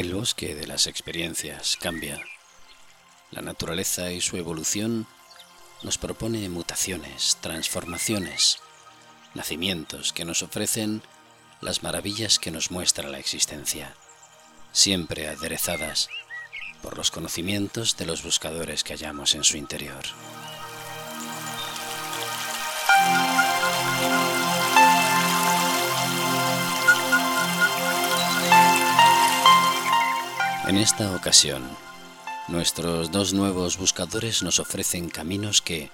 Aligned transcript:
El 0.00 0.14
bosque 0.14 0.54
de 0.54 0.66
las 0.66 0.86
experiencias 0.86 1.76
cambia. 1.78 2.18
La 3.32 3.42
naturaleza 3.42 4.10
y 4.12 4.22
su 4.22 4.38
evolución 4.38 5.06
nos 5.82 5.98
propone 5.98 6.48
mutaciones, 6.48 7.36
transformaciones, 7.42 8.60
nacimientos 9.34 10.14
que 10.14 10.24
nos 10.24 10.42
ofrecen 10.42 11.02
las 11.60 11.82
maravillas 11.82 12.38
que 12.38 12.50
nos 12.50 12.70
muestra 12.70 13.10
la 13.10 13.18
existencia, 13.18 13.94
siempre 14.72 15.28
aderezadas 15.28 16.08
por 16.80 16.96
los 16.96 17.10
conocimientos 17.10 17.98
de 17.98 18.06
los 18.06 18.22
buscadores 18.22 18.84
que 18.84 18.94
hallamos 18.94 19.34
en 19.34 19.44
su 19.44 19.58
interior. 19.58 20.06
En 30.70 30.78
esta 30.78 31.16
ocasión, 31.16 31.68
nuestros 32.46 33.10
dos 33.10 33.32
nuevos 33.32 33.76
buscadores 33.76 34.44
nos 34.44 34.60
ofrecen 34.60 35.10
caminos 35.10 35.60
que, 35.60 35.90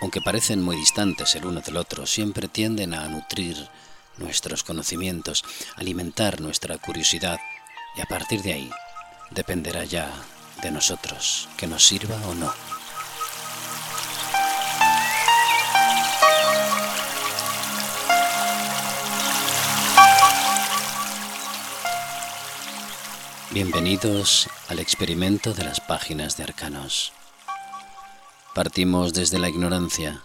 aunque 0.00 0.22
parecen 0.22 0.62
muy 0.62 0.76
distantes 0.76 1.34
el 1.34 1.44
uno 1.44 1.60
del 1.60 1.76
otro, 1.76 2.06
siempre 2.06 2.48
tienden 2.48 2.94
a 2.94 3.06
nutrir 3.08 3.68
nuestros 4.16 4.64
conocimientos, 4.64 5.44
alimentar 5.76 6.40
nuestra 6.40 6.78
curiosidad 6.78 7.38
y 7.94 8.00
a 8.00 8.06
partir 8.06 8.40
de 8.40 8.54
ahí 8.54 8.70
dependerá 9.32 9.84
ya 9.84 10.10
de 10.62 10.70
nosotros 10.70 11.50
que 11.58 11.66
nos 11.66 11.84
sirva 11.84 12.16
o 12.26 12.34
no. 12.34 12.79
Bienvenidos 23.52 24.48
al 24.68 24.78
experimento 24.78 25.54
de 25.54 25.64
las 25.64 25.80
páginas 25.80 26.36
de 26.36 26.44
Arcanos. 26.44 27.12
Partimos 28.54 29.12
desde 29.12 29.40
la 29.40 29.48
ignorancia, 29.48 30.22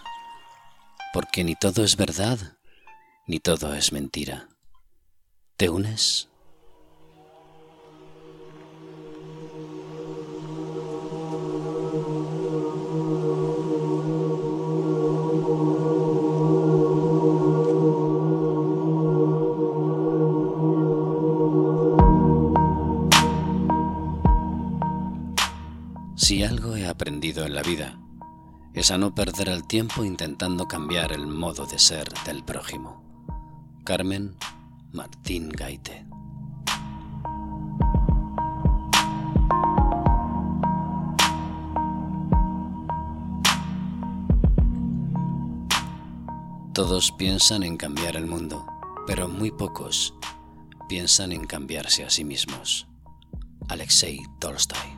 porque 1.12 1.42
ni 1.42 1.56
todo 1.56 1.82
es 1.82 1.96
verdad, 1.96 2.38
ni 3.26 3.40
todo 3.40 3.74
es 3.74 3.90
mentira. 3.90 4.48
¿Te 5.56 5.70
unes? 5.70 6.28
Si 26.16 26.42
algo 26.42 26.76
he 26.76 26.88
aprendido 26.88 27.44
en 27.44 27.54
la 27.54 27.62
vida, 27.62 27.98
es 28.72 28.90
a 28.90 28.96
no 28.96 29.14
perder 29.14 29.50
el 29.50 29.66
tiempo 29.66 30.02
intentando 30.02 30.66
cambiar 30.66 31.12
el 31.12 31.26
modo 31.26 31.66
de 31.66 31.78
ser 31.78 32.08
del 32.24 32.42
prójimo. 32.42 33.04
Carmen 33.84 34.34
Martín 34.92 35.50
Gaite. 35.50 36.06
Todos 46.72 47.12
piensan 47.12 47.62
en 47.62 47.76
cambiar 47.76 48.16
el 48.16 48.26
mundo, 48.26 48.66
pero 49.06 49.28
muy 49.28 49.50
pocos 49.50 50.14
piensan 50.88 51.32
en 51.32 51.46
cambiarse 51.46 52.04
a 52.04 52.10
sí 52.10 52.24
mismos. 52.24 52.86
Alexei 53.68 54.18
Tolstoy. 54.40 54.95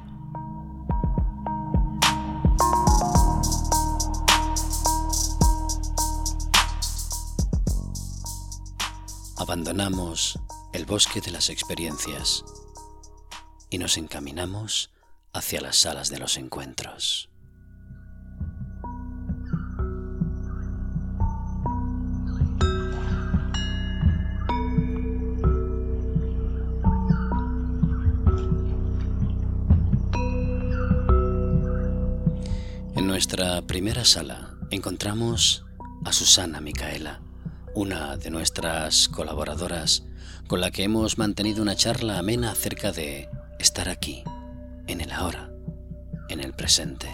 Abandonamos 9.48 10.38
el 10.74 10.84
bosque 10.84 11.22
de 11.22 11.30
las 11.30 11.48
experiencias 11.48 12.44
y 13.70 13.78
nos 13.78 13.96
encaminamos 13.96 14.90
hacia 15.32 15.62
las 15.62 15.78
salas 15.78 16.10
de 16.10 16.18
los 16.18 16.36
encuentros. 16.36 17.30
En 32.94 33.06
nuestra 33.06 33.62
primera 33.62 34.04
sala 34.04 34.58
encontramos 34.70 35.64
a 36.04 36.12
Susana 36.12 36.60
Micaela, 36.60 37.22
una 37.74 38.16
de 38.16 38.30
nuestras 38.30 39.08
colaboradoras 39.08 40.04
con 40.46 40.60
la 40.60 40.70
que 40.70 40.84
hemos 40.84 41.18
mantenido 41.18 41.62
una 41.62 41.76
charla 41.76 42.18
amena 42.18 42.50
acerca 42.50 42.92
de 42.92 43.28
estar 43.58 43.88
aquí, 43.88 44.22
en 44.86 45.00
el 45.00 45.12
ahora, 45.12 45.50
en 46.28 46.40
el 46.40 46.54
presente. 46.54 47.08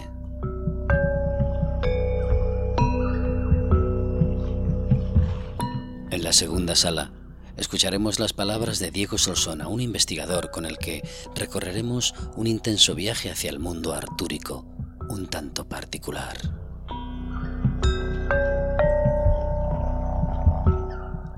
En 6.11 6.23
la 6.23 6.31
segunda 6.31 6.75
sala 6.75 7.11
escucharemos 7.57 8.19
las 8.19 8.33
palabras 8.33 8.79
de 8.79 8.91
Diego 8.91 9.17
Solsona, 9.17 9.67
un 9.67 9.81
investigador 9.81 10.51
con 10.51 10.65
el 10.65 10.77
que 10.77 11.07
recorreremos 11.35 12.13
un 12.35 12.47
intenso 12.47 12.95
viaje 12.95 13.29
hacia 13.29 13.49
el 13.49 13.59
mundo 13.59 13.93
artúrico, 13.93 14.65
un 15.09 15.27
tanto 15.27 15.67
particular. 15.67 16.64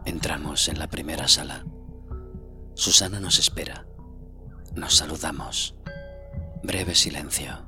Entramos 0.07 0.69
en 0.69 0.79
la 0.79 0.87
primera 0.87 1.27
sala. 1.27 1.65
Susana 2.75 3.19
nos 3.19 3.39
espera. 3.39 3.85
Nos 4.73 4.95
saludamos. 4.95 5.75
Breve 6.63 6.95
silencio. 6.95 7.65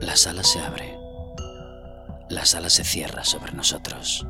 La 0.00 0.16
sala 0.16 0.42
se 0.42 0.60
abre. 0.60 0.98
La 2.30 2.46
sala 2.46 2.70
se 2.70 2.84
cierra 2.84 3.22
sobre 3.24 3.52
nosotros. 3.52 4.26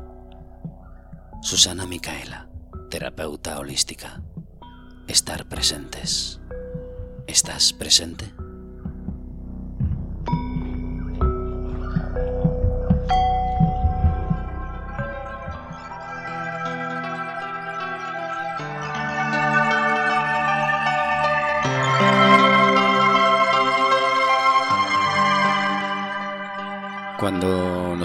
Susana 1.41 1.85
Micaela, 1.85 2.49
terapeuta 2.89 3.57
holística. 3.57 4.21
Estar 5.07 5.47
presentes. 5.47 6.41
¿Estás 7.25 7.71
presente? 7.71 8.33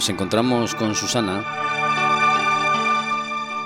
Nos 0.04 0.10
encontramos 0.10 0.75
con 0.75 0.94
Susana, 0.94 1.42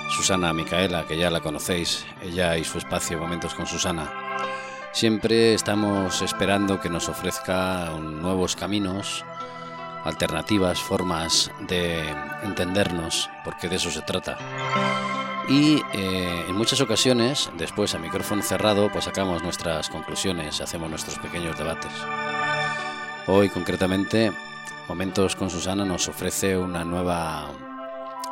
Susana 0.08 0.52
Micaela, 0.52 1.04
que 1.04 1.18
ya 1.18 1.32
la 1.32 1.40
conocéis, 1.40 2.06
ella 2.22 2.56
y 2.56 2.62
su 2.62 2.78
espacio 2.78 3.18
Momentos 3.18 3.54
con 3.54 3.66
Susana, 3.66 4.08
siempre 4.92 5.52
estamos 5.54 6.22
esperando 6.22 6.78
que 6.78 6.90
nos 6.90 7.08
ofrezca 7.08 7.90
nuevos 8.00 8.54
caminos, 8.54 9.24
alternativas, 10.04 10.78
formas 10.78 11.50
de 11.66 12.08
entendernos, 12.44 13.28
porque 13.44 13.68
de 13.68 13.74
eso 13.74 13.90
se 13.90 14.02
trata. 14.02 14.38
Y 15.48 15.82
eh, 15.92 16.44
en 16.48 16.54
muchas 16.54 16.80
ocasiones, 16.80 17.50
después 17.58 17.96
a 17.96 17.98
micrófono 17.98 18.42
cerrado, 18.42 18.92
pues 18.92 19.06
sacamos 19.06 19.42
nuestras 19.42 19.88
conclusiones, 19.88 20.60
hacemos 20.60 20.88
nuestros 20.88 21.18
pequeños 21.18 21.58
debates. 21.58 21.90
Hoy 23.26 23.48
concretamente 23.48 24.32
Momentos 24.88 25.36
con 25.36 25.50
Susana 25.50 25.84
nos 25.84 26.08
ofrece 26.08 26.56
una 26.56 26.82
nueva, 26.82 27.50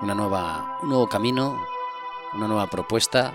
una 0.00 0.14
nueva, 0.14 0.78
un 0.82 0.88
nuevo 0.88 1.06
camino, 1.06 1.62
una 2.32 2.48
nueva 2.48 2.66
propuesta, 2.66 3.34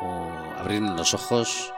o 0.00 0.28
abrir 0.58 0.82
los 0.82 1.14
ojos, 1.14 1.72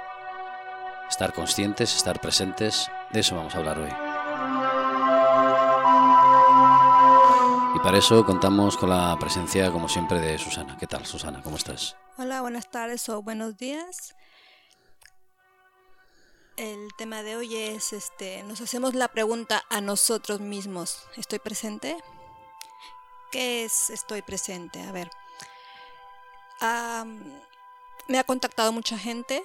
estar 1.10 1.34
conscientes, 1.34 1.94
estar 1.94 2.18
presentes. 2.18 2.90
De 3.10 3.20
eso 3.20 3.36
vamos 3.36 3.54
a 3.54 3.58
hablar 3.58 3.78
hoy. 3.78 3.90
Y 7.76 7.78
para 7.80 7.98
eso 7.98 8.24
contamos 8.24 8.78
con 8.78 8.88
la 8.88 9.14
presencia, 9.20 9.70
como 9.70 9.86
siempre, 9.86 10.18
de 10.18 10.38
Susana. 10.38 10.78
¿Qué 10.80 10.86
tal, 10.86 11.04
Susana? 11.04 11.42
¿Cómo 11.42 11.56
estás? 11.58 11.94
Hola, 12.16 12.40
buenas 12.40 12.70
tardes 12.70 13.06
o 13.10 13.22
buenos 13.22 13.58
días. 13.58 14.14
El 16.56 16.92
tema 16.94 17.22
de 17.22 17.36
hoy 17.36 17.56
es, 17.56 17.94
este, 17.94 18.42
nos 18.42 18.60
hacemos 18.60 18.94
la 18.94 19.08
pregunta 19.08 19.64
a 19.70 19.80
nosotros 19.80 20.40
mismos, 20.40 21.08
¿estoy 21.16 21.38
presente? 21.38 21.96
¿Qué 23.30 23.64
es 23.64 23.88
estoy 23.88 24.20
presente? 24.20 24.82
A 24.82 24.92
ver, 24.92 25.10
me 28.06 28.18
ha 28.18 28.24
contactado 28.24 28.70
mucha 28.70 28.98
gente 28.98 29.42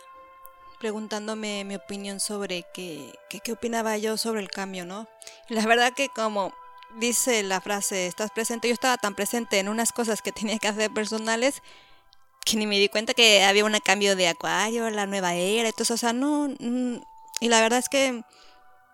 preguntándome 0.79 1.63
mi 1.63 1.75
opinión 1.75 2.19
sobre 2.19 2.65
qué, 2.73 3.17
qué, 3.29 3.51
opinaba 3.53 3.97
yo 3.97 4.17
sobre 4.17 4.41
el 4.41 4.51
cambio, 4.51 4.85
¿no? 4.85 5.07
La 5.47 5.65
verdad 5.65 5.93
que 5.93 6.09
como 6.09 6.53
dice 6.95 7.41
la 7.41 7.61
frase, 7.61 8.07
estás 8.07 8.31
presente, 8.31 8.67
yo 8.67 8.73
estaba 8.73 8.97
tan 8.97 9.15
presente 9.15 9.59
en 9.59 9.69
unas 9.69 9.93
cosas 9.93 10.21
que 10.21 10.33
tenía 10.33 10.59
que 10.59 10.67
hacer 10.67 10.93
personales 10.93 11.63
que 12.47 12.57
ni 12.57 12.65
me 12.65 12.79
di 12.79 12.89
cuenta 12.89 13.13
que 13.13 13.43
había 13.43 13.65
un 13.65 13.77
cambio 13.83 14.15
de 14.15 14.29
acuario, 14.29 14.89
la 14.89 15.05
nueva 15.05 15.33
era 15.35 15.69
eso, 15.69 15.93
o 15.93 15.97
sea, 15.97 16.13
no, 16.13 16.49
mm, 16.59 16.95
y 17.41 17.49
la 17.49 17.61
verdad 17.61 17.79
es 17.79 17.89
que 17.89 18.23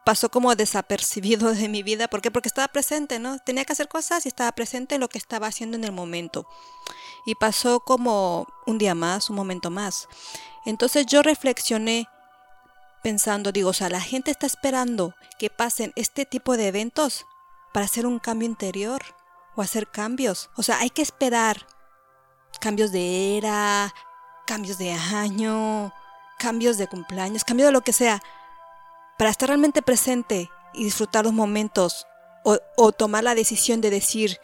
pasó 0.04 0.30
como 0.30 0.56
desapercibido 0.56 1.54
de 1.54 1.70
mi 1.70 1.84
vida, 1.84 2.08
¿por 2.08 2.22
qué? 2.22 2.32
Porque 2.32 2.50
estaba 2.50 2.68
presente, 2.68 3.20
¿no? 3.20 3.40
Tenía 3.40 3.64
que 3.64 3.74
hacer 3.74 3.88
cosas 3.88 4.26
y 4.26 4.30
estaba 4.30 4.52
presente 4.52 4.96
en 4.96 5.02
lo 5.02 5.08
que 5.08 5.18
estaba 5.18 5.48
haciendo 5.48 5.78
en 5.78 5.84
el 5.84 5.92
momento. 5.92 6.48
Y 7.26 7.36
pasó 7.36 7.80
como 7.80 8.48
un 8.66 8.78
día 8.78 8.96
más, 8.96 9.30
un 9.30 9.38
momento 9.38 9.70
más. 9.70 10.10
Entonces 10.66 11.06
yo 11.06 11.22
reflexioné 11.22 12.10
pensando, 13.02 13.52
digo, 13.52 13.70
o 13.70 13.74
sea, 13.74 13.90
la 13.90 14.02
gente 14.02 14.32
está 14.32 14.46
esperando 14.46 15.14
que 15.40 15.50
pasen 15.50 15.94
este 15.96 16.26
tipo 16.26 16.58
de 16.58 16.68
eventos 16.68 17.26
para 17.72 17.86
hacer 17.86 18.06
un 18.06 18.20
cambio 18.20 18.48
interior 18.48 19.02
o 19.56 19.62
hacer 19.62 19.88
cambios. 19.88 20.50
O 20.58 20.64
sea, 20.64 20.80
hay 20.80 20.90
que 20.90 21.02
esperar 21.02 21.66
cambios 22.60 22.92
de 22.92 23.38
era, 23.38 23.94
cambios 24.46 24.78
de 24.78 24.92
año, 24.92 25.94
cambios 26.38 26.78
de 26.78 26.88
cumpleaños, 26.88 27.44
cambios 27.44 27.68
de 27.68 27.74
lo 27.74 27.82
que 27.82 27.94
sea, 27.94 28.22
para 29.18 29.30
estar 29.30 29.50
realmente 29.50 29.82
presente 29.82 30.50
y 30.74 30.84
disfrutar 30.84 31.26
los 31.26 31.34
momentos 31.34 32.08
o, 32.44 32.58
o 32.78 32.92
tomar 32.92 33.24
la 33.24 33.36
decisión 33.36 33.80
de 33.82 33.90
decir, 33.90 34.40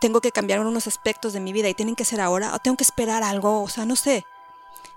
tengo 0.00 0.20
que 0.20 0.32
cambiar 0.32 0.60
unos 0.60 0.86
aspectos 0.86 1.32
de 1.32 1.40
mi 1.40 1.52
vida 1.52 1.68
y 1.68 1.74
tienen 1.74 1.96
que 1.96 2.04
ser 2.04 2.20
ahora 2.20 2.54
o 2.54 2.58
tengo 2.58 2.76
que 2.76 2.84
esperar 2.84 3.22
algo, 3.22 3.62
o 3.62 3.68
sea, 3.68 3.86
no 3.86 3.96
sé. 3.96 4.24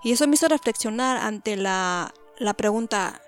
Y 0.03 0.11
eso 0.11 0.27
me 0.27 0.35
hizo 0.35 0.47
reflexionar 0.47 1.17
ante 1.17 1.55
la, 1.55 2.13
la 2.37 2.53
pregunta, 2.53 3.21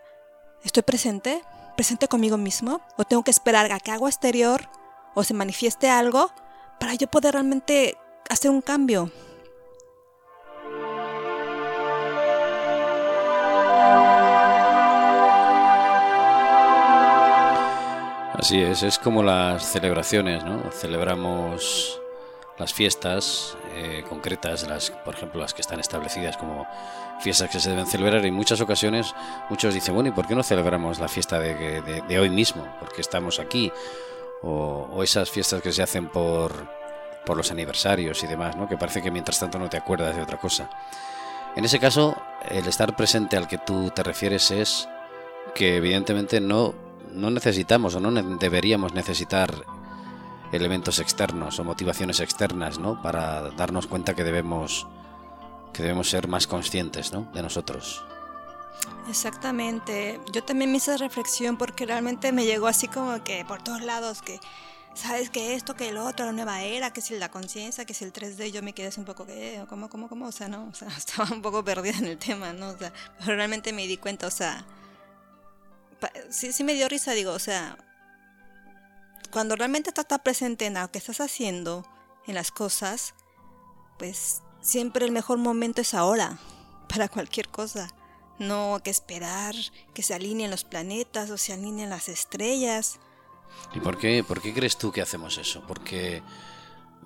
¿estoy 0.64 0.84
presente? 0.84 1.44
¿Presente 1.76 2.08
conmigo 2.08 2.38
mismo? 2.38 2.82
¿O 2.98 3.04
tengo 3.04 3.24
que 3.24 3.32
esperar 3.32 3.72
a 3.72 3.80
que 3.80 3.92
haga 3.92 4.08
exterior 4.08 4.70
o 5.16 5.24
se 5.24 5.34
manifieste 5.34 5.90
algo 5.90 6.32
para 6.80 6.94
yo 6.96 7.08
poder 7.08 7.34
realmente 7.34 7.98
hacer 8.30 8.52
un 8.52 8.62
cambio? 8.62 9.12
Así 18.34 18.62
es, 18.62 18.84
es 18.84 19.00
como 19.00 19.24
las 19.24 19.66
celebraciones, 19.66 20.44
¿no? 20.44 20.72
Celebramos 20.72 22.00
las 22.58 22.74
fiestas 22.74 23.58
eh, 23.74 24.04
concretas, 24.08 24.68
las, 24.68 24.92
por 24.92 25.16
ejemplo, 25.16 25.42
las 25.42 25.54
que 25.54 25.62
están 25.62 25.80
establecidas 25.80 26.38
como 26.38 26.68
fiestas 27.20 27.50
que 27.50 27.60
se 27.60 27.70
deben 27.70 27.86
celebrar. 27.88 28.24
Y 28.26 28.30
en 28.30 28.34
muchas 28.34 28.62
ocasiones 28.62 29.14
muchos 29.50 29.74
dicen, 29.74 29.94
bueno, 29.94 30.10
¿y 30.10 30.12
por 30.12 30.28
qué 30.28 30.36
no 30.36 30.44
celebramos 30.44 31.00
la 31.00 31.08
fiesta 31.08 31.40
de, 31.40 32.20
hoy 32.20 32.30
mismo? 32.30 32.68
Porque 32.80 33.02
estamos 33.02 33.40
aquí. 33.40 33.72
O, 34.44 35.02
esas 35.04 35.30
fiestas 35.32 35.62
que 35.62 35.72
se 35.72 35.82
hacen 35.82 36.08
por, 36.08 36.68
por 37.28 37.36
los 37.38 37.52
aniversarios 37.52 38.24
y 38.24 38.28
demás, 38.28 38.56
¿no? 38.56 38.70
Que 38.70 38.78
parece 38.78 39.02
que 39.04 39.12
mientras 39.12 39.38
tanto 39.38 39.60
no 39.60 39.70
te 39.70 39.76
acuerdas 39.76 40.16
de 40.16 40.22
otra 40.22 40.40
cosa. 40.40 40.70
En 41.58 41.66
ese 41.66 41.78
caso, 41.78 42.16
el 42.50 42.66
estar 42.68 42.96
presente 42.96 43.36
al 43.36 43.50
que 43.50 43.58
tú 43.58 43.92
te 43.92 44.02
refieres 44.02 44.50
es 44.50 44.88
que 45.54 45.76
evidentemente 45.76 46.40
no, 46.40 46.74
no 47.12 47.30
necesitamos 47.30 47.96
o 47.96 48.00
no 48.00 48.12
deberíamos 48.38 48.94
necesitar 48.94 49.54
elementos 50.54 51.00
externos 51.00 51.60
o 51.60 51.66
motivaciones 51.66 52.22
externas, 52.22 52.80
¿no? 52.80 53.02
Para 53.02 53.50
darnos 53.52 53.88
cuenta 53.88 54.16
que 54.16 54.24
debemos 54.24 54.88
que 55.74 55.84
debemos 55.84 56.10
ser 56.10 56.28
más 56.28 56.48
conscientes, 56.48 57.12
¿no? 57.12 57.30
De 57.34 57.42
nosotros. 57.42 58.04
Exactamente. 59.10 60.20
Yo 60.32 60.44
también 60.44 60.72
me 60.72 60.78
hice 60.78 60.96
reflexión 60.98 61.58
porque 61.58 61.86
realmente 61.86 62.32
me 62.32 62.46
llegó 62.46 62.68
así 62.68 62.88
como 62.88 63.22
que 63.24 63.44
por 63.46 63.62
todos 63.62 63.82
lados 63.82 64.22
que 64.22 64.40
sabes 64.98 65.30
que 65.30 65.54
esto, 65.56 65.76
que 65.76 65.90
el 65.90 65.98
otro, 65.98 66.26
la 66.26 66.32
nueva 66.32 66.62
era, 66.64 66.92
que 66.92 67.02
si 67.02 67.18
la 67.18 67.30
conciencia, 67.30 67.86
que 67.86 67.94
si 67.94 68.04
el 68.04 68.14
3D, 68.14 68.52
yo 68.52 68.62
me 68.62 68.74
quedé 68.74 68.88
así 68.88 69.00
un 69.00 69.06
poco 69.06 69.26
que, 69.26 69.64
¿cómo, 69.70 69.90
cómo, 69.90 70.10
cómo? 70.10 70.28
O 70.28 70.32
sea, 70.32 70.48
no, 70.48 70.68
o 70.68 70.74
sea, 70.74 70.88
estaba 70.98 71.30
un 71.32 71.42
poco 71.42 71.64
perdida 71.64 71.98
en 71.98 72.06
el 72.06 72.18
tema, 72.18 72.54
¿no? 72.54 72.70
O 72.70 72.78
sea, 72.78 72.92
pero 73.20 73.36
realmente 73.36 73.74
me 73.74 73.88
di 73.88 73.98
cuenta, 73.98 74.28
o 74.28 74.32
sea, 74.32 74.66
sí, 76.30 76.52
sí 76.52 76.64
me 76.64 76.74
dio 76.74 76.90
risa, 76.90 77.14
digo, 77.14 77.32
o 77.32 77.40
sea, 77.40 77.78
cuando 79.32 79.56
realmente 79.56 79.90
estás 79.90 80.20
presente 80.20 80.66
en 80.66 80.76
lo 80.76 80.92
que 80.92 81.00
estás 81.00 81.22
haciendo, 81.22 81.86
en 82.26 82.36
las 82.36 82.52
cosas, 82.52 83.14
pues 83.98 84.42
siempre 84.62 85.06
el 85.06 85.12
mejor 85.12 85.38
momento 85.38 85.82
es 85.82 85.94
ahora, 85.94 86.38
para 86.90 87.10
cualquier 87.10 87.50
cosa. 87.50 87.94
No 88.40 88.80
que 88.84 88.92
esperar 88.92 89.56
que 89.96 90.04
se 90.04 90.14
alineen 90.14 90.52
los 90.52 90.64
planetas 90.64 91.32
o 91.32 91.38
se 91.40 91.54
alineen 91.54 91.90
las 91.90 92.08
estrellas. 92.08 93.00
¿Y 93.74 93.80
por 93.80 93.98
qué, 93.98 94.24
por 94.24 94.42
qué 94.42 94.54
crees 94.54 94.78
tú 94.78 94.92
que 94.92 95.02
hacemos 95.02 95.38
eso? 95.38 95.64
Porque, 95.68 96.24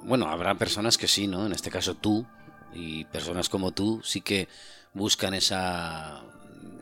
bueno, 0.03 0.27
habrá 0.27 0.55
personas 0.55 0.97
que 0.97 1.07
sí, 1.07 1.27
¿no? 1.27 1.45
En 1.45 1.53
este 1.53 1.71
caso 1.71 1.95
tú 1.95 2.25
y 2.73 3.05
personas 3.05 3.49
como 3.49 3.71
tú 3.71 4.01
sí 4.03 4.21
que 4.21 4.47
buscan 4.93 5.33
esa 5.33 6.23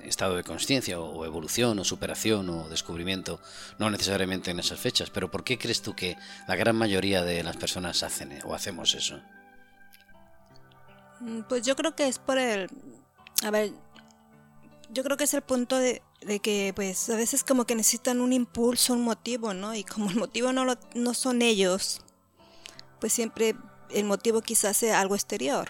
estado 0.03 0.35
de 0.35 0.43
conciencia 0.43 0.99
o 0.99 1.25
evolución 1.25 1.79
o 1.79 1.83
superación 1.83 2.49
o 2.49 2.67
descubrimiento, 2.67 3.39
no 3.77 3.89
necesariamente 3.89 4.51
en 4.51 4.59
esas 4.59 4.79
fechas, 4.79 5.09
pero 5.09 5.31
¿por 5.31 5.43
qué 5.43 5.57
crees 5.57 5.81
tú 5.81 5.95
que 5.95 6.17
la 6.47 6.55
gran 6.55 6.75
mayoría 6.75 7.23
de 7.23 7.43
las 7.43 7.55
personas 7.57 8.03
hacen 8.03 8.39
o 8.43 8.53
hacemos 8.53 8.95
eso? 8.95 9.21
Mm, 11.21 11.41
pues 11.47 11.63
yo 11.63 11.75
creo 11.75 11.95
que 11.95 12.07
es 12.07 12.19
por 12.19 12.37
el... 12.37 12.69
A 13.45 13.51
ver, 13.51 13.71
yo 14.89 15.03
creo 15.03 15.15
que 15.15 15.23
es 15.23 15.33
el 15.33 15.41
punto 15.41 15.77
de, 15.77 16.01
que 16.41 16.73
pues 16.75 17.09
a 17.09 17.15
veces 17.15 17.43
como 17.43 17.65
que 17.65 17.75
necesitan 17.75 18.21
un 18.21 18.33
impulso, 18.33 18.93
un 18.93 19.03
motivo, 19.03 19.53
¿no? 19.53 19.73
Y 19.75 19.83
como 19.83 20.09
el 20.09 20.17
motivo 20.17 20.53
no, 20.53 20.65
lo, 20.65 20.75
no 20.95 21.13
son 21.13 21.41
ellos, 21.41 22.01
pues 22.99 23.13
siempre 23.13 23.55
el 23.89 24.05
motivo 24.05 24.41
quizás 24.41 24.77
sea 24.77 24.99
algo 24.99 25.15
exterior 25.15 25.69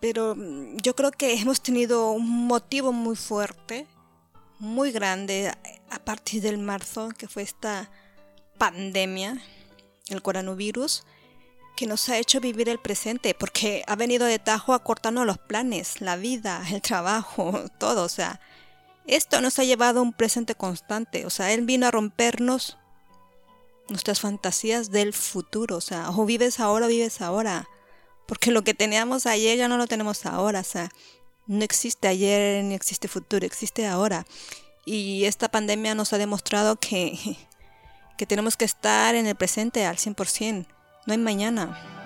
pero 0.00 0.34
mm, 0.36 0.76
yo 0.82 0.94
creo 0.94 1.10
que 1.10 1.34
hemos 1.34 1.60
tenido 1.60 2.10
un 2.10 2.46
motivo 2.46 2.92
muy 2.92 3.16
fuerte, 3.16 3.86
muy 4.58 4.90
grande 4.90 5.52
a 5.90 5.98
partir 6.00 6.42
del 6.42 6.58
marzo, 6.58 7.10
que 7.16 7.28
fue 7.28 7.42
esta 7.42 7.90
pandemia, 8.58 9.40
el 10.08 10.22
coronavirus, 10.22 11.04
que 11.76 11.86
nos 11.86 12.08
ha 12.08 12.18
hecho 12.18 12.40
vivir 12.40 12.68
el 12.68 12.80
presente, 12.80 13.34
porque 13.34 13.84
ha 13.86 13.94
venido 13.94 14.26
de 14.26 14.40
tajo 14.40 14.74
a 14.74 14.82
cortarnos 14.82 15.26
los 15.26 15.38
planes, 15.38 16.00
la 16.00 16.16
vida, 16.16 16.64
el 16.72 16.82
trabajo, 16.82 17.64
todo, 17.78 18.04
o 18.04 18.08
sea, 18.08 18.40
esto 19.08 19.40
nos 19.40 19.58
ha 19.58 19.64
llevado 19.64 20.00
a 20.00 20.02
un 20.02 20.12
presente 20.12 20.54
constante, 20.54 21.26
o 21.26 21.30
sea, 21.30 21.52
él 21.52 21.62
vino 21.62 21.86
a 21.86 21.90
rompernos 21.90 22.78
nuestras 23.88 24.20
fantasías 24.20 24.90
del 24.90 25.12
futuro, 25.14 25.76
o 25.76 25.80
sea, 25.80 26.10
o 26.10 26.24
vives 26.24 26.60
ahora 26.60 26.86
o 26.86 26.88
vives 26.88 27.20
ahora 27.20 27.66
porque 28.28 28.50
lo 28.50 28.62
que 28.62 28.74
teníamos 28.74 29.24
ayer 29.24 29.56
ya 29.56 29.68
no 29.68 29.78
lo 29.78 29.86
tenemos 29.86 30.26
ahora, 30.26 30.60
o 30.60 30.64
sea, 30.64 30.90
no 31.46 31.64
existe 31.64 32.08
ayer 32.08 32.62
ni 32.62 32.74
existe 32.74 33.08
futuro, 33.08 33.46
existe 33.46 33.86
ahora. 33.86 34.26
Y 34.84 35.24
esta 35.24 35.48
pandemia 35.48 35.94
nos 35.94 36.12
ha 36.12 36.18
demostrado 36.18 36.76
que, 36.76 37.38
que 38.18 38.26
tenemos 38.26 38.58
que 38.58 38.66
estar 38.66 39.14
en 39.14 39.26
el 39.26 39.34
presente 39.34 39.86
al 39.86 39.96
100%, 39.96 40.66
no 41.06 41.12
hay 41.12 41.18
mañana. 41.18 41.97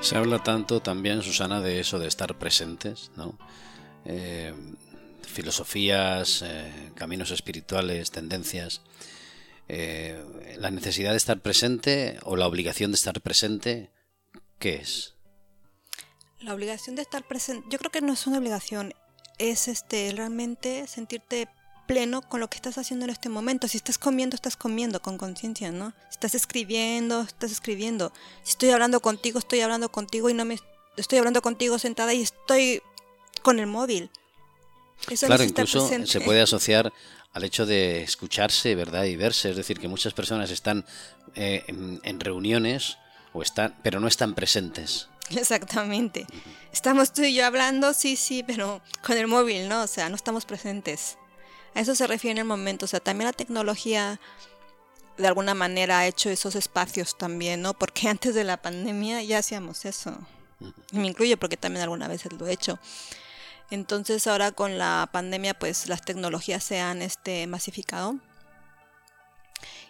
Se 0.00 0.16
habla 0.16 0.42
tanto 0.42 0.80
también, 0.80 1.22
Susana, 1.22 1.60
de 1.60 1.78
eso 1.78 1.98
de 1.98 2.08
estar 2.08 2.38
presentes, 2.38 3.10
¿no? 3.16 3.38
Eh, 4.06 4.54
filosofías, 5.26 6.42
eh, 6.42 6.90
caminos 6.94 7.30
espirituales, 7.30 8.10
tendencias, 8.10 8.80
eh, 9.68 10.24
la 10.58 10.70
necesidad 10.70 11.10
de 11.10 11.18
estar 11.18 11.40
presente 11.40 12.18
o 12.24 12.36
la 12.36 12.46
obligación 12.46 12.90
de 12.92 12.96
estar 12.96 13.20
presente, 13.20 13.90
¿qué 14.58 14.76
es? 14.76 15.14
La 16.40 16.54
obligación 16.54 16.96
de 16.96 17.02
estar 17.02 17.22
presente, 17.28 17.66
yo 17.70 17.78
creo 17.78 17.90
que 17.90 18.00
no 18.00 18.14
es 18.14 18.26
una 18.26 18.38
obligación, 18.38 18.94
es 19.38 19.68
este 19.68 20.12
realmente 20.16 20.86
sentirte 20.86 21.48
pleno 21.92 22.22
con 22.22 22.40
lo 22.40 22.48
que 22.48 22.56
estás 22.56 22.78
haciendo 22.78 23.04
en 23.04 23.10
este 23.10 23.28
momento. 23.28 23.68
Si 23.68 23.76
estás 23.76 23.98
comiendo, 23.98 24.34
estás 24.34 24.56
comiendo 24.56 25.00
con 25.02 25.18
conciencia, 25.18 25.72
¿no? 25.72 25.92
Si 26.08 26.14
estás 26.14 26.34
escribiendo, 26.34 27.22
estás 27.22 27.50
escribiendo. 27.50 28.12
Si 28.42 28.50
estoy 28.50 28.70
hablando 28.70 29.00
contigo, 29.00 29.38
estoy 29.38 29.60
hablando 29.60 29.90
contigo 29.90 30.30
y 30.30 30.34
no 30.34 30.44
me 30.44 30.58
estoy 30.96 31.18
hablando 31.18 31.42
contigo 31.42 31.78
sentada 31.78 32.12
y 32.14 32.22
estoy 32.22 32.82
con 33.42 33.58
el 33.58 33.66
móvil 33.66 34.10
claro, 35.26 35.44
incluso 35.44 35.88
se 36.06 36.20
puede 36.20 36.40
asociar 36.40 36.92
al 37.32 37.44
hecho 37.44 37.66
de 37.66 38.02
escucharse, 38.02 38.74
¿verdad? 38.74 39.04
Y 39.04 39.16
verse. 39.16 39.50
Es 39.50 39.56
decir, 39.56 39.78
que 39.78 39.88
muchas 39.88 40.12
personas 40.12 40.50
están 40.50 40.84
eh, 41.34 41.64
en, 41.66 42.20
reuniones, 42.20 42.98
o 43.32 43.42
están, 43.42 43.76
pero 43.82 44.00
no 44.00 44.08
están 44.08 44.34
presentes. 44.34 45.08
Exactamente. 45.30 46.26
Estamos 46.72 47.12
tú 47.12 47.22
y 47.22 47.34
yo 47.34 47.46
hablando, 47.46 47.94
sí, 47.94 48.16
sí, 48.16 48.42
pero 48.42 48.82
con 49.04 49.16
el 49.16 49.26
móvil, 49.26 49.68
¿no? 49.68 49.82
O 49.82 49.86
sea, 49.86 50.08
no 50.08 50.16
estamos 50.16 50.44
presentes. 50.44 51.16
A 51.74 51.80
eso 51.80 51.94
se 51.94 52.06
refiere 52.06 52.32
en 52.32 52.38
el 52.38 52.44
momento. 52.44 52.84
O 52.84 52.88
sea, 52.88 53.00
también 53.00 53.26
la 53.26 53.32
tecnología 53.32 54.20
de 55.16 55.28
alguna 55.28 55.54
manera 55.54 56.00
ha 56.00 56.06
hecho 56.06 56.30
esos 56.30 56.56
espacios 56.56 57.16
también, 57.16 57.62
¿no? 57.62 57.74
Porque 57.74 58.08
antes 58.08 58.34
de 58.34 58.44
la 58.44 58.56
pandemia 58.56 59.22
ya 59.22 59.38
hacíamos 59.38 59.84
eso. 59.84 60.16
Y 60.92 60.98
me 60.98 61.08
incluye 61.08 61.36
porque 61.36 61.56
también 61.56 61.82
alguna 61.82 62.08
vez 62.08 62.30
lo 62.32 62.46
he 62.46 62.52
hecho. 62.52 62.78
Entonces 63.70 64.26
ahora 64.26 64.52
con 64.52 64.78
la 64.78 65.08
pandemia 65.12 65.54
pues 65.54 65.88
las 65.88 66.02
tecnologías 66.02 66.64
se 66.64 66.80
han 66.80 67.02
este, 67.02 67.46
masificado. 67.46 68.16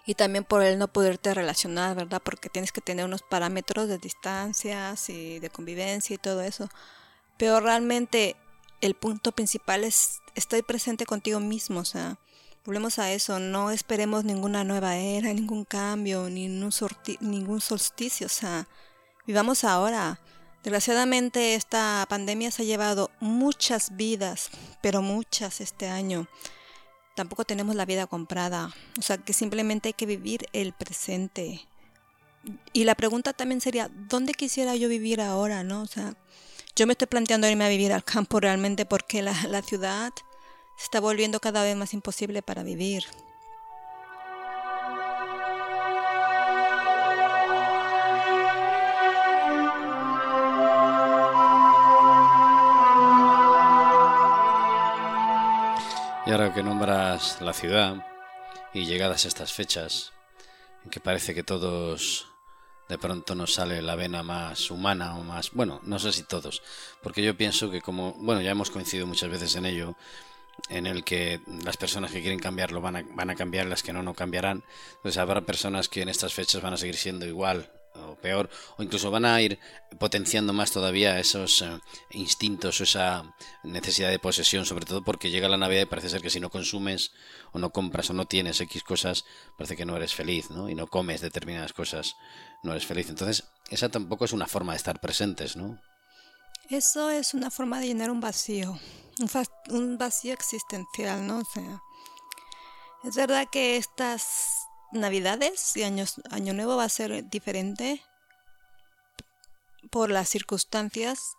Y 0.06 0.14
también 0.14 0.44
por 0.44 0.62
el 0.62 0.78
no 0.78 0.88
poderte 0.88 1.34
relacionar, 1.34 1.94
¿verdad? 1.94 2.20
Porque 2.24 2.48
tienes 2.48 2.72
que 2.72 2.80
tener 2.80 3.04
unos 3.04 3.22
parámetros 3.22 3.88
de 3.88 3.98
distancias 3.98 5.08
y 5.08 5.38
de 5.38 5.50
convivencia 5.50 6.14
y 6.14 6.18
todo 6.18 6.42
eso. 6.42 6.68
Pero 7.36 7.60
realmente 7.60 8.36
el 8.80 8.94
punto 8.94 9.32
principal 9.32 9.84
es 9.84 10.20
estoy 10.34 10.62
presente 10.62 11.06
contigo 11.06 11.40
mismo, 11.40 11.80
o 11.80 11.84
sea, 11.84 12.18
volvemos 12.64 12.98
a 12.98 13.12
eso, 13.12 13.38
no 13.38 13.70
esperemos 13.70 14.24
ninguna 14.24 14.64
nueva 14.64 14.96
era, 14.96 15.32
ningún 15.34 15.64
cambio, 15.64 16.28
ningún, 16.28 16.70
ningún 17.20 17.60
solsticio, 17.60 18.26
o 18.26 18.30
sea, 18.30 18.68
vivamos 19.26 19.64
ahora. 19.64 20.20
Desgraciadamente 20.62 21.54
esta 21.54 22.04
pandemia 22.10 22.50
se 22.50 22.62
ha 22.62 22.66
llevado 22.66 23.10
muchas 23.18 23.96
vidas, 23.96 24.50
pero 24.82 25.00
muchas 25.00 25.62
este 25.62 25.88
año. 25.88 26.28
Tampoco 27.16 27.44
tenemos 27.44 27.74
la 27.76 27.86
vida 27.86 28.06
comprada, 28.06 28.70
o 28.98 29.02
sea 29.02 29.16
que 29.16 29.32
simplemente 29.32 29.88
hay 29.88 29.92
que 29.94 30.06
vivir 30.06 30.46
el 30.52 30.74
presente. 30.74 31.66
Y 32.72 32.84
la 32.84 32.94
pregunta 32.94 33.32
también 33.32 33.60
sería, 33.60 33.88
¿dónde 33.88 34.34
quisiera 34.34 34.76
yo 34.76 34.88
vivir 34.88 35.20
ahora, 35.20 35.62
no? 35.62 35.82
O 35.82 35.86
sea, 35.86 36.14
yo 36.76 36.86
me 36.86 36.92
estoy 36.92 37.06
planteando 37.08 37.48
irme 37.48 37.64
a 37.64 37.68
vivir 37.68 37.92
al 37.92 38.04
campo 38.04 38.40
realmente 38.40 38.86
porque 38.86 39.22
la, 39.22 39.34
la 39.48 39.62
ciudad 39.62 40.12
se 40.76 40.84
está 40.84 41.00
volviendo 41.00 41.40
cada 41.40 41.62
vez 41.62 41.76
más 41.76 41.92
imposible 41.94 42.42
para 42.42 42.62
vivir. 42.62 43.04
Y 56.26 56.32
ahora 56.32 56.54
que 56.54 56.62
nombras 56.62 57.40
la 57.40 57.52
ciudad 57.52 58.06
y 58.72 58.84
llegadas 58.84 59.24
estas 59.24 59.52
fechas, 59.52 60.12
en 60.84 60.90
que 60.90 61.00
parece 61.00 61.34
que 61.34 61.42
todos 61.42 62.29
de 62.90 62.98
pronto 62.98 63.36
nos 63.36 63.54
sale 63.54 63.80
la 63.80 63.94
vena 63.94 64.22
más 64.22 64.70
humana 64.70 65.16
o 65.16 65.22
más, 65.22 65.52
bueno, 65.52 65.80
no 65.84 65.98
sé 66.00 66.12
si 66.12 66.24
todos, 66.24 66.60
porque 67.02 67.22
yo 67.22 67.36
pienso 67.36 67.70
que 67.70 67.80
como, 67.80 68.14
bueno, 68.18 68.42
ya 68.42 68.50
hemos 68.50 68.70
coincidido 68.70 69.06
muchas 69.06 69.30
veces 69.30 69.54
en 69.54 69.64
ello, 69.64 69.96
en 70.68 70.86
el 70.86 71.04
que 71.04 71.40
las 71.64 71.76
personas 71.76 72.10
que 72.10 72.20
quieren 72.20 72.40
cambiarlo 72.40 72.80
van 72.80 72.96
a, 72.96 73.04
van 73.14 73.30
a 73.30 73.36
cambiar, 73.36 73.66
las 73.66 73.82
que 73.82 73.92
no, 73.92 74.02
no 74.02 74.12
cambiarán. 74.12 74.62
Entonces 74.96 75.16
habrá 75.16 75.40
personas 75.40 75.88
que 75.88 76.02
en 76.02 76.08
estas 76.10 76.34
fechas 76.34 76.60
van 76.60 76.74
a 76.74 76.76
seguir 76.76 76.96
siendo 76.96 77.26
igual 77.26 77.70
o 77.94 78.14
peor, 78.16 78.48
o 78.76 78.82
incluso 78.82 79.10
van 79.10 79.24
a 79.24 79.40
ir 79.40 79.58
potenciando 79.98 80.52
más 80.52 80.70
todavía 80.70 81.18
esos 81.18 81.62
eh, 81.62 81.78
instintos 82.10 82.80
o 82.80 82.84
esa 82.84 83.34
necesidad 83.62 84.10
de 84.10 84.18
posesión, 84.18 84.64
sobre 84.64 84.86
todo 84.86 85.02
porque 85.02 85.30
llega 85.30 85.48
la 85.48 85.56
Navidad 85.56 85.82
y 85.82 85.86
parece 85.86 86.08
ser 86.08 86.22
que 86.22 86.30
si 86.30 86.40
no 86.40 86.50
consumes 86.50 87.12
o 87.52 87.58
no 87.58 87.70
compras 87.70 88.10
o 88.10 88.12
no 88.12 88.26
tienes 88.26 88.60
X 88.60 88.82
cosas, 88.82 89.24
parece 89.56 89.76
que 89.76 89.84
no 89.84 89.96
eres 89.96 90.14
feliz, 90.14 90.50
¿no? 90.50 90.68
Y 90.68 90.74
no 90.74 90.86
comes 90.86 91.20
determinadas 91.20 91.72
cosas, 91.72 92.16
no 92.62 92.72
eres 92.72 92.86
feliz. 92.86 93.08
Entonces, 93.08 93.44
esa 93.70 93.88
tampoco 93.88 94.24
es 94.24 94.32
una 94.32 94.46
forma 94.46 94.72
de 94.72 94.78
estar 94.78 95.00
presentes, 95.00 95.56
¿no? 95.56 95.80
Eso 96.70 97.10
es 97.10 97.34
una 97.34 97.50
forma 97.50 97.80
de 97.80 97.88
llenar 97.88 98.12
un 98.12 98.20
vacío, 98.20 98.78
un, 99.70 99.98
vacío 99.98 100.32
existencial, 100.32 101.26
¿no? 101.26 101.38
O 101.38 101.44
sea, 101.44 101.82
es 103.02 103.16
verdad 103.16 103.48
que 103.50 103.76
estas 103.76 104.59
Navidades 104.92 105.76
y 105.76 105.82
Año 105.82 106.52
Nuevo 106.52 106.76
va 106.76 106.84
a 106.84 106.88
ser 106.88 107.28
diferente 107.28 108.02
por 109.90 110.10
las 110.10 110.28
circunstancias, 110.28 111.36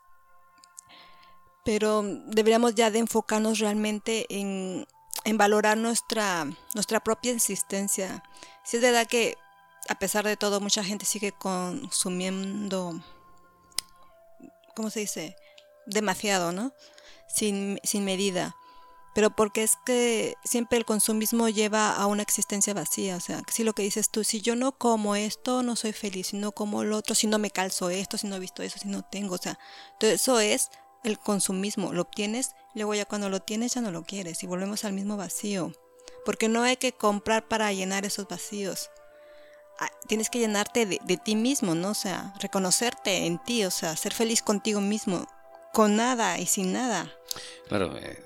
pero 1.64 2.02
deberíamos 2.04 2.76
ya 2.76 2.92
de 2.92 3.00
enfocarnos 3.00 3.60
realmente 3.60 4.26
en, 4.30 4.88
en 5.26 5.38
valorar 5.38 5.78
nuestra, 5.78 6.46
nuestra 6.74 7.00
propia 7.02 7.34
existencia. 7.34 8.24
Si 8.64 8.78
es 8.78 8.84
verdad 8.84 9.08
que 9.08 9.38
a 9.90 9.96
pesar 9.96 10.26
de 10.26 10.38
todo 10.38 10.60
mucha 10.60 10.84
gente 10.84 11.06
sigue 11.06 11.32
consumiendo, 11.32 13.02
¿cómo 14.76 14.90
se 14.90 15.02
dice? 15.02 15.36
Demasiado, 15.86 16.52
¿no? 16.52 16.74
Sin, 17.28 17.80
sin 17.84 18.06
medida 18.06 18.56
pero 19.14 19.30
porque 19.30 19.64
es 19.64 19.78
que 19.86 20.38
siempre 20.44 20.78
el 20.78 20.86
consumismo 20.86 21.50
lleva 21.50 21.96
a 21.96 22.06
una 22.06 22.24
existencia 22.24 22.74
vacía, 22.74 23.18
o 23.18 23.20
sea, 23.20 23.42
si 23.48 23.64
lo 23.64 23.74
que 23.74 23.84
dices 23.84 24.10
tú, 24.10 24.24
si 24.24 24.42
yo 24.42 24.56
no 24.56 24.72
como 24.72 25.16
esto, 25.16 25.64
no 25.64 25.76
soy 25.76 25.92
feliz, 25.92 26.28
si 26.28 26.38
no 26.38 26.52
como 26.52 26.84
lo 26.84 26.98
otro, 26.98 27.16
si 27.16 27.28
no 27.28 27.38
me 27.38 27.52
calzo 27.52 27.90
esto, 27.90 28.18
si 28.18 28.28
no 28.28 28.38
he 28.38 28.40
visto 28.40 28.64
eso, 28.64 28.80
si 28.80 28.88
no 28.88 29.04
tengo, 29.04 29.36
o 29.36 29.38
sea, 29.38 29.60
todo 30.00 30.12
eso 30.12 30.40
es 30.40 30.70
el 31.04 31.20
consumismo, 31.20 31.94
lo 31.94 32.04
obtienes, 32.04 32.52
luego 32.74 32.94
ya 32.94 33.06
cuando 33.06 33.30
lo 33.30 33.42
tienes 33.42 33.74
ya 33.74 33.82
no 33.82 33.92
lo 33.92 34.04
quieres 34.04 34.44
y 34.44 34.48
volvemos 34.48 34.86
al 34.86 34.94
mismo 34.94 35.18
vacío, 35.18 35.74
porque 36.26 36.48
no 36.48 36.64
hay 36.64 36.78
que 36.78 36.94
comprar 36.94 37.48
para 37.48 37.74
llenar 37.74 38.06
esos 38.06 38.28
vacíos. 38.28 38.92
Ah, 39.80 39.90
tienes 40.08 40.30
que 40.30 40.38
llenarte 40.38 40.86
de, 40.86 41.02
de 41.04 41.18
ti 41.18 41.36
mismo, 41.36 41.74
¿no? 41.74 41.90
O 41.90 41.96
sea, 41.96 42.36
reconocerte 42.40 43.26
en 43.26 43.40
ti, 43.40 43.66
o 43.66 43.72
sea, 43.72 43.96
ser 43.96 44.14
feliz 44.14 44.44
contigo 44.44 44.80
mismo, 44.80 45.28
con 45.74 45.96
nada 45.96 46.40
y 46.40 46.46
sin 46.46 46.74
nada. 46.74 47.12
Claro, 47.68 47.98
eh, 47.98 48.22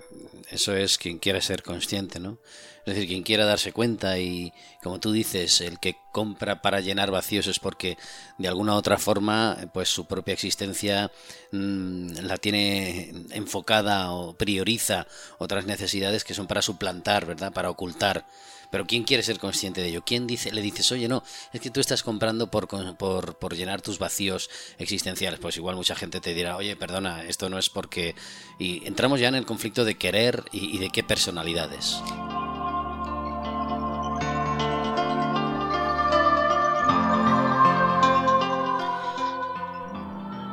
eso 0.50 0.76
es 0.76 0.98
quien 0.98 1.20
quiera 1.20 1.42
ser 1.42 1.64
consciente, 1.64 2.20
¿no? 2.20 2.38
Es 2.86 2.94
decir, 2.94 3.08
quien 3.08 3.24
quiera 3.24 3.46
darse 3.46 3.74
cuenta 3.74 4.20
y, 4.20 4.54
como 4.84 5.00
tú 5.00 5.12
dices, 5.12 5.60
el 5.62 5.80
que 5.80 5.96
compra 6.12 6.62
para 6.62 6.82
llenar 6.82 7.10
vacíos 7.10 7.48
es 7.48 7.58
porque 7.58 7.98
de 8.38 8.48
alguna 8.48 8.76
otra 8.76 9.00
forma, 9.00 9.58
pues 9.74 9.90
su 9.90 10.06
propia 10.06 10.36
existencia 10.36 11.12
mm, 11.52 12.20
la 12.22 12.38
tiene 12.38 13.12
enfocada 13.32 14.12
o 14.12 14.38
prioriza 14.38 15.08
otras 15.40 15.66
necesidades 15.66 16.24
que 16.24 16.36
son 16.36 16.46
para 16.46 16.62
suplantar, 16.62 17.26
¿verdad? 17.26 17.52
Para 17.52 17.72
ocultar 17.72 18.28
pero 18.72 18.86
¿quién 18.86 19.04
quiere 19.04 19.24
ser 19.24 19.40
consciente 19.40 19.82
de 19.82 19.90
ello? 19.90 20.04
¿Quién 20.06 20.28
dice, 20.28 20.52
le 20.52 20.62
dices, 20.62 20.92
oye, 20.92 21.08
no, 21.08 21.24
es 21.54 21.62
que 21.62 21.70
tú 21.70 21.80
estás 21.80 22.04
comprando 22.04 22.52
por, 22.52 22.68
por, 22.98 23.38
por 23.38 23.56
llenar 23.56 23.82
tus 23.82 24.00
vacíos 24.00 24.50
existenciales? 24.78 25.40
Pues 25.40 25.58
igual 25.58 25.76
mucha 25.76 25.96
gente 25.96 26.22
te 26.22 26.34
dirá, 26.34 26.58
oye, 26.58 26.76
perdona, 26.76 27.24
esto 27.24 27.50
no 27.50 27.58
es 27.58 27.70
porque... 27.70 28.16
Y 28.60 28.86
entramos 28.88 29.20
ya 29.20 29.28
en 29.28 29.36
el 29.36 29.46
conflicto 29.46 29.86
de 29.86 29.96
querer 29.96 30.44
y, 30.52 30.76
y 30.76 30.78
de 30.78 30.90
qué 30.90 31.04
personalidades. 31.04 31.98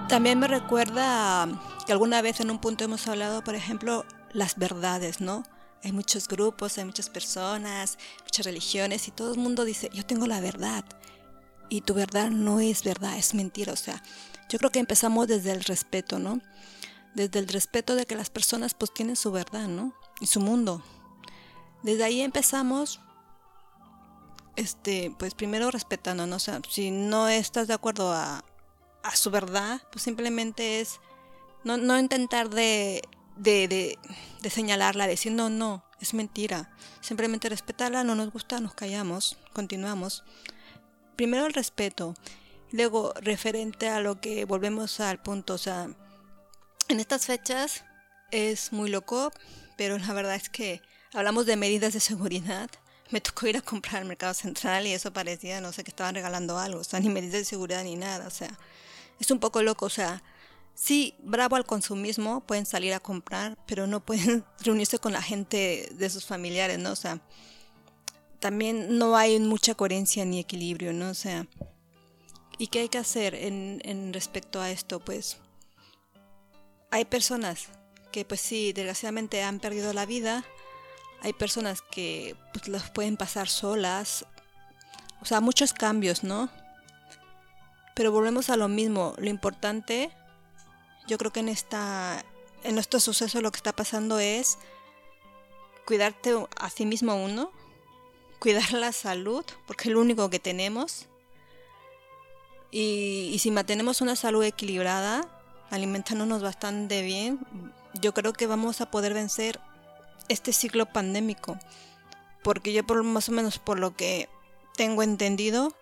También 0.09 0.38
me 0.38 0.47
recuerda 0.47 1.49
que 1.87 1.92
alguna 1.92 2.21
vez 2.21 2.40
en 2.40 2.50
un 2.50 2.59
punto 2.59 2.85
hemos 2.85 3.09
hablado, 3.09 3.42
por 3.42 3.54
ejemplo, 3.54 4.04
las 4.35 4.57
verdades, 4.57 5.23
¿no? 5.23 5.42
Hay 5.85 5.93
muchos 5.93 6.29
grupos, 6.29 6.79
hay 6.79 6.85
muchas 6.85 7.11
personas, 7.11 7.99
muchas 8.23 8.47
religiones 8.47 9.09
y 9.09 9.11
todo 9.11 9.33
el 9.33 9.39
mundo 9.39 9.65
dice, 9.65 9.91
yo 9.93 10.07
tengo 10.07 10.27
la 10.27 10.41
verdad. 10.41 10.85
Y 11.69 11.81
tu 11.81 11.95
verdad 11.95 12.31
no 12.31 12.61
es 12.61 12.85
verdad, 12.85 13.17
es 13.17 13.35
mentira. 13.35 13.73
O 13.73 13.77
sea, 13.77 14.03
yo 14.49 14.59
creo 14.59 14.71
que 14.71 14.79
empezamos 14.79 15.27
desde 15.27 15.53
el 15.53 15.65
respeto, 15.65 16.19
¿no? 16.19 16.41
Desde 17.15 17.39
el 17.39 17.49
respeto 17.49 17.95
de 17.95 18.07
que 18.07 18.15
las 18.15 18.31
personas 18.31 18.75
pues 18.75 18.93
tienen 18.93 19.17
su 19.17 19.33
verdad, 19.33 19.69
¿no? 19.69 19.95
Y 20.21 20.27
su 20.27 20.41
mundo. 20.41 20.83
Desde 21.83 22.05
ahí 22.05 22.21
empezamos, 22.21 23.01
este, 24.57 25.15
pues 25.19 25.35
primero 25.35 25.71
respetando, 25.71 26.27
¿no? 26.27 26.37
O 26.37 26.41
sea, 26.41 26.61
si 26.69 26.91
no 26.91 27.29
estás 27.29 27.67
de 27.67 27.75
acuerdo 27.75 28.12
a, 28.12 28.45
a 29.03 29.17
su 29.17 29.31
verdad, 29.31 29.83
pues 29.91 30.03
simplemente 30.03 30.81
es 30.81 31.01
no, 31.65 31.77
no 31.77 31.99
intentar 31.99 32.51
de 32.51 33.03
de, 33.37 33.99
de, 34.41 34.51
señalarla, 34.51 35.07
diciendo 35.07 35.51
no, 35.51 35.85
es 36.01 36.15
mentira. 36.15 36.71
Simplemente 37.01 37.49
respetarla, 37.49 38.05
no 38.05 38.15
nos 38.15 38.33
gusta, 38.33 38.61
nos 38.61 38.75
callamos, 38.75 39.37
continuamos. 39.53 40.25
Primero 41.17 41.47
el 41.47 41.53
respeto, 41.53 42.15
luego 42.71 43.12
referente 43.21 43.89
a 43.89 44.01
lo 44.01 44.21
que 44.21 44.45
volvemos 44.45 45.01
al 45.01 45.21
punto, 45.21 45.55
o 45.55 45.59
sea, 45.59 45.89
en 46.89 47.01
estas 47.01 47.27
fechas 47.27 47.85
es 48.31 48.73
muy 48.73 48.91
loco, 48.91 49.33
pero 49.77 49.99
la 49.99 50.12
verdad 50.12 50.35
es 50.35 50.49
que 50.49 50.83
hablamos 51.12 51.47
de 51.47 51.57
medidas 51.57 51.93
de 51.93 52.01
seguridad. 52.01 52.71
Me 53.11 53.21
tocó 53.21 53.47
ir 53.47 53.59
a 53.59 53.61
comprar 53.61 53.97
al 53.97 54.09
mercado 54.09 54.33
central 54.33 54.87
y 54.87 54.93
eso 54.93 55.12
parecía, 55.12 55.61
no 55.61 55.73
sé, 55.73 55.85
que 55.85 55.91
estaban 55.91 56.15
regalando 56.15 56.59
algo, 56.59 56.81
o 56.81 56.85
sea, 56.85 56.99
ni 57.01 57.11
medidas 57.11 57.41
de 57.41 57.45
seguridad 57.45 57.85
ni 57.85 57.95
nada, 57.95 58.27
o 58.27 58.31
sea, 58.31 58.59
es 59.21 59.31
un 59.31 59.39
poco 59.39 59.62
loco, 59.62 59.87
o 59.87 59.91
sea, 59.91 60.23
Sí, 60.75 61.14
bravo 61.23 61.57
al 61.57 61.67
consumismo, 61.67 62.41
pueden 62.41 62.67
salir 62.67 62.95
a 62.95 63.00
comprar, 63.00 63.57
pero 63.67 63.87
no 63.87 64.00
pueden 64.00 64.45
reunirse 64.61 64.99
con 64.99 65.12
la 65.12 65.23
gente 65.23 65.88
de 65.93 66.11
sus 66.11 66.25
familiares, 66.25 66.79
¿no? 66.79 66.93
O 66.93 66.97
sea, 66.97 67.21
también 68.41 68.99
no 68.99 69.17
hay 69.17 69.38
mucha 69.38 69.75
coherencia 69.75 70.25
ni 70.25 70.41
equilibrio, 70.41 70.93
¿no? 70.93 71.11
O 71.11 71.14
sea, 71.14 71.47
¿y 72.59 72.67
qué 72.67 72.81
hay 72.81 72.88
que 72.88 72.99
hacer 72.99 73.35
en, 73.35 74.12
respecto 74.12 74.61
a 74.61 74.71
esto? 74.71 74.99
Pues 74.99 75.38
hay 76.91 77.05
personas 77.05 77.69
que 78.11 78.25
pues 78.25 78.41
sí, 78.41 78.73
desgraciadamente 78.73 79.43
han 79.43 79.61
perdido 79.61 79.93
la 79.93 80.07
vida, 80.07 80.45
hay 81.23 81.33
personas 81.33 81.83
que 81.83 82.35
pues, 82.52 82.67
las 82.69 82.91
pueden 82.91 83.17
pasar 83.17 83.49
solas, 83.49 84.26
o 85.21 85.25
sea, 85.25 85.41
muchos 85.41 85.73
cambios, 85.73 86.25
¿no? 86.25 86.50
Pero 87.95 88.11
volvemos 88.11 88.50
a 88.50 88.57
lo 88.57 88.67
mismo, 88.67 89.14
lo 89.19 89.31
importante, 89.31 90.11
yo 91.06 91.18
creo 91.18 91.32
que 91.32 91.40
en 91.40 91.49
esta, 91.49 92.25
en 92.64 92.75
nuestro 92.75 93.00
suceso 93.00 93.40
lo 93.40 93.50
que 93.50 93.56
está 93.56 93.73
pasando 93.73 94.18
es 94.18 94.59
cuidarte 95.85 96.35
a 96.56 96.71
sí 96.71 96.87
mismo 96.87 97.14
uno, 97.16 97.50
cuidar 98.38 98.73
la 98.73 98.92
salud, 98.92 99.44
porque 99.66 99.88
es 99.88 99.94
lo 99.94 100.00
único 100.00 100.30
que 100.30 100.38
tenemos. 100.38 101.06
Y, 102.71 103.30
y 103.32 103.38
si 103.38 103.50
mantenemos 103.50 104.00
una 104.00 104.16
salud 104.16 104.42
equilibrada, 104.44 105.28
alimentándonos 105.71 106.42
bastante 106.42 107.02
bien, 107.02 107.40
yo 108.00 108.14
creo 108.14 108.32
que 108.32 108.47
vamos 108.47 108.80
a 108.80 108.90
poder 108.90 109.14
vencer 109.14 109.61
este 110.28 110.52
ciclo 110.52 110.87
pandémico. 110.87 111.59
Porque 112.42 112.73
yo 112.73 112.85
por 112.85 113.02
más 113.02 113.28
o 113.28 113.32
menos 113.32 113.59
por 113.59 113.78
lo 113.78 113.94
que 113.94 114.28
tengo 114.75 115.02
entendido, 115.02 115.75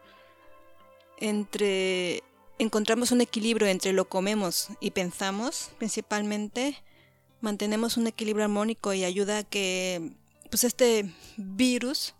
entre 1.18 2.22
encontramos 2.60 3.10
un 3.10 3.22
equilibrio 3.22 3.66
entre 3.66 3.94
lo 3.94 4.08
comemos 4.08 4.68
y 4.80 4.90
pensamos, 4.90 5.70
principalmente, 5.78 6.76
mantenemos 7.40 7.96
un 7.96 8.06
equilibrio 8.06 8.44
armónico 8.44 8.92
y 8.92 9.04
ayuda 9.04 9.38
a 9.38 9.44
que 9.44 10.12
pues 10.50 10.64
este 10.64 11.10
virus 11.38 12.14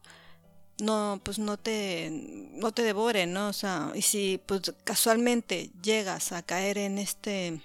no 0.79 1.21
pues 1.23 1.39
no 1.39 1.59
te 1.59 2.09
no 2.53 2.73
te 2.73 2.83
devore, 2.83 3.27
¿no? 3.27 3.49
O 3.49 3.53
sea, 3.53 3.93
y 3.95 4.01
si 4.01 4.41
pues 4.47 4.73
casualmente 4.83 5.71
llegas 5.83 6.33
a 6.33 6.43
caer 6.43 6.79
en 6.79 6.97
este 6.97 7.61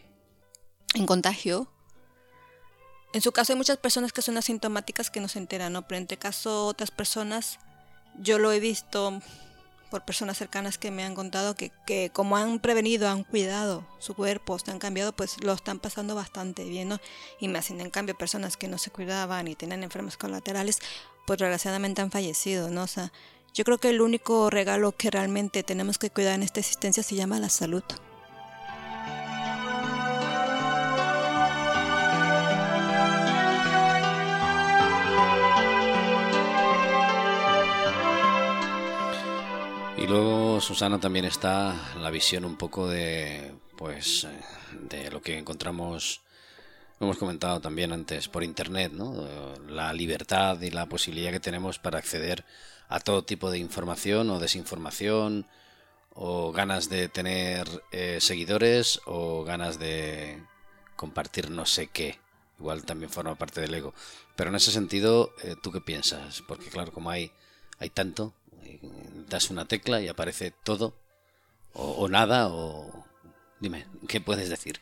en 0.96 1.06
contagio, 1.06 1.72
en 3.14 3.22
su 3.22 3.32
caso 3.32 3.54
hay 3.54 3.58
muchas 3.58 3.78
personas 3.78 4.12
que 4.12 4.22
son 4.22 4.36
asintomáticas 4.36 5.10
que 5.10 5.22
no 5.22 5.30
se 5.30 5.40
enteran, 5.40 5.72
¿no? 5.72 5.88
Pero 5.88 5.98
en 5.98 6.04
este 6.04 6.18
caso 6.18 6.68
otras 6.68 6.92
personas, 6.92 7.58
yo 8.20 8.38
lo 8.38 8.52
he 8.52 8.60
visto 8.60 9.22
por 9.96 10.04
personas 10.04 10.38
cercanas 10.38 10.78
que 10.78 10.92
me 10.92 11.06
han 11.06 11.16
contado 11.16 11.56
que, 11.56 11.72
que 11.88 12.10
como 12.12 12.36
han 12.36 12.60
prevenido, 12.60 13.08
han 13.08 13.24
cuidado 13.24 13.88
su 14.00 14.14
cuerpo, 14.14 14.60
se 14.60 14.70
han 14.70 14.78
cambiado, 14.78 15.16
pues 15.16 15.42
lo 15.42 15.54
están 15.54 15.80
pasando 15.80 16.16
bastante 16.16 16.66
bien. 16.66 17.00
Y 17.40 17.48
más 17.48 17.70
en 17.70 17.90
cambio 17.90 18.14
personas 18.18 18.58
que 18.58 18.68
no 18.68 18.78
se 18.78 18.92
cuidaban 18.92 19.48
y 19.48 19.56
tenían 19.56 19.84
enfermos 19.84 20.18
colaterales, 20.18 20.80
pues 21.26 21.40
desgraciadamente 21.40 22.02
han 22.02 22.12
fallecido, 22.12 22.70
¿no? 22.70 22.84
O 22.84 22.88
sea, 22.88 23.14
yo 23.54 23.64
creo 23.64 23.78
que 23.78 23.88
el 23.88 24.02
único 24.02 24.50
regalo 24.50 24.92
que 24.92 25.10
realmente 25.10 25.64
tenemos 25.64 25.98
que 25.98 26.10
cuidar 26.10 26.36
en 26.36 26.44
esta 26.44 26.60
existencia 26.60 27.02
se 27.02 27.16
llama 27.16 27.40
la 27.40 27.48
salud. 27.48 27.84
Y 39.98 40.08
luego, 40.08 40.60
Susana, 40.60 41.00
también 41.00 41.26
está 41.26 41.74
la 42.00 42.10
visión 42.10 42.44
un 42.44 42.58
poco 42.58 42.88
de, 42.88 43.54
pues, 43.78 44.28
de 44.90 45.10
lo 45.10 45.22
que 45.22 45.38
encontramos, 45.38 46.22
hemos 47.00 47.18
comentado 47.18 47.62
también 47.62 47.94
antes, 47.94 48.28
por 48.28 48.44
Internet, 48.44 48.92
¿no? 48.92 49.26
La 49.70 49.94
libertad 49.94 50.62
y 50.62 50.70
la 50.70 50.86
posibilidad 50.88 51.32
que 51.32 51.40
tenemos 51.40 51.80
para 51.80 51.98
acceder 51.98 52.44
a 52.90 53.00
todo 53.00 53.24
tipo 53.24 53.50
de 53.50 53.58
información 53.58 54.30
o 54.30 54.40
desinformación, 54.40 55.48
o 56.14 56.52
ganas 56.52 56.90
de 56.90 57.08
tener 57.10 57.68
eh, 57.92 58.20
seguidores, 58.20 59.00
o 59.06 59.44
ganas 59.46 59.80
de 59.80 60.44
compartir 60.98 61.50
no 61.52 61.66
sé 61.66 61.88
qué. 61.88 62.20
Igual 62.60 62.86
también 62.86 63.12
forma 63.12 63.36
parte 63.36 63.62
del 63.62 63.74
ego. 63.74 63.94
Pero 64.36 64.50
en 64.50 64.56
ese 64.56 64.72
sentido, 64.72 65.34
eh, 65.44 65.56
¿tú 65.62 65.72
qué 65.72 65.82
piensas? 65.82 66.42
Porque 66.48 66.68
claro, 66.68 66.92
como 66.92 67.10
hay, 67.10 67.32
hay 67.80 67.90
tanto, 67.90 68.34
das 69.30 69.50
una 69.50 69.66
tecla 69.66 70.02
y 70.02 70.08
aparece 70.08 70.52
todo 70.52 70.96
o, 71.74 72.08
nada 72.08 72.48
o 72.50 73.06
dime 73.60 73.86
qué 74.08 74.22
puedes 74.22 74.50
decir 74.50 74.80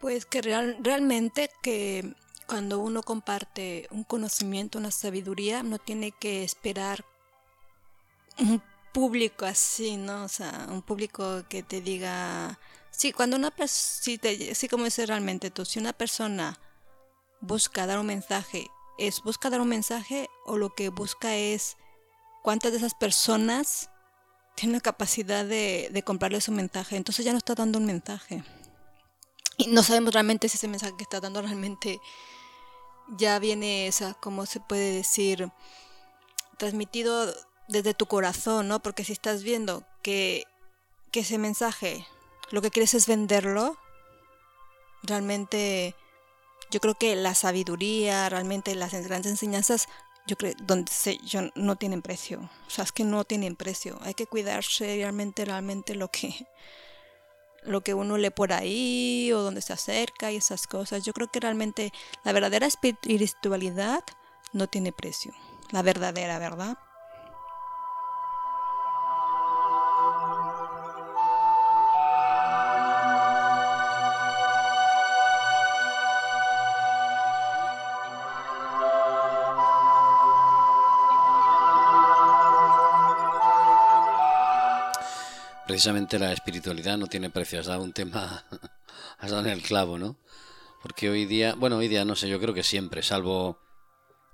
pues 0.00 0.26
que 0.26 0.42
real, 0.42 0.76
realmente 0.80 1.50
que 1.62 2.14
cuando 2.46 2.78
uno 2.78 3.02
comparte 3.02 3.88
un 3.90 4.04
conocimiento 4.04 4.78
una 4.78 4.90
sabiduría 4.90 5.62
no 5.62 5.78
tiene 5.78 6.12
que 6.12 6.44
esperar 6.44 7.04
un 8.38 8.62
público 8.92 9.46
así 9.46 9.96
no 9.96 10.24
o 10.24 10.28
sea 10.28 10.66
un 10.70 10.82
público 10.82 11.44
que 11.48 11.62
te 11.62 11.80
diga 11.80 12.58
sí 12.90 13.12
cuando 13.12 13.36
una 13.36 13.50
persona 13.50 14.20
sí, 14.54 14.68
como 14.68 14.84
dice 14.84 15.06
realmente 15.06 15.50
tú 15.50 15.64
si 15.64 15.78
una 15.78 15.92
persona 15.92 16.60
busca 17.40 17.86
dar 17.86 17.98
un 17.98 18.06
mensaje 18.06 18.68
es 18.98 19.22
busca 19.22 19.50
dar 19.50 19.60
un 19.60 19.68
mensaje 19.68 20.28
o 20.44 20.56
lo 20.56 20.74
que 20.74 20.88
busca 20.88 21.34
es 21.34 21.76
cuántas 22.44 22.72
de 22.72 22.76
esas 22.76 22.92
personas 22.92 23.88
tienen 24.54 24.74
la 24.74 24.80
capacidad 24.80 25.46
de, 25.46 26.02
comprarle 26.04 26.42
su 26.42 26.52
mensaje. 26.52 26.94
Entonces 26.94 27.24
ya 27.24 27.32
no 27.32 27.38
está 27.38 27.54
dando 27.54 27.78
un 27.78 27.86
mensaje. 27.86 28.44
Y 29.56 29.68
no 29.68 29.82
sabemos 29.82 30.12
realmente 30.12 30.50
si 30.50 30.58
ese 30.58 30.68
mensaje 30.68 30.94
que 30.94 31.04
está 31.04 31.20
dando 31.20 31.40
realmente 31.40 31.98
ya 33.16 33.38
viene, 33.38 33.86
esa, 33.86 34.12
¿cómo 34.12 34.44
se 34.44 34.60
puede 34.60 34.92
decir? 34.92 35.50
Transmitido 36.58 37.34
desde 37.68 37.94
tu 37.94 38.04
corazón, 38.04 38.68
¿no? 38.68 38.78
Porque 38.80 39.04
si 39.04 39.14
estás 39.14 39.42
viendo 39.42 39.82
que 40.02 40.44
ese 41.14 41.38
mensaje 41.38 42.06
lo 42.50 42.60
que 42.60 42.70
quieres 42.70 42.92
es 42.92 43.06
venderlo, 43.06 43.78
realmente 45.02 45.96
yo 46.70 46.78
creo 46.80 46.94
que 46.94 47.16
la 47.16 47.34
sabiduría, 47.34 48.28
realmente 48.28 48.74
las 48.74 48.92
grandes 48.92 49.32
enseñanzas 49.32 49.88
yo 50.26 50.36
creo, 50.36 50.54
donde 50.62 50.90
se, 50.90 51.18
yo, 51.18 51.42
no 51.54 51.76
tienen 51.76 52.02
precio. 52.02 52.50
O 52.66 52.70
sea, 52.70 52.84
es 52.84 52.92
que 52.92 53.04
no 53.04 53.24
tienen 53.24 53.56
precio. 53.56 53.98
Hay 54.02 54.14
que 54.14 54.26
cuidarse 54.26 54.96
realmente, 54.96 55.44
realmente 55.44 55.94
lo 55.94 56.08
que, 56.08 56.46
lo 57.62 57.82
que 57.82 57.94
uno 57.94 58.16
lee 58.16 58.30
por 58.30 58.52
ahí 58.52 59.32
o 59.32 59.40
donde 59.40 59.62
se 59.62 59.72
acerca 59.72 60.32
y 60.32 60.36
esas 60.36 60.66
cosas. 60.66 61.04
Yo 61.04 61.12
creo 61.12 61.30
que 61.30 61.40
realmente 61.40 61.92
la 62.24 62.32
verdadera 62.32 62.66
espiritualidad 62.66 64.02
no 64.52 64.66
tiene 64.68 64.92
precio. 64.92 65.32
La 65.70 65.82
verdadera, 65.82 66.38
¿verdad? 66.38 66.78
Precisamente 85.74 86.20
la 86.20 86.32
espiritualidad 86.32 86.96
no 86.96 87.08
tiene 87.08 87.30
precio. 87.30 87.58
Has 87.58 87.66
dado 87.66 87.82
un 87.82 87.92
tema, 87.92 88.44
has 89.18 89.32
dado 89.32 89.44
en 89.44 89.50
el 89.50 89.60
clavo, 89.60 89.98
¿no? 89.98 90.16
Porque 90.80 91.10
hoy 91.10 91.26
día, 91.26 91.56
bueno, 91.56 91.78
hoy 91.78 91.88
día 91.88 92.04
no 92.04 92.14
sé, 92.14 92.28
yo 92.28 92.38
creo 92.38 92.54
que 92.54 92.62
siempre, 92.62 93.02
salvo, 93.02 93.58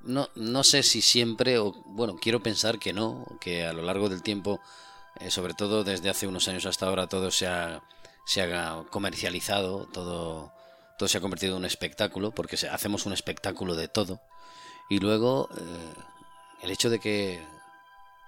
no, 0.03 0.29
no 0.35 0.65
sé 0.65 0.83
si 0.83 1.01
siempre, 1.01 1.59
o 1.59 1.73
bueno, 1.87 2.19
quiero 2.21 2.43
pensar 2.43 2.79
que 2.79 2.93
no, 2.93 3.25
que 3.41 3.65
a 3.65 3.73
lo 3.73 3.81
largo 3.81 4.11
del 4.11 4.23
tiempo, 4.23 4.61
eh, 5.19 5.31
sobre 5.31 5.55
todo 5.55 5.83
desde 5.83 6.11
hace 6.11 6.27
unos 6.27 6.47
años 6.47 6.67
hasta 6.67 6.85
ahora, 6.85 7.07
todo 7.07 7.31
se 7.31 7.47
ha, 7.47 7.83
se 8.27 8.43
ha 8.43 8.85
comercializado, 8.91 9.89
todo, 9.95 10.53
todo 10.99 11.09
se 11.09 11.17
ha 11.17 11.23
convertido 11.23 11.55
en 11.55 11.61
un 11.61 11.65
espectáculo, 11.65 12.33
porque 12.33 12.57
hacemos 12.71 13.07
un 13.07 13.15
espectáculo 13.15 13.77
de 13.77 13.89
todo. 13.89 14.21
Y 14.91 14.99
luego, 14.99 15.49
eh, 15.57 15.95
el 16.65 16.71
hecho 16.71 16.91
de 16.91 16.99
que, 16.99 17.43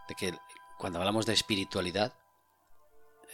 de 0.09 0.15
que 0.15 0.35
cuando 0.79 0.99
hablamos 0.99 1.27
de 1.27 1.35
espiritualidad, 1.35 2.15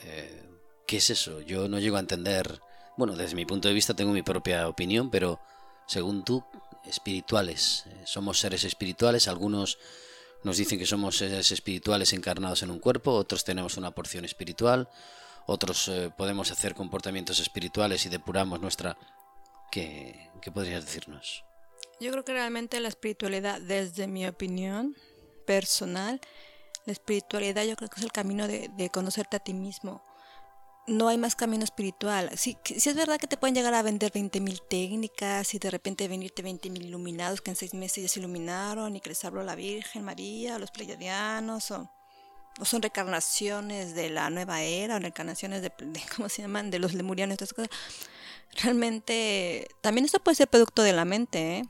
eh, 0.05 0.43
¿qué 0.87 0.99
es 0.99 1.11
eso? 1.11 1.41
Yo 1.41 1.69
no 1.69 1.79
llego 1.79 1.97
a 1.97 2.01
entender, 2.01 2.61
bueno, 2.97 3.17
desde 3.17 3.37
mi 3.37 3.45
punto 3.45 3.69
de 3.69 3.75
vista 3.75 3.95
tengo 3.95 4.13
mi 4.13 4.23
propia 4.23 4.69
opinión, 4.69 5.11
pero 5.11 5.41
según 5.87 6.25
tú, 6.25 6.45
espirituales, 6.85 7.85
eh, 7.87 8.03
somos 8.05 8.39
seres 8.41 8.65
espirituales, 8.65 9.29
algunos 9.29 9.79
nos 10.45 10.57
dicen 10.57 10.79
que 10.79 10.87
somos 10.87 11.17
seres 11.17 11.51
espirituales 11.51 12.13
encarnados 12.13 12.63
en 12.63 12.71
un 12.71 12.79
cuerpo, 12.79 13.13
otros 13.13 13.45
tenemos 13.45 13.77
una 13.77 13.91
porción 13.91 14.25
espiritual, 14.25 14.89
otros 15.47 15.89
eh, 15.89 16.11
podemos 16.17 16.51
hacer 16.51 16.75
comportamientos 16.75 17.41
espirituales 17.41 18.05
y 18.07 18.09
depuramos 18.09 18.61
nuestra... 18.61 18.97
¿Qué, 19.71 20.31
¿Qué 20.41 20.51
podrías 20.51 20.87
decirnos? 20.87 21.45
Yo 22.01 22.11
creo 22.11 22.25
que 22.25 22.33
realmente 22.33 22.81
la 22.81 22.89
espiritualidad, 22.89 23.61
desde 23.61 24.07
mi 24.07 24.27
opinión 24.27 24.97
personal, 25.45 26.21
la 26.89 26.93
espiritualidad 26.93 27.65
yo 27.65 27.77
creo 27.77 27.91
que 27.91 28.01
es 28.01 28.05
el 28.05 28.13
camino 28.13 28.49
de, 28.49 28.91
conocerte 28.91 29.37
a 29.37 29.41
ti 29.41 29.53
mismo. 29.53 30.03
No 30.87 31.09
hay 31.09 31.19
más 31.19 31.37
camino 31.37 31.63
espiritual. 31.63 32.31
Si 32.39 32.57
es 32.67 32.95
verdad 32.97 33.19
que 33.19 33.27
te 33.27 33.37
pueden 33.37 33.55
llegar 33.55 33.75
a 33.75 33.83
vender 33.83 34.11
20.000 34.11 34.63
técnicas 34.69 35.53
y 35.53 35.59
de 35.59 35.71
repente 35.71 36.09
venirte 36.09 36.43
20.000 36.43 36.87
iluminados 36.87 37.43
que 37.43 37.51
en 37.51 37.57
seis 37.57 37.75
meses 37.75 38.03
ya 38.03 38.09
se 38.09 38.21
iluminaron 38.21 38.97
y 38.97 39.03
que 39.03 39.11
les 39.11 39.23
habló 39.27 39.43
la 39.43 39.55
Virgen 39.55 40.03
María, 40.03 40.59
los 40.59 40.71
pleiadianos, 40.71 41.71
o, 41.73 41.91
o 42.59 42.65
son 42.65 42.81
reencarnaciones 42.81 43.95
de 43.95 44.09
la 44.09 44.31
nueva 44.31 44.63
era, 44.63 44.97
o 44.97 44.99
reencarnaciones 44.99 45.61
de, 45.61 45.71
¿cómo 46.17 46.31
se 46.31 46.41
llaman?, 46.41 46.71
de 46.71 46.79
los 46.79 46.95
lemurianos, 46.95 47.35
estas 47.35 47.53
cosas. 47.53 47.71
Realmente, 48.63 49.69
también 49.83 50.07
esto 50.07 50.21
puede 50.21 50.37
ser 50.37 50.49
producto 50.49 50.83
de 50.83 50.95
la 50.95 51.05
mente, 51.05 51.59
¿eh? 51.59 51.63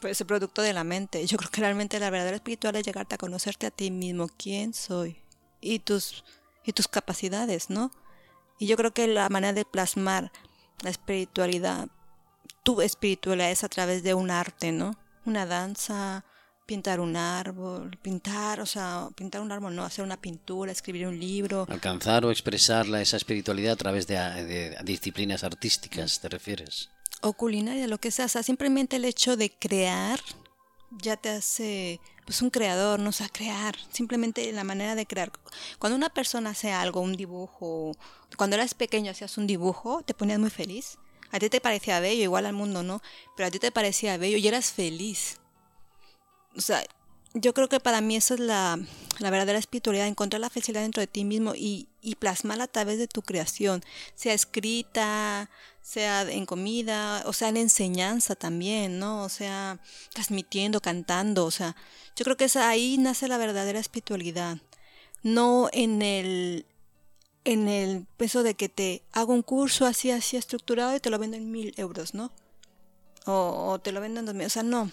Pues 0.00 0.20
el 0.20 0.26
producto 0.26 0.62
de 0.62 0.72
la 0.72 0.84
mente. 0.84 1.26
Yo 1.26 1.36
creo 1.36 1.50
que 1.50 1.60
realmente 1.60 1.98
la 1.98 2.10
verdadera 2.10 2.36
espiritual 2.36 2.76
es 2.76 2.84
llegarte 2.84 3.14
a 3.14 3.18
conocerte 3.18 3.66
a 3.66 3.70
ti 3.70 3.90
mismo, 3.90 4.28
quién 4.36 4.74
soy 4.74 5.16
y 5.60 5.80
tus 5.80 6.24
y 6.64 6.72
tus 6.72 6.88
capacidades, 6.88 7.70
¿no? 7.70 7.90
Y 8.58 8.66
yo 8.66 8.76
creo 8.76 8.92
que 8.92 9.06
la 9.06 9.28
manera 9.28 9.52
de 9.52 9.64
plasmar 9.64 10.30
la 10.82 10.90
espiritualidad, 10.90 11.88
tu 12.62 12.82
espiritualidad 12.82 13.50
es 13.50 13.64
a 13.64 13.68
través 13.68 14.02
de 14.02 14.14
un 14.14 14.30
arte, 14.30 14.72
¿no? 14.72 14.98
Una 15.24 15.46
danza, 15.46 16.24
pintar 16.66 17.00
un 17.00 17.16
árbol, 17.16 17.98
pintar, 18.02 18.60
o 18.60 18.66
sea, 18.66 19.08
pintar 19.16 19.40
un 19.40 19.50
árbol, 19.50 19.74
no, 19.74 19.84
hacer 19.84 20.04
una 20.04 20.20
pintura, 20.20 20.70
escribir 20.70 21.06
un 21.06 21.18
libro. 21.18 21.66
Alcanzar 21.68 22.24
o 22.24 22.30
expresar 22.30 22.86
esa 22.86 23.16
espiritualidad 23.16 23.72
a 23.72 23.76
través 23.76 24.06
de, 24.06 24.76
disciplinas 24.84 25.42
artísticas, 25.42 26.20
¿te 26.20 26.28
refieres? 26.28 26.90
O 27.22 27.34
culinaria, 27.34 27.86
lo 27.86 27.98
que 27.98 28.10
sea, 28.10 28.26
o 28.26 28.28
sea, 28.28 28.42
simplemente 28.42 28.96
el 28.96 29.04
hecho 29.04 29.36
de 29.36 29.50
crear 29.50 30.20
ya 30.90 31.16
te 31.16 31.28
hace 31.28 32.00
pues 32.24 32.42
un 32.42 32.50
creador, 32.50 33.00
no 33.00 33.12
sé, 33.12 33.28
crear, 33.30 33.76
simplemente 33.90 34.52
la 34.52 34.64
manera 34.64 34.94
de 34.94 35.06
crear. 35.06 35.32
Cuando 35.78 35.96
una 35.96 36.10
persona 36.10 36.50
hace 36.50 36.72
algo, 36.72 37.00
un 37.00 37.16
dibujo, 37.16 37.92
cuando 38.36 38.56
eras 38.56 38.74
pequeño 38.74 39.10
hacías 39.10 39.36
un 39.36 39.46
dibujo, 39.46 40.02
te 40.02 40.14
ponías 40.14 40.38
muy 40.38 40.50
feliz. 40.50 40.98
A 41.32 41.38
ti 41.38 41.48
te 41.48 41.60
parecía 41.60 42.00
bello, 42.00 42.22
igual 42.22 42.46
al 42.46 42.52
mundo 42.54 42.82
no, 42.82 43.02
pero 43.36 43.48
a 43.48 43.50
ti 43.50 43.58
te 43.58 43.70
parecía 43.70 44.16
bello 44.16 44.36
y 44.36 44.48
eras 44.48 44.72
feliz. 44.72 45.38
O 46.56 46.60
sea, 46.60 46.82
yo 47.34 47.54
creo 47.54 47.68
que 47.68 47.80
para 47.80 48.00
mí 48.00 48.16
eso 48.16 48.34
es 48.34 48.40
la, 48.40 48.78
la 49.18 49.30
verdadera 49.30 49.58
espiritualidad, 49.58 50.06
encontrar 50.06 50.40
la 50.40 50.50
felicidad 50.50 50.82
dentro 50.82 51.00
de 51.00 51.06
ti 51.06 51.24
mismo 51.24 51.54
y, 51.54 51.88
y 52.00 52.16
plasmarla 52.16 52.64
a 52.64 52.68
través 52.68 52.98
de 52.98 53.06
tu 53.06 53.22
creación, 53.22 53.82
sea 54.14 54.34
escrita, 54.34 55.48
sea 55.82 56.22
en 56.22 56.46
comida, 56.46 57.22
o 57.26 57.32
sea 57.32 57.48
en 57.48 57.56
enseñanza 57.56 58.34
también, 58.34 58.98
¿no? 58.98 59.22
O 59.22 59.28
sea, 59.28 59.78
transmitiendo, 60.12 60.80
cantando, 60.80 61.44
o 61.44 61.50
sea, 61.50 61.76
yo 62.16 62.24
creo 62.24 62.36
que 62.36 62.44
es 62.44 62.56
ahí 62.56 62.98
nace 62.98 63.28
la 63.28 63.38
verdadera 63.38 63.78
espiritualidad, 63.78 64.58
no 65.22 65.68
en 65.72 66.02
el 66.02 66.66
en 67.44 67.68
el 67.68 68.06
peso 68.18 68.42
de 68.42 68.54
que 68.54 68.68
te 68.68 69.02
hago 69.12 69.32
un 69.32 69.42
curso 69.42 69.86
así, 69.86 70.10
así 70.10 70.36
estructurado 70.36 70.94
y 70.94 71.00
te 71.00 71.08
lo 71.10 71.18
vendo 71.18 71.36
en 71.36 71.50
mil 71.50 71.72
euros, 71.78 72.12
¿no? 72.12 72.32
O, 73.26 73.70
o 73.70 73.78
te 73.78 73.92
lo 73.92 74.00
vendo 74.00 74.20
en 74.20 74.26
dos 74.26 74.34
mil, 74.34 74.46
o 74.46 74.50
sea, 74.50 74.62
no, 74.62 74.90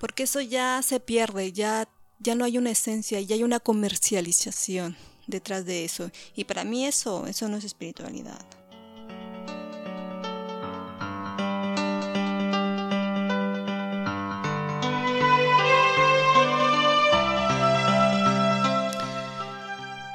porque 0.00 0.22
eso 0.22 0.40
ya 0.40 0.80
se 0.82 0.98
pierde, 0.98 1.52
ya, 1.52 1.86
ya 2.18 2.34
no 2.34 2.46
hay 2.46 2.56
una 2.56 2.70
esencia, 2.70 3.20
ya 3.20 3.34
hay 3.34 3.42
una 3.42 3.60
comercialización 3.60 4.96
detrás 5.26 5.66
de 5.66 5.84
eso. 5.84 6.10
Y 6.34 6.44
para 6.44 6.64
mí 6.64 6.86
eso, 6.86 7.26
eso 7.26 7.48
no 7.48 7.58
es 7.58 7.64
espiritualidad. 7.64 8.40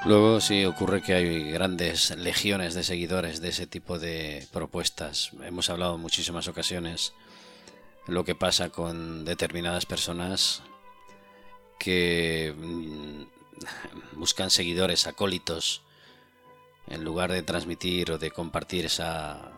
Luego 0.03 0.41
sí 0.41 0.65
ocurre 0.65 1.01
que 1.01 1.13
hay 1.13 1.51
grandes 1.51 2.15
legiones 2.17 2.73
de 2.73 2.83
seguidores 2.83 3.39
de 3.39 3.49
ese 3.49 3.67
tipo 3.67 3.99
de 3.99 4.47
propuestas. 4.51 5.31
Hemos 5.43 5.69
hablado 5.69 5.95
en 5.95 6.01
muchísimas 6.01 6.47
ocasiones 6.47 7.13
lo 8.07 8.23
que 8.23 8.35
pasa 8.35 8.69
con 8.69 9.25
determinadas 9.25 9.85
personas 9.85 10.61
que 11.79 12.53
mm, 12.55 13.23
buscan 14.13 14.49
seguidores 14.49 15.07
acólitos 15.07 15.81
en 16.87 17.03
lugar 17.03 17.31
de 17.31 17.41
transmitir 17.41 18.11
o 18.11 18.17
de 18.17 18.31
compartir 18.31 18.85
esa, 18.85 19.51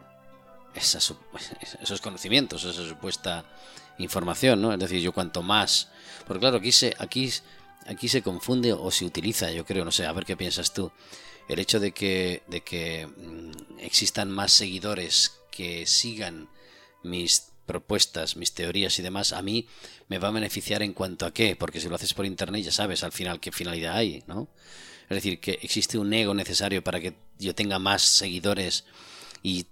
esos 0.76 2.02
conocimientos, 2.02 2.64
esa 2.64 2.88
supuesta 2.88 3.46
información, 3.98 4.62
¿no? 4.62 4.74
Es 4.74 4.80
decir, 4.80 5.02
yo 5.02 5.12
cuanto 5.12 5.42
más, 5.42 5.90
porque 6.26 6.40
claro, 6.42 6.58
aquí 6.58 6.72
se, 6.72 6.96
aquí, 7.00 7.32
aquí 7.86 8.08
se 8.08 8.22
confunde 8.22 8.74
o 8.74 8.92
se 8.92 9.06
utiliza, 9.06 9.52
yo 9.52 9.66
creo, 9.66 9.84
no 9.84 9.92
sé, 9.92 10.06
a 10.06 10.14
ver 10.14 10.26
qué 10.26 10.38
piensas 10.38 10.74
tú, 10.74 10.92
el 11.50 11.60
hecho 11.60 11.80
de 11.80 11.92
que, 11.92 12.44
de 12.48 12.62
que 12.62 13.08
mm, 13.08 13.80
existan 13.80 14.32
más 14.32 14.52
seguidores 14.52 15.40
que 15.52 15.86
sigan 15.86 16.50
mis 17.04 17.52
propuestas, 17.68 18.36
mis 18.36 18.54
teorías 18.54 18.98
y 18.98 19.04
demás, 19.04 19.34
a 19.34 19.44
mí 19.44 19.68
me 20.08 20.18
va 20.18 20.30
a 20.30 20.32
beneficiar 20.32 20.82
en 20.82 20.94
cuanto 20.94 21.28
a 21.28 21.34
qué, 21.34 21.56
porque 21.56 21.80
si 21.80 21.90
lo 21.90 21.96
haces 21.96 22.16
por 22.16 22.26
internet 22.26 22.64
ya 22.64 22.72
sabes 22.72 23.04
al 23.04 23.12
final 23.12 23.40
qué 23.40 23.52
finalidad 23.52 23.96
hay, 23.96 24.24
¿no? 24.26 24.48
Es 25.10 25.16
decir, 25.16 25.40
que 25.40 25.60
existe 25.62 26.00
un 26.00 26.12
ego 26.14 26.34
necesario 26.34 26.84
para 26.84 27.00
que 27.00 27.14
yo 27.38 27.54
tenga 27.54 27.78
más 27.78 28.02
seguidores 28.02 28.86
y 29.44 29.68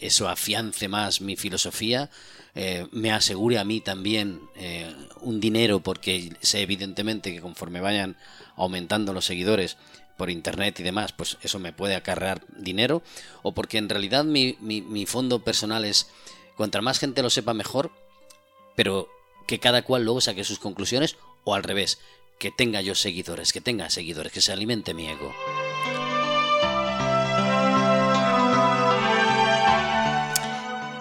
eso 0.00 0.28
afiance 0.28 0.88
más 0.88 1.20
mi 1.20 1.36
filosofía, 1.36 2.10
eh, 2.54 2.86
me 2.92 3.12
asegure 3.12 3.58
a 3.58 3.64
mí 3.64 3.80
también 3.80 4.40
eh, 4.56 4.92
un 5.20 5.40
dinero, 5.40 5.80
porque 5.80 6.32
sé 6.40 6.62
evidentemente 6.62 7.32
que 7.32 7.40
conforme 7.40 7.80
vayan 7.80 8.16
aumentando 8.56 9.12
los 9.12 9.24
seguidores 9.24 9.76
por 10.16 10.30
internet 10.30 10.80
y 10.80 10.82
demás, 10.82 11.12
pues 11.12 11.38
eso 11.42 11.58
me 11.58 11.72
puede 11.72 11.94
acarrear 11.94 12.42
dinero, 12.56 13.02
o 13.42 13.52
porque 13.52 13.78
en 13.78 13.88
realidad 13.88 14.24
mi, 14.24 14.56
mi, 14.60 14.82
mi 14.82 15.06
fondo 15.06 15.40
personal 15.40 15.84
es 15.84 16.08
Contra 16.62 16.80
más 16.80 17.00
gente 17.00 17.24
lo 17.24 17.28
sepa 17.28 17.54
mejor, 17.54 17.90
pero 18.76 19.08
que 19.48 19.58
cada 19.58 19.82
cual 19.82 20.04
luego 20.04 20.20
saque 20.20 20.44
sus 20.44 20.60
conclusiones 20.60 21.16
o 21.42 21.56
al 21.56 21.64
revés, 21.64 21.98
que 22.38 22.52
tenga 22.52 22.80
yo 22.80 22.94
seguidores, 22.94 23.52
que 23.52 23.60
tenga 23.60 23.90
seguidores, 23.90 24.30
que 24.30 24.40
se 24.40 24.52
alimente 24.52 24.94
mi 24.94 25.08
ego. 25.08 25.34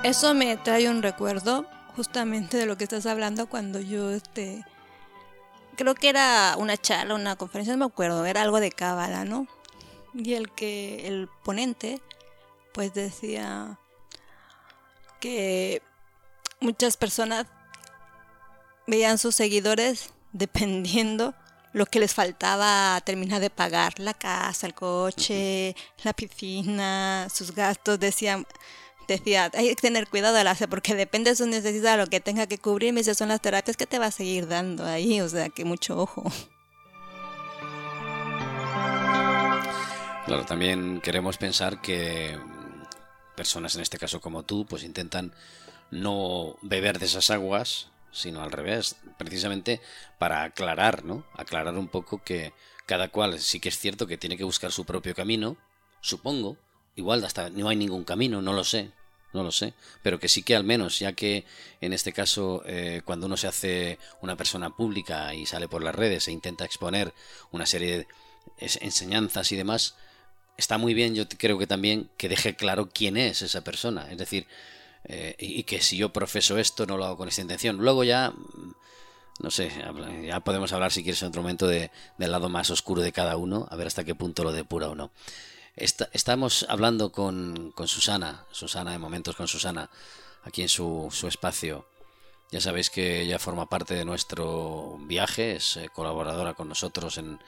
Eso 0.04 0.34
me 0.34 0.58
trae 0.58 0.90
un 0.90 1.04
recuerdo 1.04 1.68
justamente 1.96 2.58
de 2.58 2.66
lo 2.66 2.76
que 2.76 2.86
estás 2.86 3.06
hablando 3.06 3.46
cuando 3.46 3.80
yo 3.80 4.10
este 4.10 4.66
creo 5.76 5.94
que 5.94 6.10
era 6.10 6.56
una 6.58 6.76
charla, 6.76 7.14
una 7.14 7.36
conferencia, 7.36 7.76
no 7.76 7.86
me 7.86 7.92
acuerdo, 7.92 8.26
era 8.26 8.42
algo 8.42 8.60
de 8.60 8.72
cábala, 8.72 9.26
¿no? 9.26 9.46
Y 10.16 10.34
el 10.34 10.50
que 10.50 11.08
el 11.08 11.30
ponente 11.44 12.02
pues 12.74 12.96
decía 12.96 13.78
que 15.22 15.82
muchas 16.60 16.98
personas 16.98 17.48
veían 18.88 19.18
sus 19.18 19.36
seguidores 19.36 20.14
dependiendo 20.34 21.34
lo 21.74 21.86
que 21.86 22.02
les 22.02 22.14
faltaba 22.14 23.00
terminar 23.06 23.40
de 23.40 23.50
pagar, 23.50 23.98
la 23.98 24.14
casa, 24.14 24.68
el 24.68 24.74
coche, 24.74 25.74
la 26.04 26.12
piscina, 26.12 27.28
sus 27.34 27.56
gastos, 27.56 27.98
decían, 27.98 28.46
decía, 29.08 29.50
hay 29.54 29.70
que 29.70 29.76
tener 29.76 30.10
cuidado 30.10 30.38
al 30.38 30.48
hacer 30.48 30.68
porque 30.68 30.96
depende 30.96 31.30
de 31.30 31.38
su 31.38 31.48
necesidad, 31.48 31.98
lo 31.98 32.08
que 32.08 32.20
tenga 32.20 32.46
que 32.48 32.58
cubrir, 32.58 32.92
me 32.92 33.04
son 33.04 33.30
las 33.30 33.42
terapias 33.42 33.78
que 33.78 33.88
te 33.88 34.00
va 34.00 34.08
a 34.08 34.12
seguir 34.12 34.50
dando 34.50 34.86
ahí, 34.86 35.22
o 35.22 35.30
sea 35.30 35.48
que 35.48 35.64
mucho 35.64 35.98
ojo. 35.98 36.24
Claro, 40.26 40.46
también 40.46 41.02
queremos 41.02 41.38
pensar 41.38 41.82
que 41.82 42.38
personas 43.36 43.76
en 43.76 43.82
este 43.82 43.98
caso 43.98 44.22
como 44.22 44.44
tú, 44.44 44.66
pues 44.66 44.84
intentan 44.84 45.34
no 45.90 46.58
beber 46.62 47.00
de 47.00 47.06
esas 47.06 47.30
aguas, 47.30 47.90
sino 48.12 48.42
al 48.42 48.52
revés, 48.52 48.98
precisamente 49.18 49.82
para 50.20 50.44
aclarar, 50.44 51.04
¿no? 51.04 51.26
Aclarar 51.34 51.78
un 51.78 51.88
poco 51.88 52.24
que 52.24 52.54
cada 52.86 53.10
cual 53.10 53.40
sí 53.40 53.60
que 53.60 53.70
es 53.70 53.80
cierto 53.80 54.08
que 54.08 54.18
tiene 54.18 54.38
que 54.38 54.44
buscar 54.44 54.72
su 54.72 54.86
propio 54.86 55.16
camino, 55.16 55.58
supongo, 56.02 56.58
igual 56.96 57.24
hasta 57.24 57.50
no 57.50 57.70
hay 57.70 57.78
ningún 57.78 58.04
camino, 58.04 58.42
no 58.42 58.54
lo 58.54 58.64
sé, 58.64 58.92
no 59.34 59.44
lo 59.44 59.52
sé, 59.52 59.74
pero 60.04 60.20
que 60.20 60.28
sí 60.28 60.44
que 60.44 60.56
al 60.56 60.64
menos, 60.64 61.00
ya 61.00 61.14
que 61.14 61.46
en 61.80 61.94
este 61.94 62.12
caso 62.12 62.64
eh, 62.66 63.02
cuando 63.06 63.28
uno 63.28 63.38
se 63.38 63.48
hace 63.48 64.00
una 64.22 64.36
persona 64.36 64.76
pública 64.76 65.34
y 65.34 65.46
sale 65.46 65.68
por 65.68 65.84
las 65.84 65.96
redes 65.96 66.28
e 66.28 66.32
intenta 66.32 66.66
exponer 66.66 67.14
una 67.52 67.66
serie 67.66 67.98
de 67.98 68.08
enseñanzas 68.60 69.52
y 69.52 69.56
demás, 69.56 69.96
está 70.58 70.78
muy 70.78 70.94
bien, 70.94 71.16
yo 71.16 71.28
creo 71.28 71.58
que 71.58 71.68
también 71.68 72.10
que 72.18 72.30
deje 72.30 72.56
claro 72.56 72.90
quién 72.90 73.18
es 73.18 73.42
esa 73.42 73.64
persona. 73.64 74.12
Es 74.12 74.18
decir, 74.18 74.48
eh, 75.06 75.36
y 75.40 75.64
que 75.64 75.82
si 75.82 75.98
yo 75.98 76.14
profeso 76.14 76.58
esto 76.58 76.86
no 76.86 76.98
lo 76.98 77.06
hago 77.06 77.18
con 77.18 77.28
esta 77.28 77.42
intención. 77.42 77.78
Luego 77.78 78.04
ya, 78.04 78.34
no 79.40 79.52
sé, 79.52 79.72
ya 80.24 80.40
podemos 80.42 80.72
hablar 80.74 80.92
si 80.92 81.04
quieres 81.04 81.22
en 81.22 81.30
otro 81.30 81.42
momento 81.42 81.68
de, 81.68 81.92
del 82.18 82.32
lado 82.32 82.50
más 82.50 82.70
oscuro 82.70 83.02
de 83.02 83.12
cada 83.12 83.38
uno, 83.38 83.68
a 83.72 83.76
ver 83.76 83.88
hasta 83.88 84.04
qué 84.04 84.16
punto 84.16 84.44
lo 84.44 84.52
depura 84.52 84.90
o 84.90 84.96
no. 84.96 85.12
estamos 85.76 86.66
hablando 86.70 87.12
con, 87.12 87.72
con, 87.72 87.88
Susana, 87.88 88.46
Susana 88.52 88.92
de 88.92 89.00
Momentos 89.00 89.36
con 89.36 89.48
Susana, 89.48 89.90
aquí 90.44 90.62
en 90.62 90.70
su, 90.70 91.08
su 91.12 91.28
espacio. 91.28 91.88
Ya 92.52 92.60
sabéis 92.60 92.90
que 92.90 93.22
ella 93.22 93.40
forma 93.40 93.70
parte 93.70 93.96
de 93.96 94.04
nuestro 94.04 94.98
viaje, 95.08 95.56
es 95.56 95.78
eh, 95.78 95.90
colaboradora 95.94 96.54
con 96.54 96.68
nosotros 96.68 97.18
en, 97.18 97.40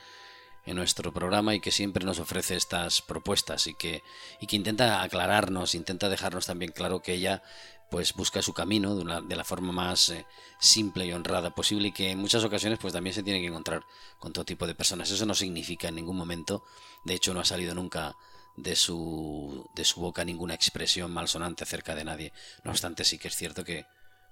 en 0.65 0.76
nuestro 0.76 1.12
programa 1.12 1.56
y 1.56 1.60
que 1.60 1.71
siempre 1.71 2.06
nos 2.06 2.19
ofrece 2.19 2.56
estas 2.56 3.02
propuestas 3.02 3.67
y 3.67 3.73
que, 3.73 4.04
y 4.39 4.47
que 4.47 4.56
intenta 4.56 5.02
aclararnos, 5.02 5.76
intenta 5.76 6.10
dejarnos 6.10 6.45
también 6.45 6.71
claro 6.71 7.02
que 7.02 7.13
ella 7.13 7.43
pues 7.89 8.13
busca 8.13 8.41
su 8.41 8.54
camino 8.54 8.95
de, 8.95 9.02
una, 9.04 9.21
de 9.21 9.36
la 9.36 9.43
forma 9.43 9.71
más 9.71 10.10
eh, 10.10 10.26
simple 10.60 11.06
y 11.06 11.13
honrada 11.13 11.54
posible 11.54 11.89
y 11.89 11.91
que 11.91 12.10
en 12.10 12.17
muchas 12.17 12.43
ocasiones 12.43 12.80
pues 12.80 12.91
también 12.91 13.13
se 13.13 13.21
tiene 13.21 13.39
que 13.39 13.47
encontrar 13.47 13.84
con 14.17 14.34
todo 14.34 14.45
tipo 14.45 14.65
de 14.65 14.73
personas. 14.73 15.12
Eso 15.12 15.26
no 15.26 15.36
significa 15.36 15.89
en 15.89 15.95
ningún 15.95 16.17
momento, 16.17 16.63
de 17.04 17.13
hecho 17.13 17.34
no 17.34 17.41
ha 17.41 17.45
salido 17.45 17.76
nunca 17.76 18.15
de 18.56 18.76
su, 18.76 19.69
de 19.76 19.86
su 19.86 19.99
boca 19.99 20.26
ninguna 20.26 20.54
expresión 20.54 21.12
malsonante 21.12 21.65
acerca 21.65 21.93
de 21.93 22.04
nadie. 22.04 22.34
No 22.63 22.71
obstante 22.71 23.04
sí 23.04 23.19
que 23.19 23.28
es 23.28 23.36
cierto 23.36 23.63
que 23.63 23.86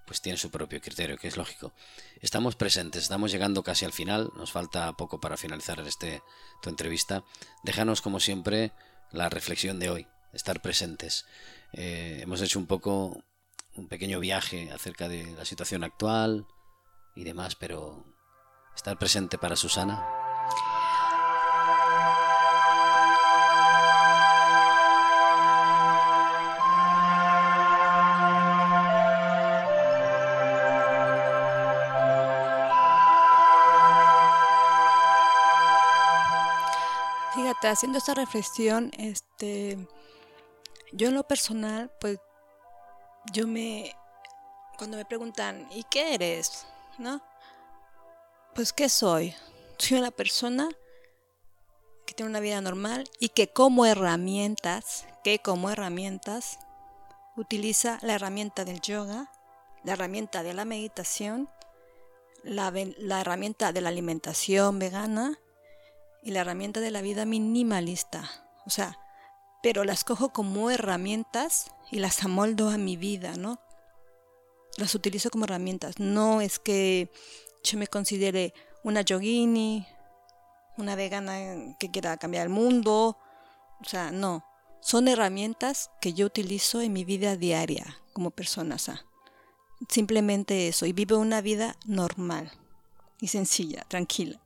pues 0.05 0.21
tiene 0.21 0.37
su 0.37 0.49
propio 0.49 0.81
criterio, 0.81 1.17
que 1.17 1.27
es 1.27 1.37
lógico. 1.37 1.73
Estamos 2.21 2.55
presentes, 2.55 3.03
estamos 3.03 3.31
llegando 3.31 3.63
casi 3.63 3.85
al 3.85 3.93
final, 3.93 4.31
nos 4.35 4.51
falta 4.51 4.91
poco 4.93 5.19
para 5.19 5.37
finalizar 5.37 5.79
este 5.81 6.21
tu 6.61 6.69
entrevista. 6.69 7.23
Déjanos 7.63 8.01
como 8.01 8.19
siempre 8.19 8.71
la 9.11 9.29
reflexión 9.29 9.79
de 9.79 9.89
hoy, 9.89 10.07
estar 10.33 10.61
presentes. 10.61 11.25
Eh, 11.73 12.19
hemos 12.21 12.41
hecho 12.41 12.59
un 12.59 12.67
poco 12.67 13.23
un 13.75 13.87
pequeño 13.87 14.19
viaje 14.19 14.71
acerca 14.71 15.07
de 15.07 15.31
la 15.31 15.45
situación 15.45 15.83
actual 15.83 16.45
y 17.15 17.23
demás, 17.23 17.55
pero 17.55 18.05
estar 18.75 18.97
presente 18.97 19.37
para 19.37 19.55
Susana. 19.55 20.20
Fíjate, 37.61 37.73
haciendo 37.73 37.99
esta 37.99 38.15
reflexión, 38.15 38.89
este, 38.97 39.77
yo 40.93 41.09
en 41.09 41.13
lo 41.13 41.27
personal, 41.27 41.91
pues, 41.99 42.17
yo 43.33 43.45
me, 43.45 43.95
cuando 44.79 44.97
me 44.97 45.05
preguntan, 45.05 45.67
¿y 45.71 45.83
qué 45.83 46.15
eres? 46.15 46.65
¿No? 46.97 47.21
Pues, 48.55 48.73
¿qué 48.73 48.89
soy? 48.89 49.35
Soy 49.77 49.99
una 49.99 50.09
persona 50.09 50.69
que 52.07 52.15
tiene 52.15 52.31
una 52.31 52.39
vida 52.39 52.61
normal 52.61 53.07
y 53.19 53.29
que 53.29 53.47
como 53.49 53.85
herramientas, 53.85 55.05
que 55.23 55.37
como 55.37 55.69
herramientas, 55.69 56.57
utiliza 57.37 57.99
la 58.01 58.15
herramienta 58.15 58.65
del 58.65 58.81
yoga, 58.81 59.31
la 59.83 59.93
herramienta 59.93 60.41
de 60.41 60.55
la 60.55 60.65
meditación, 60.65 61.47
la, 62.43 62.73
la 62.97 63.21
herramienta 63.21 63.71
de 63.71 63.81
la 63.81 63.89
alimentación 63.89 64.79
vegana, 64.79 65.37
y 66.21 66.31
la 66.31 66.41
herramienta 66.41 66.79
de 66.79 66.91
la 66.91 67.01
vida 67.01 67.25
minimalista. 67.25 68.29
O 68.65 68.69
sea, 68.69 68.97
pero 69.61 69.83
las 69.83 70.03
cojo 70.03 70.29
como 70.29 70.71
herramientas 70.71 71.71
y 71.91 71.99
las 71.99 72.23
amoldo 72.23 72.69
a 72.69 72.77
mi 72.77 72.97
vida, 72.97 73.35
¿no? 73.35 73.59
Las 74.77 74.95
utilizo 74.95 75.29
como 75.29 75.45
herramientas. 75.45 75.99
No 75.99 76.41
es 76.41 76.59
que 76.59 77.11
yo 77.63 77.77
me 77.77 77.87
considere 77.87 78.53
una 78.83 79.01
yogini, 79.01 79.87
una 80.77 80.95
vegana 80.95 81.75
que 81.79 81.91
quiera 81.91 82.17
cambiar 82.17 82.43
el 82.43 82.49
mundo. 82.49 83.17
O 83.79 83.85
sea, 83.85 84.11
no. 84.11 84.45
Son 84.81 85.07
herramientas 85.07 85.91
que 86.01 86.13
yo 86.13 86.25
utilizo 86.25 86.81
en 86.81 86.93
mi 86.93 87.03
vida 87.03 87.35
diaria 87.35 87.97
como 88.13 88.31
persona. 88.31 88.77
simplemente 89.89 90.67
eso. 90.67 90.85
Y 90.85 90.93
vivo 90.93 91.17
una 91.17 91.41
vida 91.41 91.75
normal 91.85 92.51
y 93.19 93.27
sencilla, 93.27 93.85
tranquila. 93.87 94.40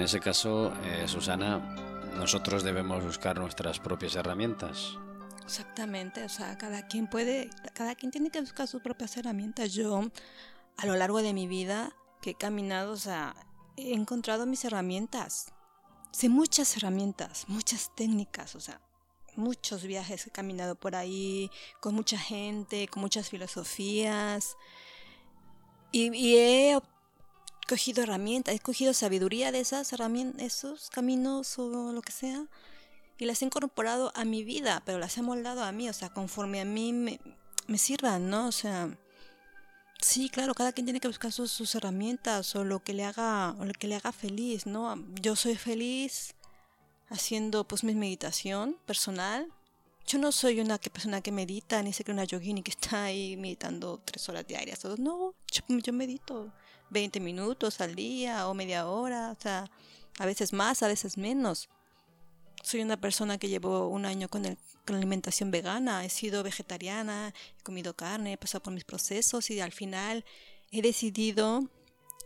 En 0.00 0.04
ese 0.04 0.18
caso, 0.18 0.72
eh, 0.82 1.06
Susana, 1.06 1.58
nosotros 2.16 2.62
debemos 2.62 3.04
buscar 3.04 3.38
nuestras 3.38 3.78
propias 3.80 4.16
herramientas. 4.16 4.96
Exactamente, 5.44 6.24
o 6.24 6.28
sea, 6.30 6.56
cada 6.56 6.86
quien 6.86 7.06
puede, 7.06 7.50
cada 7.74 7.94
quien 7.94 8.10
tiene 8.10 8.30
que 8.30 8.40
buscar 8.40 8.66
sus 8.66 8.80
propias 8.80 9.14
herramientas. 9.18 9.74
Yo, 9.74 10.10
a 10.78 10.86
lo 10.86 10.96
largo 10.96 11.20
de 11.20 11.34
mi 11.34 11.46
vida 11.46 11.92
que 12.22 12.30
he 12.30 12.34
caminado, 12.34 12.92
o 12.92 12.96
sea, 12.96 13.36
he 13.76 13.92
encontrado 13.92 14.46
mis 14.46 14.64
herramientas. 14.64 15.52
Sé 16.12 16.30
muchas 16.30 16.74
herramientas, 16.78 17.44
muchas 17.48 17.94
técnicas, 17.94 18.54
o 18.54 18.60
sea, 18.60 18.80
muchos 19.36 19.82
viajes 19.82 20.26
he 20.26 20.30
caminado 20.30 20.76
por 20.76 20.96
ahí, 20.96 21.50
con 21.78 21.94
mucha 21.94 22.16
gente, 22.16 22.88
con 22.88 23.02
muchas 23.02 23.28
filosofías. 23.28 24.56
Y, 25.92 26.10
y 26.16 26.38
he 26.38 26.80
cogido 27.70 28.02
herramientas, 28.02 28.52
he 28.52 28.58
cogido 28.58 28.92
sabiduría 28.92 29.52
de 29.52 29.60
esas 29.60 29.92
herramientas, 29.92 30.42
esos 30.42 30.90
caminos 30.90 31.56
o 31.56 31.92
lo 31.92 32.02
que 32.02 32.10
sea, 32.10 32.46
y 33.16 33.26
las 33.26 33.42
he 33.42 33.44
incorporado 33.44 34.10
a 34.16 34.24
mi 34.24 34.42
vida, 34.42 34.82
pero 34.84 34.98
las 34.98 35.16
he 35.18 35.22
moldado 35.22 35.62
a 35.62 35.70
mí, 35.70 35.88
o 35.88 35.92
sea, 35.92 36.08
conforme 36.08 36.60
a 36.60 36.64
mí 36.64 36.92
me, 36.92 37.20
me 37.68 37.78
sirvan, 37.78 38.28
¿no? 38.28 38.48
O 38.48 38.52
sea, 38.52 38.98
sí, 40.00 40.30
claro, 40.30 40.52
cada 40.54 40.72
quien 40.72 40.84
tiene 40.84 40.98
que 40.98 41.06
buscar 41.06 41.30
sus, 41.30 41.74
herramientas 41.76 42.56
o 42.56 42.64
lo 42.64 42.80
que 42.80 42.92
le 42.92 43.04
haga, 43.04 43.54
lo 43.56 43.72
que 43.72 43.86
le 43.86 43.94
haga 43.94 44.10
feliz, 44.10 44.66
¿no? 44.66 44.96
Yo 45.22 45.36
soy 45.36 45.54
feliz 45.54 46.34
haciendo 47.08 47.62
pues 47.62 47.84
mi 47.84 47.94
meditación 47.94 48.78
personal. 48.84 49.46
Yo 50.08 50.18
no 50.18 50.32
soy 50.32 50.58
una 50.58 50.78
persona 50.78 51.20
que 51.20 51.30
medita, 51.30 51.84
ni 51.84 51.92
sé 51.92 52.02
que 52.02 52.10
una 52.10 52.24
yogini 52.24 52.64
que 52.64 52.72
está 52.72 53.04
ahí 53.04 53.36
meditando 53.36 54.00
tres 54.04 54.28
horas 54.28 54.44
diarias. 54.44 54.84
No, 54.98 55.34
yo 55.68 55.92
medito 55.92 56.52
20 56.90 57.20
minutos 57.20 57.80
al 57.80 57.94
día 57.94 58.48
o 58.48 58.54
media 58.54 58.86
hora, 58.86 59.34
o 59.36 59.40
sea, 59.40 59.70
a 60.18 60.26
veces 60.26 60.52
más, 60.52 60.82
a 60.82 60.88
veces 60.88 61.16
menos. 61.16 61.68
Soy 62.62 62.82
una 62.82 63.00
persona 63.00 63.38
que 63.38 63.48
llevo 63.48 63.88
un 63.88 64.04
año 64.04 64.28
con, 64.28 64.44
el, 64.44 64.56
con 64.84 64.94
la 64.94 64.98
alimentación 64.98 65.50
vegana, 65.50 66.04
he 66.04 66.10
sido 66.10 66.42
vegetariana, 66.42 67.32
he 67.58 67.62
comido 67.62 67.94
carne, 67.94 68.34
he 68.34 68.36
pasado 68.36 68.62
por 68.62 68.74
mis 68.74 68.84
procesos 68.84 69.50
y 69.50 69.60
al 69.60 69.72
final 69.72 70.24
he 70.70 70.82
decidido 70.82 71.68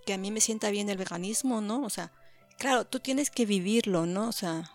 que 0.07 0.15
a 0.15 0.19
mí 0.19 0.31
me 0.31 0.41
sienta 0.41 0.71
bien 0.71 0.89
el 0.91 0.99
veganismo, 0.99 1.61
¿no? 1.61 1.83
O 1.85 1.91
sea, 1.91 2.13
claro, 2.59 2.85
tú 2.85 3.01
tienes 3.01 3.31
que 3.31 3.47
vivirlo, 3.47 4.07
¿no? 4.07 4.29
O 4.29 4.33
sea, 4.33 4.71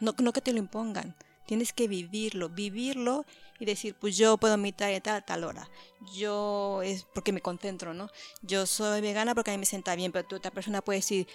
no, 0.00 0.14
no 0.18 0.32
que 0.32 0.40
te 0.40 0.52
lo 0.52 0.58
impongan, 0.58 1.14
tienes 1.50 1.72
que 1.72 1.88
vivirlo, 1.88 2.48
vivirlo 2.48 3.26
y 3.58 3.64
decir, 3.64 3.96
pues 4.00 4.16
yo 4.16 4.36
puedo 4.36 4.56
meditar 4.56 4.94
a 4.94 5.00
tal, 5.00 5.24
tal 5.24 5.42
hora. 5.42 5.68
Yo 6.14 6.80
es 6.84 7.02
porque 7.12 7.32
me 7.32 7.40
concentro, 7.40 7.92
¿no? 7.92 8.08
Yo 8.40 8.66
soy 8.66 9.00
vegana 9.00 9.34
porque 9.34 9.50
a 9.50 9.54
mí 9.54 9.58
me 9.58 9.66
sienta 9.66 9.96
bien, 9.96 10.12
pero 10.12 10.28
otra 10.36 10.52
persona 10.52 10.80
puede 10.80 11.00
decir, 11.00 11.26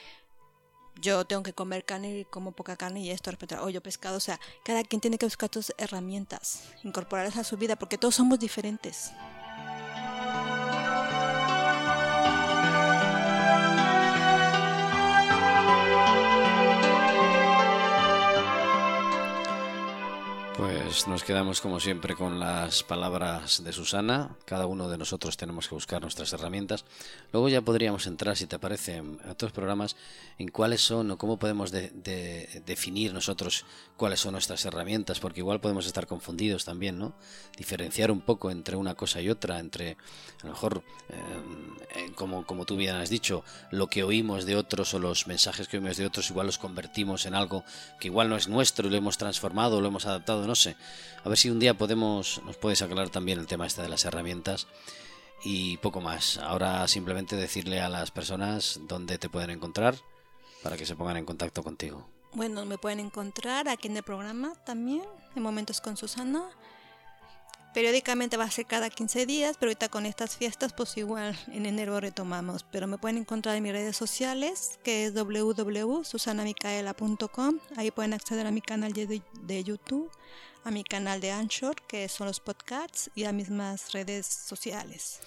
yo 1.01 1.25
tengo 1.25 1.43
que 1.43 1.51
comer 1.51 1.84
carne 1.84 2.19
y 2.19 2.23
como 2.23 2.54
poca 2.54 2.78
carne 2.78 3.01
y 3.01 3.10
esto, 3.10 3.30
respetar, 3.30 3.60
o 3.60 3.69
yo 3.69 3.84
pescado. 3.84 4.15
O 4.15 4.21
sea, 4.21 4.39
cada 4.63 4.86
quien 4.86 5.01
tiene 5.01 5.17
que 5.17 5.25
buscar 5.25 5.49
tus 5.49 5.73
herramientas, 5.78 6.63
incorporarlas 6.86 7.36
a 7.36 7.43
su 7.43 7.58
vida, 7.58 7.75
porque 7.75 7.97
todos 7.97 8.15
somos 8.15 8.39
diferentes. 8.39 9.12
Pues 20.58 21.06
nos 21.10 21.26
quedamos 21.26 21.60
como 21.60 21.82
siempre 21.82 22.15
con 22.15 22.39
las 22.39 22.82
palabras 22.82 23.62
de 23.62 23.74
Susana. 23.74 24.38
Cada 24.46 24.68
uno 24.68 24.88
de 24.88 24.98
nosotros 24.98 25.36
tenemos 25.36 25.68
que 25.68 25.76
buscar 25.76 26.02
nuestras 26.02 26.32
herramientas. 26.32 26.86
Luego 27.34 27.50
ya 27.50 27.62
podríamos 27.62 28.08
entrar, 28.08 28.38
si 28.38 28.48
te 28.48 28.58
parece, 28.58 28.96
en 28.96 29.20
otros 29.30 29.52
programas 29.52 29.98
en 30.38 30.48
cuáles 30.48 30.80
son 30.80 31.12
o 31.12 31.18
cómo 31.18 31.38
podemos 31.38 31.72
definir 31.72 33.13
nosotros 33.13 33.65
cuáles 33.98 34.22
son 34.22 34.32
nuestras 34.32 34.63
herramientas, 34.63 35.20
porque 35.20 35.41
igual 35.41 35.60
podemos 35.60 35.88
estar 35.88 36.08
confundidos 36.08 36.63
también, 36.63 37.00
¿no? 37.00 37.15
Diferenciar 37.58 38.10
un 38.10 38.22
poco 38.22 38.50
entre 38.50 38.78
una 38.78 38.96
cosa 38.96 39.20
y 39.22 39.30
otra, 39.30 39.60
entre 39.60 39.98
a 40.41 40.46
lo 40.46 40.50
mejor, 40.52 40.84
eh, 41.10 42.12
como, 42.15 42.46
como 42.46 42.65
tú 42.65 42.78
bien 42.78 42.96
has 42.96 43.10
dicho, 43.10 43.44
lo 43.72 43.88
que 43.88 44.04
oímos 44.04 44.46
de 44.46 44.56
otros 44.56 44.94
o 44.94 45.00
los 45.00 45.28
mensajes 45.28 45.68
que 45.68 45.78
oímos 45.78 45.98
de 45.98 46.06
otros, 46.06 46.30
igual 46.30 46.48
los 46.48 46.58
convertimos 46.58 47.26
en 47.26 47.36
algo 47.36 47.65
que 48.00 48.08
igual 48.08 48.30
no 48.30 48.38
es 48.38 48.48
nuestro 48.48 48.88
y 48.88 48.91
lo 48.91 48.98
hemos 48.98 49.18
transformado, 49.18 49.82
lo 49.82 49.89
hemos 49.89 50.06
adaptado 50.06 50.44
no 50.47 50.55
sé. 50.55 50.75
A 51.23 51.29
ver 51.29 51.38
si 51.38 51.49
un 51.49 51.60
día 51.60 51.77
podemos, 51.77 52.41
nos 52.45 52.58
puedes 52.58 52.81
aclarar 52.81 53.10
también 53.10 53.39
el 53.39 53.47
tema 53.47 53.65
este 53.65 53.81
de 53.81 53.89
las 53.89 54.05
herramientas 54.05 54.67
y 55.43 55.77
poco 55.77 56.01
más. 56.01 56.38
Ahora 56.38 56.88
simplemente 56.88 57.36
decirle 57.36 57.81
a 57.81 57.89
las 57.89 58.12
personas 58.12 58.79
dónde 58.88 59.17
te 59.17 59.29
pueden 59.29 59.51
encontrar 59.51 59.95
para 60.63 60.77
que 60.77 60.86
se 60.86 60.95
pongan 60.95 61.17
en 61.17 61.25
contacto 61.25 61.63
contigo. 61.63 62.08
Bueno, 62.34 62.65
me 62.65 62.77
pueden 62.77 62.99
encontrar 62.99 63.69
aquí 63.69 63.88
en 63.88 63.97
el 63.97 64.03
programa 64.03 64.53
también, 64.65 65.03
en 65.36 65.43
Momentos 65.43 65.79
con 65.79 65.95
Susana. 65.95 66.49
Periódicamente 67.75 68.38
va 68.38 68.45
a 68.45 68.51
ser 68.51 68.65
cada 68.65 68.89
15 68.89 69.25
días, 69.25 69.57
pero 69.59 69.69
ahorita 69.69 69.89
con 69.89 70.05
estas 70.05 70.38
fiestas, 70.38 70.71
pues 70.71 70.95
igual 70.95 71.38
en 71.51 71.65
enero 71.65 71.99
retomamos. 71.99 72.63
Pero 72.71 72.88
me 72.88 72.97
pueden 72.97 73.17
encontrar 73.17 73.57
en 73.57 73.63
mis 73.63 73.73
redes 73.73 73.97
sociales, 73.97 74.79
que 74.81 75.03
es 75.03 75.13
www.susanamicaela.com. 75.13 77.59
Ahí 77.75 77.91
pueden 77.91 78.13
acceder 78.13 78.47
a 78.47 78.51
mi 78.51 78.61
canal 78.61 78.93
de, 78.93 79.63
YouTube, 79.65 80.09
a 80.63 80.71
mi 80.71 80.85
canal 80.85 81.19
de 81.19 81.31
Anchor, 81.31 81.75
que 81.85 82.07
son 82.07 82.27
los 82.27 82.39
podcasts, 82.39 83.11
y 83.13 83.25
a 83.25 83.33
mis 83.33 83.49
más 83.49 83.91
redes 83.91 84.25
sociales. 84.25 85.19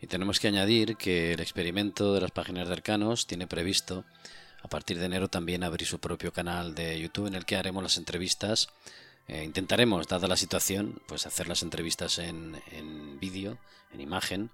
Y 0.00 0.08
tenemos 0.08 0.40
que 0.40 0.48
añadir 0.48 0.96
que 0.96 1.34
el 1.34 1.40
experimento 1.40 2.14
de 2.14 2.20
las 2.20 2.32
páginas 2.32 2.66
de 2.66 2.74
Arcanos 2.74 3.28
tiene 3.28 3.46
previsto 3.46 4.04
a 4.60 4.68
partir 4.68 4.98
de 4.98 5.06
enero 5.06 5.28
también 5.28 5.62
abrir 5.62 5.86
su 5.86 6.00
propio 6.00 6.32
canal 6.32 6.74
de 6.74 6.98
YouTube 6.98 7.28
en 7.28 7.36
el 7.36 7.44
que 7.44 7.54
haremos 7.54 7.80
las 7.80 7.96
entrevistas 7.96 8.70
eh, 9.28 9.44
intentaremos, 9.44 10.08
dada 10.08 10.28
la 10.28 10.36
situación, 10.36 11.00
pues 11.06 11.26
hacer 11.26 11.48
las 11.48 11.62
entrevistas 11.62 12.18
en, 12.18 12.60
en 12.72 13.18
vídeo, 13.20 13.58
en 13.92 14.00
imagen, 14.00 14.50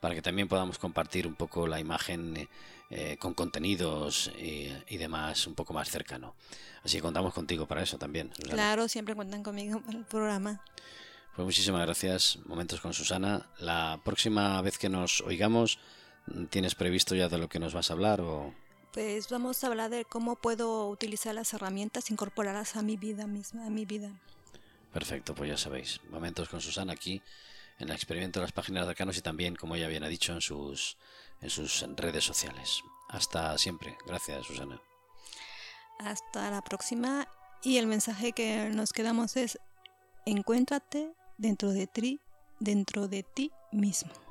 para 0.00 0.14
que 0.14 0.22
también 0.22 0.48
podamos 0.48 0.78
compartir 0.78 1.26
un 1.26 1.34
poco 1.34 1.66
la 1.66 1.80
imagen 1.80 2.48
eh, 2.88 3.16
con 3.18 3.34
contenidos 3.34 4.30
y, 4.38 4.96
demás 4.96 5.46
un 5.46 5.54
poco 5.54 5.74
más 5.74 5.90
cercano. 5.90 6.34
Así 6.84 6.98
que 6.98 7.02
contamos 7.02 7.34
contigo 7.34 7.66
para 7.66 7.82
eso 7.82 7.98
también. 7.98 8.30
Claro, 8.48 8.86
siempre 8.88 9.16
cuentan 9.16 9.42
conmigo 9.42 9.80
para 9.80 9.98
el 9.98 10.04
programa. 10.04 10.62
Pues 11.34 11.44
muchísimas 11.44 11.82
gracias. 11.82 12.38
Momentos 12.46 12.80
con 12.80 12.94
Susana. 12.94 13.46
La 13.58 14.00
próxima 14.04 14.62
vez 14.62 14.78
que 14.78 14.88
nos 14.88 15.20
oigamos, 15.22 15.80
¿tienes 16.50 16.76
previsto 16.76 17.16
ya 17.16 17.28
de 17.28 17.38
lo 17.38 17.48
que 17.48 17.58
nos 17.58 17.74
vas 17.74 17.90
a 17.90 17.94
hablar 17.94 18.20
o...? 18.20 18.54
Pues 18.96 19.28
vamos 19.28 19.62
a 19.62 19.66
hablar 19.66 19.90
de 19.90 20.06
cómo 20.06 20.36
puedo 20.36 20.88
utilizar 20.88 21.34
las 21.34 21.52
herramientas, 21.52 22.10
incorporarlas 22.10 22.76
a 22.76 22.82
mi 22.82 22.96
vida 22.96 23.26
misma, 23.26 23.66
a 23.66 23.68
mi 23.68 23.84
vida. 23.84 24.10
Perfecto, 24.90 25.34
pues 25.34 25.50
ya 25.50 25.58
sabéis. 25.58 26.00
Momentos 26.08 26.48
con 26.48 26.62
Susana 26.62 26.94
aquí 26.94 27.20
en 27.78 27.90
el 27.90 27.94
experimento 27.94 28.40
de 28.40 28.46
las 28.46 28.52
páginas 28.52 28.86
de 28.86 28.92
arcanos 28.92 29.18
y 29.18 29.20
también, 29.20 29.54
como 29.54 29.76
ella 29.76 29.88
bien 29.88 30.02
ha 30.02 30.08
dicho, 30.08 30.32
en 30.32 30.40
sus, 30.40 30.96
en 31.42 31.50
sus 31.50 31.84
redes 31.94 32.24
sociales. 32.24 32.82
Hasta 33.10 33.58
siempre. 33.58 33.98
Gracias, 34.06 34.46
Susana. 34.46 34.80
Hasta 35.98 36.50
la 36.50 36.62
próxima. 36.62 37.28
Y 37.62 37.76
el 37.76 37.86
mensaje 37.86 38.32
que 38.32 38.70
nos 38.70 38.94
quedamos 38.94 39.36
es, 39.36 39.58
encuéntrate 40.24 41.12
dentro 41.36 41.70
de 41.72 41.86
ti, 41.86 42.18
dentro 42.60 43.08
de 43.08 43.24
ti 43.24 43.52
mismo. 43.72 44.25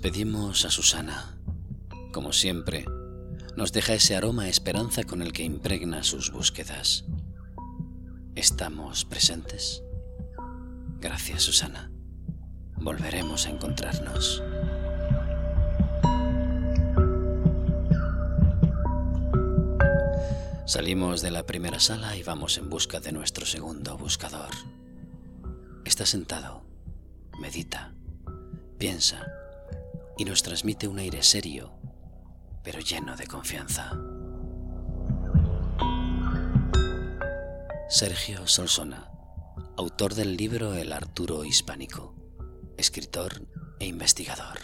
Despedimos 0.00 0.64
a 0.64 0.70
Susana. 0.70 1.36
Como 2.12 2.32
siempre, 2.32 2.84
nos 3.56 3.72
deja 3.72 3.94
ese 3.94 4.14
aroma 4.14 4.44
a 4.44 4.48
esperanza 4.48 5.02
con 5.02 5.22
el 5.22 5.32
que 5.32 5.42
impregna 5.42 6.04
sus 6.04 6.30
búsquedas. 6.30 7.04
¿Estamos 8.36 9.04
presentes? 9.04 9.82
Gracias, 11.00 11.42
Susana. 11.42 11.90
Volveremos 12.76 13.46
a 13.46 13.50
encontrarnos. 13.50 14.40
Salimos 20.64 21.22
de 21.22 21.32
la 21.32 21.44
primera 21.44 21.80
sala 21.80 22.16
y 22.16 22.22
vamos 22.22 22.56
en 22.56 22.70
busca 22.70 23.00
de 23.00 23.10
nuestro 23.10 23.44
segundo 23.46 23.98
buscador. 23.98 24.54
Está 25.84 26.06
sentado, 26.06 26.62
medita, 27.40 27.92
piensa 28.78 29.26
y 30.18 30.24
nos 30.24 30.42
transmite 30.42 30.88
un 30.88 30.98
aire 30.98 31.22
serio, 31.22 31.70
pero 32.64 32.80
lleno 32.80 33.16
de 33.16 33.26
confianza. 33.26 33.92
Sergio 37.88 38.46
Solsona, 38.46 39.08
autor 39.76 40.14
del 40.14 40.36
libro 40.36 40.74
El 40.74 40.92
Arturo 40.92 41.44
Hispánico, 41.44 42.14
escritor 42.76 43.30
e 43.78 43.86
investigador. 43.86 44.58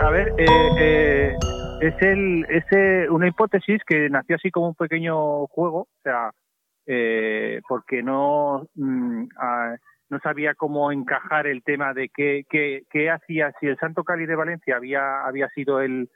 A 0.00 0.10
ver, 0.10 0.34
eh, 0.36 0.46
eh, 0.78 1.36
es, 1.80 2.02
el, 2.02 2.44
es 2.48 2.64
eh, 2.72 3.06
una 3.08 3.28
hipótesis 3.28 3.80
que 3.86 4.10
nació 4.10 4.36
así 4.36 4.50
como 4.50 4.68
un 4.68 4.74
pequeño 4.74 5.46
juego, 5.46 5.82
o 5.82 6.02
sea, 6.02 6.32
porque 7.68 8.02
no... 8.02 8.66
Mm, 8.74 9.28
no 10.10 10.18
sabía 10.20 10.54
cómo 10.54 10.92
encajar 10.92 11.46
el 11.46 11.62
tema 11.62 11.94
de 11.94 12.08
qué, 12.08 12.44
qué, 12.48 13.10
hacía, 13.10 13.52
si 13.60 13.66
el 13.66 13.78
Santo 13.78 14.04
Cali 14.04 14.26
de 14.26 14.36
Valencia 14.36 14.76
había, 14.76 15.24
había 15.24 15.48
sido 15.50 15.80
el 15.80 16.08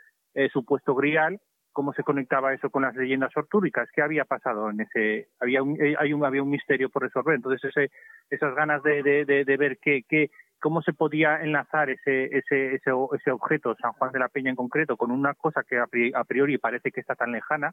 supuesto 0.53 0.95
grial, 0.95 1.41
cómo 1.79 1.93
se 1.93 2.03
conectaba 2.03 2.53
eso 2.53 2.71
con 2.71 2.83
las 2.83 2.97
leyendas 2.97 3.31
ortúricas, 3.37 3.89
qué 3.95 4.03
había 4.03 4.25
pasado 4.25 4.69
en 4.69 4.81
ese, 4.81 5.29
había 5.39 5.63
un, 5.63 5.81
eh, 5.81 5.95
hay 5.97 6.13
un, 6.13 6.25
había 6.25 6.43
un 6.43 6.51
misterio 6.51 6.91
por 6.91 7.05
resolver, 7.05 7.37
entonces 7.37 7.71
ese, 7.71 7.93
esas 8.31 8.53
ganas 8.57 8.83
de, 8.83 9.01
de, 9.05 9.45
de, 9.45 9.57
ver 9.57 9.79
qué, 9.81 10.03
qué, 10.09 10.33
cómo 10.61 10.83
se 10.83 10.93
podía 10.93 11.41
enlazar 11.41 11.89
ese, 11.89 12.25
ese, 12.37 12.75
ese, 12.75 12.91
ese 13.13 13.31
objeto, 13.31 13.77
San 13.81 13.93
Juan 13.93 14.11
de 14.11 14.19
la 14.19 14.29
Peña 14.29 14.51
en 14.51 14.57
concreto, 14.57 14.97
con 14.97 15.13
una 15.13 15.35
cosa 15.35 15.63
que 15.63 15.79
a 15.79 16.25
priori 16.25 16.59
parece 16.59 16.91
que 16.91 17.01
está 17.01 17.15
tan 17.15 17.31
lejana, 17.31 17.73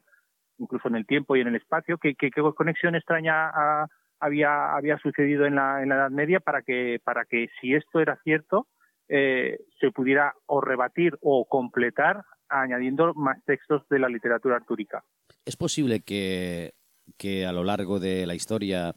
incluso 0.58 0.86
en 0.86 0.94
el 0.94 1.04
tiempo 1.04 1.34
y 1.34 1.40
en 1.40 1.48
el 1.48 1.56
espacio, 1.56 1.98
qué, 1.98 2.14
qué, 2.14 2.30
qué 2.30 2.42
conexión 2.54 2.94
extraña 2.94 3.48
a, 3.48 3.88
había, 4.20 4.74
había 4.74 4.98
sucedido 4.98 5.46
en 5.46 5.54
la, 5.56 5.82
en 5.82 5.88
la 5.88 5.96
Edad 5.96 6.10
Media 6.10 6.40
para 6.40 6.62
que, 6.62 7.00
para 7.02 7.24
que 7.24 7.48
si 7.60 7.74
esto 7.74 8.00
era 8.00 8.18
cierto, 8.22 8.66
eh, 9.08 9.58
se 9.80 9.90
pudiera 9.90 10.34
o 10.46 10.60
rebatir 10.60 11.16
o 11.20 11.46
completar 11.46 12.22
añadiendo 12.48 13.14
más 13.14 13.38
textos 13.44 13.82
de 13.88 13.98
la 13.98 14.08
literatura 14.08 14.56
artúrica. 14.56 15.04
¿Es 15.44 15.56
posible 15.56 16.00
que, 16.00 16.74
que 17.16 17.46
a 17.46 17.52
lo 17.52 17.64
largo 17.64 18.00
de 18.00 18.26
la 18.26 18.34
historia 18.34 18.94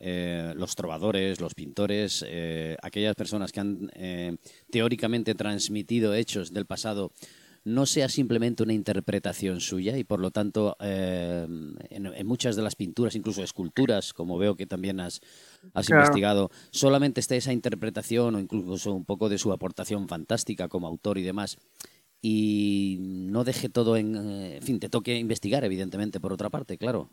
eh, 0.00 0.52
los 0.56 0.76
trovadores, 0.76 1.40
los 1.40 1.54
pintores, 1.54 2.24
eh, 2.28 2.76
aquellas 2.82 3.16
personas 3.16 3.50
que 3.52 3.60
han 3.60 3.90
teóricamente 4.70 5.34
transmitido 5.34 6.14
hechos 6.14 6.52
del 6.52 6.66
pasado 6.66 7.12
no 7.64 7.86
sea 7.86 8.08
simplemente 8.08 8.62
una 8.62 8.72
interpretación 8.72 9.60
suya 9.60 9.96
y 9.96 10.04
por 10.04 10.20
lo 10.20 10.30
tanto 10.30 10.76
eh, 10.80 11.46
en, 11.90 12.26
muchas 12.26 12.56
de 12.56 12.62
las 12.62 12.76
pinturas, 12.76 13.14
incluso 13.14 13.42
esculturas, 13.42 14.12
como 14.12 14.38
veo 14.38 14.56
que 14.56 14.66
también 14.66 15.00
has, 15.00 15.20
investigado, 15.88 16.50
solamente 16.70 17.20
esté 17.20 17.36
esa 17.36 17.52
interpretación 17.52 18.34
o 18.34 18.40
incluso 18.40 18.92
un 18.92 19.04
poco 19.04 19.28
de 19.28 19.38
su 19.38 19.52
aportación 19.52 20.08
fantástica 20.08 20.68
como 20.68 20.86
autor 20.86 21.18
y 21.18 21.22
demás 21.22 21.58
y 22.20 22.98
no 23.30 23.44
deje 23.44 23.68
todo 23.68 23.96
en, 23.96 24.16
eh, 24.16 24.56
en 24.56 24.62
fin, 24.62 24.80
te 24.80 24.88
toque 24.88 25.14
investigar 25.16 25.64
evidentemente 25.64 26.20
por 26.20 26.32
otra 26.32 26.50
parte, 26.50 26.78
claro. 26.78 27.10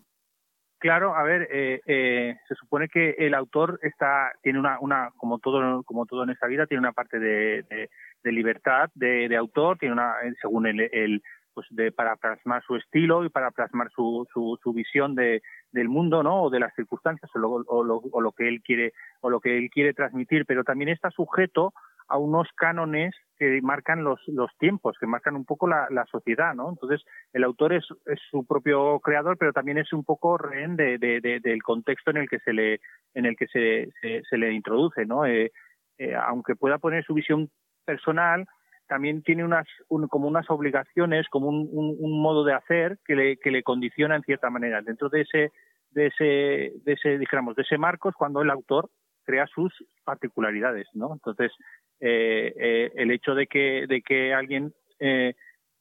Claro, 0.79 1.15
a 1.15 1.23
ver, 1.23 1.47
eh, 1.51 2.35
se 2.47 2.55
supone 2.55 2.89
que 2.89 3.15
el 3.17 3.33
autor 3.33 3.79
está 3.81 4.33
tiene 4.43 4.59
una, 4.59 4.79
una 4.79 5.09
como 5.17 5.39
todo 5.39 5.83
como 5.83 6.05
todo 6.05 6.23
en 6.23 6.29
esta 6.29 6.47
vida 6.47 6.67
tiene 6.67 6.79
una 6.79 6.91
parte 6.91 7.17
de, 7.17 7.63
de 7.63 7.89
libertad 8.31 8.89
de, 8.95 9.27
de, 9.29 9.37
autor, 9.37 9.77
tiene 9.77 9.93
una, 9.93 10.13
eh, 10.23 10.33
según 10.41 10.67
el, 10.67 11.21
pues 11.53 11.67
de, 11.69 11.91
para 11.91 12.15
plasmar 12.17 12.63
su 12.63 12.75
estilo 12.75 13.23
y 13.23 13.29
para 13.29 13.51
plasmar 13.51 13.89
su, 13.91 14.27
su, 14.33 14.59
su 14.61 14.73
visión 14.73 15.15
de, 15.15 15.41
del 15.71 15.89
mundo, 15.89 16.21
¿no? 16.21 16.43
O 16.43 16.49
de 16.49 16.59
las 16.59 16.73
circunstancias 16.75 17.31
o 17.33 17.39
lo, 17.39 17.51
o, 17.51 17.83
lo, 17.83 18.01
o 18.11 18.21
lo 18.21 18.31
que 18.33 18.47
él 18.47 18.61
quiere 18.61 18.93
o 19.21 19.29
lo 19.29 19.39
que 19.39 19.57
él 19.57 19.69
quiere 19.69 19.93
transmitir, 19.93 20.45
pero 20.45 20.63
también 20.63 20.89
está 20.89 21.09
sujeto 21.11 21.73
a 22.07 22.17
unos 22.17 22.47
cánones 22.55 23.15
que 23.37 23.59
marcan 23.61 24.03
los, 24.03 24.19
los 24.27 24.51
tiempos, 24.57 24.95
que 24.99 25.07
marcan 25.07 25.35
un 25.35 25.45
poco 25.45 25.67
la, 25.67 25.87
la 25.89 26.05
sociedad, 26.05 26.53
¿no? 26.53 26.69
Entonces, 26.69 27.03
el 27.33 27.43
autor 27.43 27.73
es, 27.73 27.85
es, 28.05 28.19
su 28.29 28.45
propio 28.45 28.99
creador, 28.99 29.37
pero 29.37 29.53
también 29.53 29.77
es 29.77 29.91
un 29.91 30.03
poco 30.03 30.37
rehén 30.37 30.75
de, 30.75 30.97
de, 30.97 31.19
de, 31.19 31.39
del 31.39 31.63
contexto 31.63 32.11
en 32.11 32.17
el 32.17 32.29
que 32.29 32.39
se 32.39 32.53
le, 32.53 32.79
en 33.13 33.25
el 33.25 33.35
que 33.35 33.47
se, 33.47 33.89
se, 34.01 34.21
se 34.29 34.37
le 34.37 34.53
introduce, 34.53 35.05
¿no? 35.05 35.25
Eh, 35.25 35.51
eh, 35.97 36.13
aunque 36.15 36.55
pueda 36.55 36.77
poner 36.77 37.03
su 37.05 37.13
visión 37.13 37.49
personal, 37.85 38.45
también 38.87 39.23
tiene 39.23 39.43
unas 39.43 39.67
como 40.09 40.27
unas 40.27 40.49
obligaciones, 40.49 41.27
como 41.29 41.47
un, 41.49 41.69
un, 41.71 42.21
modo 42.21 42.43
de 42.43 42.53
hacer 42.53 42.99
que 43.05 43.15
le, 43.15 43.37
que 43.37 43.51
le 43.51 43.63
condiciona 43.63 44.15
en 44.15 44.23
cierta 44.23 44.49
manera. 44.49 44.81
Dentro 44.81 45.09
de 45.09 45.21
ese 45.21 45.51
de 45.91 46.07
ese 46.07 46.73
de 46.83 46.93
ese 46.93 47.17
dijéramos 47.17 47.55
de 47.55 47.63
ese 47.63 47.77
marco 47.77 48.09
es 48.09 48.15
cuando 48.15 48.41
el 48.41 48.49
autor 48.49 48.89
crea 49.23 49.47
sus 49.47 49.73
particularidades, 50.03 50.87
¿no? 50.93 51.13
Entonces 51.13 51.51
eh, 51.99 52.53
eh, 52.57 52.91
el 52.95 53.11
hecho 53.11 53.33
de 53.33 53.47
que 53.47 53.85
de 53.87 54.01
que 54.01 54.33
alguien 54.33 54.73
eh, 54.99 55.33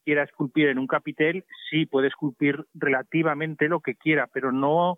quiera 0.03 0.23
esculpir 0.23 0.69
en 0.69 0.79
un 0.79 0.87
capitel 0.87 1.45
sí 1.69 1.85
puede 1.85 2.07
esculpir 2.07 2.65
relativamente 2.73 3.67
lo 3.67 3.81
que 3.81 3.95
quiera, 3.95 4.27
pero 4.33 4.51
no 4.51 4.97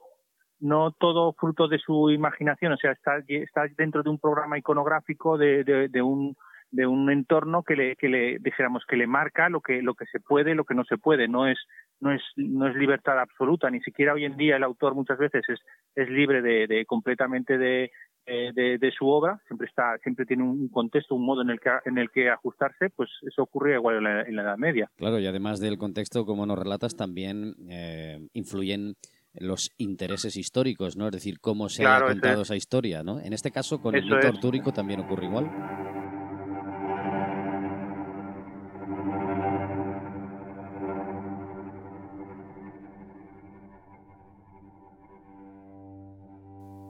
no 0.59 0.91
todo 0.91 1.34
fruto 1.34 1.67
de 1.67 1.77
su 1.77 2.09
imaginación, 2.09 2.71
o 2.71 2.77
sea, 2.77 2.91
está, 2.91 3.23
está 3.27 3.67
dentro 3.77 4.01
de 4.01 4.09
un 4.09 4.17
programa 4.17 4.57
iconográfico 4.57 5.38
de, 5.38 5.63
de 5.63 6.01
un 6.01 6.36
de 6.72 6.86
un 6.86 7.09
entorno 7.09 7.63
que 7.63 7.76
le, 7.76 7.95
que 7.95 8.09
le 8.09 8.39
dijéramos 8.39 8.84
que 8.88 8.97
le 8.97 9.07
marca 9.07 9.49
lo 9.49 9.61
que 9.61 9.82
lo 9.82 9.95
que 9.95 10.05
se 10.05 10.20
puede 10.20 10.55
lo 10.55 10.65
que 10.65 10.76
no 10.76 10.84
se 10.84 10.97
puede. 10.97 11.28
No 11.28 11.47
es 11.47 11.57
no 11.99 12.11
es 12.11 12.22
no 12.36 12.68
es 12.68 12.76
libertad 12.76 13.20
absoluta. 13.20 13.70
Ni 13.70 13.82
siquiera 13.82 14.13
hoy 14.13 14.26
en 14.26 14.38
día 14.38 14.57
el 14.57 14.63
autor 14.63 14.95
muchas 14.95 15.18
veces 15.18 15.43
es 15.47 15.59
es 15.95 16.09
libre 16.09 16.41
de, 16.41 16.68
de 16.68 16.86
completamente 16.86 17.57
de, 17.57 17.91
de, 18.26 18.78
de, 18.78 18.91
su 18.91 19.07
obra. 19.07 19.39
Siempre 19.47 19.68
está 19.68 19.97
siempre 19.99 20.26
tiene 20.26 20.43
un 20.43 20.68
contexto 20.70 21.15
un 21.15 21.26
modo 21.26 21.41
en 21.41 21.49
el 21.49 21.59
que 21.59 21.70
en 21.86 21.97
el 21.97 22.09
que 22.11 22.30
ajustarse. 22.30 22.89
Pues 22.89 23.09
eso 23.22 23.43
ocurre 23.43 23.76
igual 23.76 23.97
en 23.97 24.03
la, 24.03 24.22
en 24.24 24.36
la 24.36 24.41
Edad 24.43 24.57
Media. 24.57 24.89
Claro 24.97 25.20
y 25.20 25.28
además 25.28 25.59
del 25.59 25.78
contexto 25.78 26.26
como 26.26 26.45
nos 26.45 26.59
relatas 26.59 26.95
también 26.95 27.55
eh, 27.70 28.20
influyen 28.34 28.95
los 29.39 29.72
intereses 29.78 30.36
históricos, 30.36 30.97
¿no? 30.97 31.05
Es 31.05 31.11
decir, 31.11 31.39
cómo 31.39 31.70
se 31.70 31.86
ha 31.86 32.01
contado 32.01 32.41
esa 32.41 32.55
historia, 32.55 33.03
¿no? 33.03 33.20
En 33.20 33.34
este 33.34 33.51
caso, 33.51 33.80
con 33.82 33.95
el 33.95 34.03
mito 34.03 34.28
artúrico 34.28 34.72
también 34.72 34.99
ocurre 34.99 35.26
igual. 35.26 35.45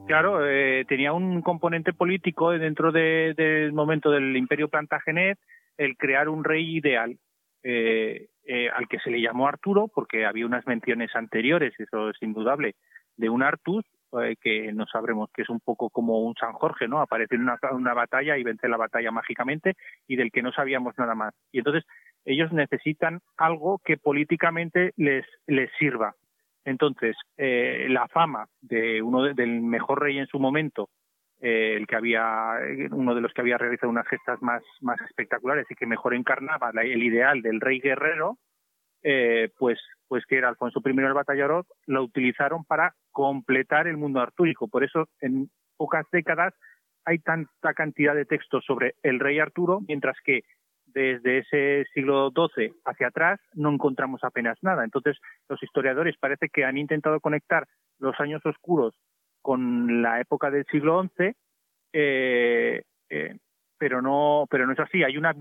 Claro, 0.07 0.47
eh, 0.47 0.85
tenía 0.87 1.11
un 1.11 1.41
componente 1.41 1.93
político 1.93 2.51
dentro 2.51 2.91
del 2.91 3.73
momento 3.73 4.09
del 4.09 4.35
Imperio 4.37 4.69
Plantagenet 4.69 5.37
el 5.77 5.97
crear 5.97 6.29
un 6.29 6.43
rey 6.43 6.77
ideal. 6.77 7.17
Eh, 7.63 8.29
eh, 8.45 8.69
al 8.69 8.87
que 8.87 8.99
se 8.99 9.11
le 9.11 9.19
llamó 9.19 9.49
Arturo, 9.49 9.89
porque 9.93 10.25
había 10.25 10.45
unas 10.45 10.65
menciones 10.65 11.13
anteriores, 11.15 11.77
eso 11.77 12.11
es 12.11 12.15
indudable, 12.21 12.75
de 13.17 13.29
un 13.29 13.43
Artus, 13.43 13.83
eh, 14.21 14.37
que 14.39 14.71
no 14.71 14.85
sabremos 14.85 15.29
que 15.33 15.41
es 15.41 15.49
un 15.49 15.59
poco 15.59 15.89
como 15.89 16.21
un 16.21 16.33
San 16.35 16.53
Jorge, 16.53 16.87
¿no? 16.87 17.01
Aparece 17.01 17.35
en 17.35 17.41
una, 17.41 17.59
una, 17.73 17.93
batalla 17.93 18.37
y 18.37 18.43
vence 18.43 18.69
la 18.69 18.77
batalla 18.77 19.11
mágicamente 19.11 19.73
y 20.07 20.15
del 20.15 20.31
que 20.31 20.41
no 20.41 20.53
sabíamos 20.53 20.97
nada 20.97 21.13
más. 21.13 21.33
Y 21.51 21.57
entonces 21.57 21.83
ellos 22.23 22.53
necesitan 22.53 23.19
algo 23.35 23.81
que 23.83 23.97
políticamente 23.97 24.93
les, 24.95 25.25
les 25.45 25.69
sirva. 25.77 26.15
Entonces, 26.67 27.15
eh, 27.37 27.87
la 27.87 28.09
fama 28.09 28.45
de 28.59 29.01
uno 29.01 29.23
del 29.33 29.61
mejor 29.61 30.01
rey 30.01 30.17
en 30.17 30.27
su 30.27 30.37
momento, 30.37 30.89
eh, 31.39 31.75
el 31.77 31.87
que 31.87 31.95
había, 31.95 32.55
uno 32.91 33.15
de 33.15 33.21
los 33.21 33.31
que 33.31 33.39
había 33.39 33.57
realizado 33.57 33.89
unas 33.89 34.05
gestas 34.09 34.41
más, 34.41 34.61
más 34.81 34.99
espectaculares 34.99 35.65
y 35.69 35.75
que 35.75 35.85
mejor 35.85 36.13
encarnaba 36.13 36.71
el 36.71 37.01
ideal 37.01 37.41
del 37.41 37.61
rey 37.61 37.79
guerrero, 37.79 38.37
eh, 39.01 39.49
pues, 39.57 39.79
pues 40.09 40.25
que 40.25 40.39
era 40.39 40.49
Alfonso 40.49 40.81
I 40.85 40.89
el 40.89 41.13
Batallador, 41.13 41.65
lo 41.85 42.03
utilizaron 42.03 42.65
para 42.65 42.95
completar 43.11 43.87
el 43.87 43.95
mundo 43.95 44.19
artúrico. 44.19 44.67
Por 44.67 44.83
eso, 44.83 45.07
en 45.21 45.49
pocas 45.77 46.05
décadas 46.11 46.53
hay 47.05 47.19
tanta 47.19 47.73
cantidad 47.75 48.13
de 48.13 48.25
textos 48.25 48.65
sobre 48.65 48.95
el 49.03 49.21
rey 49.21 49.39
Arturo, 49.39 49.79
mientras 49.87 50.17
que 50.21 50.41
desde 50.97 51.37
ese 51.39 51.85
siglo 51.93 52.31
XII 52.31 52.73
hacia 52.85 53.07
atrás 53.07 53.39
no 53.53 53.71
encontramos 53.71 54.23
apenas 54.23 54.57
nada. 54.63 54.83
Entonces, 54.83 55.17
los 55.47 55.61
historiadores 55.61 56.17
parece 56.17 56.49
que 56.49 56.65
han 56.65 56.75
intentado 56.75 57.19
conectar 57.19 57.67
los 57.99 58.19
años 58.19 58.43
oscuros 58.45 58.95
con 59.43 60.01
la 60.01 60.19
época 60.19 60.49
del 60.49 60.65
siglo 60.65 61.03
XI, 61.03 61.33
eh, 61.93 62.81
eh, 63.11 63.37
pero 63.77 64.01
no, 64.01 64.47
pero 64.49 64.65
no 64.65 64.73
es 64.73 64.79
así. 64.79 65.03
Hay 65.03 65.17
una, 65.17 65.35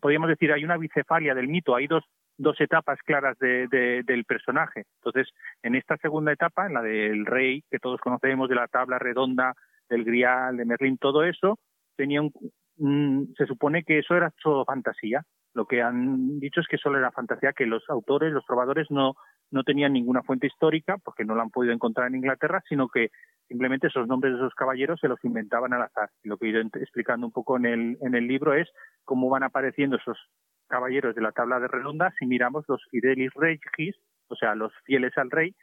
podríamos 0.00 0.28
decir, 0.28 0.52
hay 0.52 0.64
una 0.64 0.76
bicefalia 0.76 1.36
del 1.36 1.46
mito. 1.46 1.76
Hay 1.76 1.86
dos, 1.86 2.02
dos 2.36 2.60
etapas 2.60 2.98
claras 3.04 3.38
de, 3.38 3.68
del 4.04 4.24
personaje. 4.24 4.86
Entonces, 4.96 5.32
en 5.62 5.76
esta 5.76 5.96
segunda 5.98 6.32
etapa, 6.32 6.66
en 6.66 6.74
la 6.74 6.82
del 6.82 7.24
rey, 7.26 7.62
que 7.70 7.78
todos 7.78 8.00
conocemos, 8.00 8.48
de 8.48 8.56
la 8.56 8.66
tabla 8.66 8.98
redonda, 8.98 9.54
del 9.88 10.02
grial, 10.02 10.56
de 10.56 10.64
Merlín, 10.64 10.98
todo 10.98 11.22
eso, 11.22 11.60
tenía 11.94 12.20
un, 12.20 12.32
se 12.78 13.46
supone 13.46 13.84
que 13.84 13.98
eso 13.98 14.14
era 14.14 14.32
todo 14.42 14.64
fantasía. 14.64 15.22
Lo 15.54 15.66
que 15.66 15.80
han 15.80 16.38
dicho 16.38 16.60
es 16.60 16.66
que 16.68 16.76
solo 16.76 16.98
era 16.98 17.10
fantasía, 17.10 17.54
que 17.54 17.64
los 17.64 17.82
autores, 17.88 18.32
los 18.32 18.44
probadores 18.44 18.90
no, 18.90 19.14
no 19.50 19.64
tenían 19.64 19.94
ninguna 19.94 20.22
fuente 20.22 20.46
histórica, 20.46 20.98
porque 21.02 21.24
no 21.24 21.34
la 21.34 21.42
han 21.42 21.50
podido 21.50 21.72
encontrar 21.72 22.08
en 22.08 22.16
Inglaterra, 22.16 22.62
sino 22.68 22.88
que 22.88 23.08
simplemente 23.48 23.86
esos 23.86 24.06
nombres 24.06 24.34
de 24.34 24.40
esos 24.40 24.54
caballeros 24.54 25.00
se 25.00 25.08
los 25.08 25.24
inventaban 25.24 25.72
al 25.72 25.82
azar. 25.82 26.10
Y 26.22 26.28
lo 26.28 26.36
que 26.36 26.46
he 26.46 26.50
ido 26.50 26.60
explicando 26.60 27.26
un 27.26 27.32
poco 27.32 27.56
en 27.56 27.64
el, 27.64 27.98
en 28.02 28.14
el 28.14 28.26
libro 28.26 28.52
es 28.54 28.68
cómo 29.04 29.30
van 29.30 29.44
apareciendo 29.44 29.96
esos 29.96 30.18
caballeros 30.68 31.14
de 31.14 31.22
la 31.22 31.32
tabla 31.32 31.60
de 31.60 31.68
redonda 31.68 32.12
si 32.18 32.26
miramos 32.26 32.64
los 32.68 32.84
fidelis 32.90 33.32
regis, 33.34 33.96
o 34.28 34.36
sea, 34.36 34.54
los 34.54 34.72
fieles 34.84 35.16
al 35.16 35.30
rey, 35.30 35.54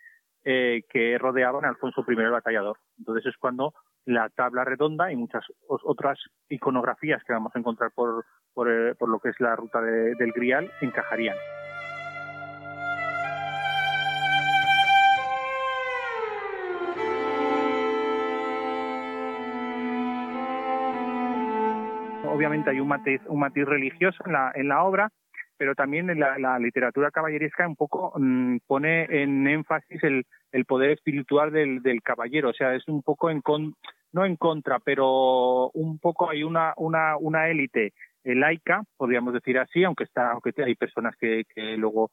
eh, 0.46 0.82
que 0.90 1.18
rodeaban 1.18 1.66
a 1.66 1.70
Alfonso 1.70 2.04
I 2.08 2.14
el 2.14 2.32
batallador. 2.32 2.78
Entonces 2.98 3.28
es 3.28 3.38
cuando 3.38 3.74
la 4.06 4.30
tabla 4.30 4.64
redonda 4.64 5.12
y 5.12 5.16
muchas 5.16 5.44
otras 5.68 6.20
iconografías 6.50 7.24
que 7.24 7.34
vamos 7.34 7.56
a 7.56 7.60
encontrar 7.60 7.92
por, 7.96 8.26
por, 8.54 8.70
eh, 8.70 8.96
por 8.96 9.10
lo 9.10 9.20
que 9.20 9.30
es 9.30 9.40
la 9.40 9.56
ruta 9.56 9.82
del 9.82 10.32
Grial 10.34 10.72
encajarían. 10.82 11.38
obviamente 22.34 22.72
hay 22.72 22.80
un 22.80 22.88
matiz, 22.88 23.22
un 23.28 23.40
matiz 23.40 23.66
religioso 23.66 24.24
en 24.26 24.34
la, 24.34 24.52
en 24.56 24.68
la 24.68 24.84
obra, 24.84 25.10
pero 25.58 25.76
también 25.76 26.10
en 26.10 26.20
la, 26.20 26.60
literatura 26.60 27.12
caballeresca 27.12 27.68
un 27.68 27.76
poco 27.76 28.14
mm, 28.18 28.58
pone 28.68 29.06
en 29.10 29.48
énfasis 29.48 30.04
el, 30.04 30.26
el 30.52 30.66
poder 30.66 30.92
espiritual 30.92 31.52
del, 31.52 31.82
del, 31.82 32.02
caballero, 32.02 32.50
o 32.50 32.54
sea, 32.54 32.76
es 32.76 32.88
un 32.88 33.02
poco 33.04 33.30
en 33.30 33.42
con, 33.42 33.76
no 34.12 34.26
en 34.26 34.36
contra, 34.36 34.80
pero 34.80 35.70
un 35.72 36.00
poco 36.00 36.30
hay 36.30 36.44
una, 36.44 36.74
una, 36.78 37.18
una 37.18 37.50
élite 37.50 37.94
laica, 38.24 38.84
podríamos 38.98 39.34
decir 39.34 39.60
así, 39.60 39.84
aunque 39.84 40.06
está, 40.06 40.32
aunque 40.32 40.54
hay 40.64 40.76
personas 40.76 41.16
que, 41.18 41.44
que 41.54 41.78
luego 41.78 42.12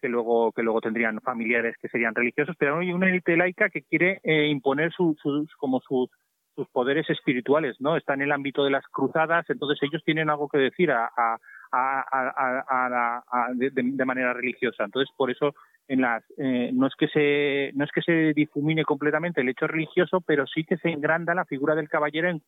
que 0.00 0.08
luego 0.08 0.52
que 0.52 0.62
luego 0.62 0.82
tendrían 0.82 1.18
familiares 1.20 1.76
que 1.80 1.88
serían 1.88 2.14
religiosos, 2.14 2.54
pero 2.58 2.78
hay 2.78 2.92
una 2.92 3.08
élite 3.08 3.36
laica 3.36 3.70
que 3.70 3.82
quiere 3.82 4.20
eh, 4.22 4.48
imponer 4.48 4.92
sus 4.92 5.16
como 5.56 5.80
sus 5.80 6.10
sus 6.54 6.68
poderes 6.68 7.08
espirituales, 7.10 7.76
¿no? 7.80 7.96
Está 7.96 8.14
en 8.14 8.22
el 8.22 8.32
ámbito 8.32 8.64
de 8.64 8.70
las 8.70 8.86
cruzadas, 8.88 9.44
entonces 9.48 9.78
ellos 9.82 10.02
tienen 10.04 10.30
algo 10.30 10.48
que 10.48 10.58
decir 10.58 10.90
a, 10.90 11.06
a, 11.06 11.38
a, 11.74 13.48
de, 13.54 13.70
de, 13.70 14.04
manera 14.04 14.32
religiosa. 14.32 14.84
Entonces, 14.84 15.12
por 15.16 15.30
eso 15.30 15.54
en 15.88 16.00
las 16.00 16.22
eh, 16.38 16.70
no 16.72 16.86
es 16.86 16.94
que 16.96 17.08
se 17.08 17.72
no 17.74 17.84
es 17.84 17.90
que 17.92 18.02
se 18.02 18.32
difumine 18.32 18.84
completamente 18.84 19.40
el 19.40 19.48
hecho 19.48 19.66
religioso, 19.66 20.20
pero 20.20 20.46
sí 20.46 20.64
que 20.64 20.76
se 20.78 20.90
engranda 20.90 21.34
la 21.34 21.44
figura 21.44 21.74
del 21.74 21.88
caballero 21.88 22.28
en, 22.28 22.42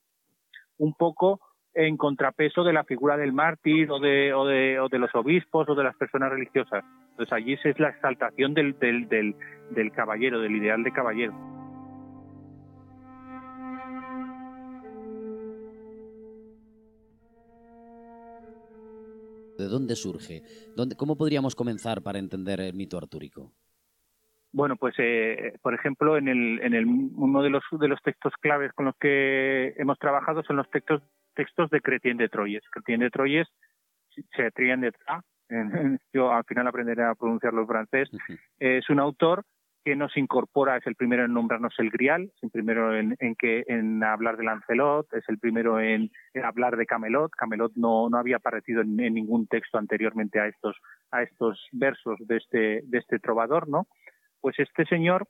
un 0.79 0.95
poco 0.95 1.41
en 1.75 1.99
contrapeso 1.99 2.65
de 2.65 2.73
la 2.73 2.85
figura 2.85 3.19
del 3.19 3.35
mártir 3.35 3.91
o 3.91 3.99
de, 3.99 4.33
o 4.33 4.47
de, 4.47 4.81
o 4.81 4.89
de 4.89 4.99
los 4.99 5.15
obispos 5.15 5.69
o 5.69 5.75
de 5.75 5.85
las 5.85 5.97
personas 5.97 6.31
religiosas. 6.31 6.83
Entonces 7.11 7.33
allí 7.33 7.59
es 7.63 7.79
la 7.79 7.91
exaltación 7.91 8.55
del, 8.55 8.79
del, 8.79 9.09
del, 9.09 9.37
del 9.71 9.93
caballero, 9.93 10.41
del 10.41 10.57
ideal 10.57 10.83
de 10.83 10.93
caballero. 10.93 11.56
¿De 19.59 19.65
dónde 19.67 19.97
surge? 19.97 20.43
¿Dónde, 20.77 20.97
¿Cómo 20.97 21.17
podríamos 21.17 21.55
comenzar 21.55 22.03
para 22.03 22.19
entender 22.19 22.61
el 22.61 22.75
mito 22.75 22.99
artúrico? 22.99 23.53
Bueno, 24.53 24.77
pues 24.77 24.95
eh, 24.99 25.59
por 25.63 25.75
ejemplo, 25.75 26.17
en, 26.17 26.29
el, 26.29 26.61
en 26.63 26.75
el, 26.75 26.87
uno 26.87 27.43
de 27.43 27.51
los, 27.51 27.63
de 27.73 27.89
los 27.89 28.01
textos 28.03 28.33
claves 28.41 28.73
con 28.73 28.87
los 28.87 28.97
que 28.99 29.75
hemos 29.77 29.99
trabajado 29.99 30.43
son 30.45 30.57
los 30.57 30.71
textos, 30.71 31.03
textos 31.35 31.71
de 31.71 31.81
Cretien 31.81 32.17
de 32.17 32.29
Troyes. 32.29 32.63
Cretien 32.71 33.01
de 33.01 33.11
Troyes, 33.11 33.49
Cretien 34.31 34.81
de 34.81 34.93
Troyes, 34.93 35.25
yo 36.13 36.33
al 36.33 36.45
final 36.45 36.67
aprenderé 36.67 37.05
a 37.05 37.15
pronunciarlo 37.15 37.63
en 37.63 37.69
francés, 37.69 38.11
es 38.59 38.89
un 38.91 38.99
autor 38.99 39.45
que 39.87 39.95
nos 39.95 40.17
incorpora, 40.17 40.77
es 40.77 40.87
el 40.89 40.97
primero 40.97 41.25
en 41.25 41.33
nombrarnos 41.33 41.73
el 41.79 41.91
Grial, 41.91 42.25
es 42.35 42.43
el 42.43 42.51
primero 42.51 42.93
en, 42.93 43.17
que 43.39 43.63
en 43.69 44.03
hablar 44.03 44.37
de 44.37 44.43
Lancelot, 44.43 45.07
es 45.15 45.23
el 45.29 45.39
primero 45.39 45.79
en, 45.79 46.11
hablar 46.43 46.77
de 46.77 46.87
Camelot. 46.87 47.31
Camelot 47.31 47.71
no, 47.77 48.09
no 48.11 48.19
había 48.19 48.39
aparecido 48.39 48.81
en, 48.81 48.97
ningún 48.97 49.47
texto 49.47 49.79
anteriormente 49.79 50.41
a 50.41 50.49
estos, 50.49 50.75
a 51.13 51.23
estos 51.23 51.69
versos 51.71 52.19
de 52.19 52.37
este, 52.37 52.81
de 52.83 52.99
este 52.99 53.21
trovador, 53.21 53.69
¿no? 53.69 53.87
Pues 54.41 54.59
este 54.59 54.87
señor 54.87 55.29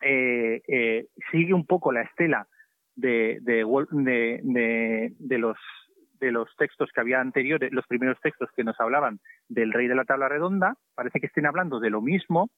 eh, 0.00 0.62
eh, 0.68 1.08
sigue 1.32 1.52
un 1.52 1.66
poco 1.66 1.90
la 1.90 2.02
estela 2.02 2.46
de, 2.94 3.40
de, 3.40 3.64
de, 4.44 5.12
de 5.18 5.38
los 5.38 5.58
de 6.20 6.30
los 6.30 6.48
textos 6.56 6.88
que 6.94 7.00
había 7.00 7.20
anteriores, 7.20 7.72
los 7.72 7.84
primeros 7.88 8.16
textos 8.20 8.48
que 8.54 8.62
nos 8.62 8.78
hablaban 8.78 9.18
del 9.48 9.72
rey 9.72 9.88
de 9.88 9.96
la 9.96 10.04
tabla 10.04 10.28
redonda, 10.28 10.76
parece 10.94 11.18
que 11.18 11.26
estén 11.26 11.46
hablando 11.46 11.80
de 11.80 11.90
lo 11.90 12.00
mismo, 12.00 12.48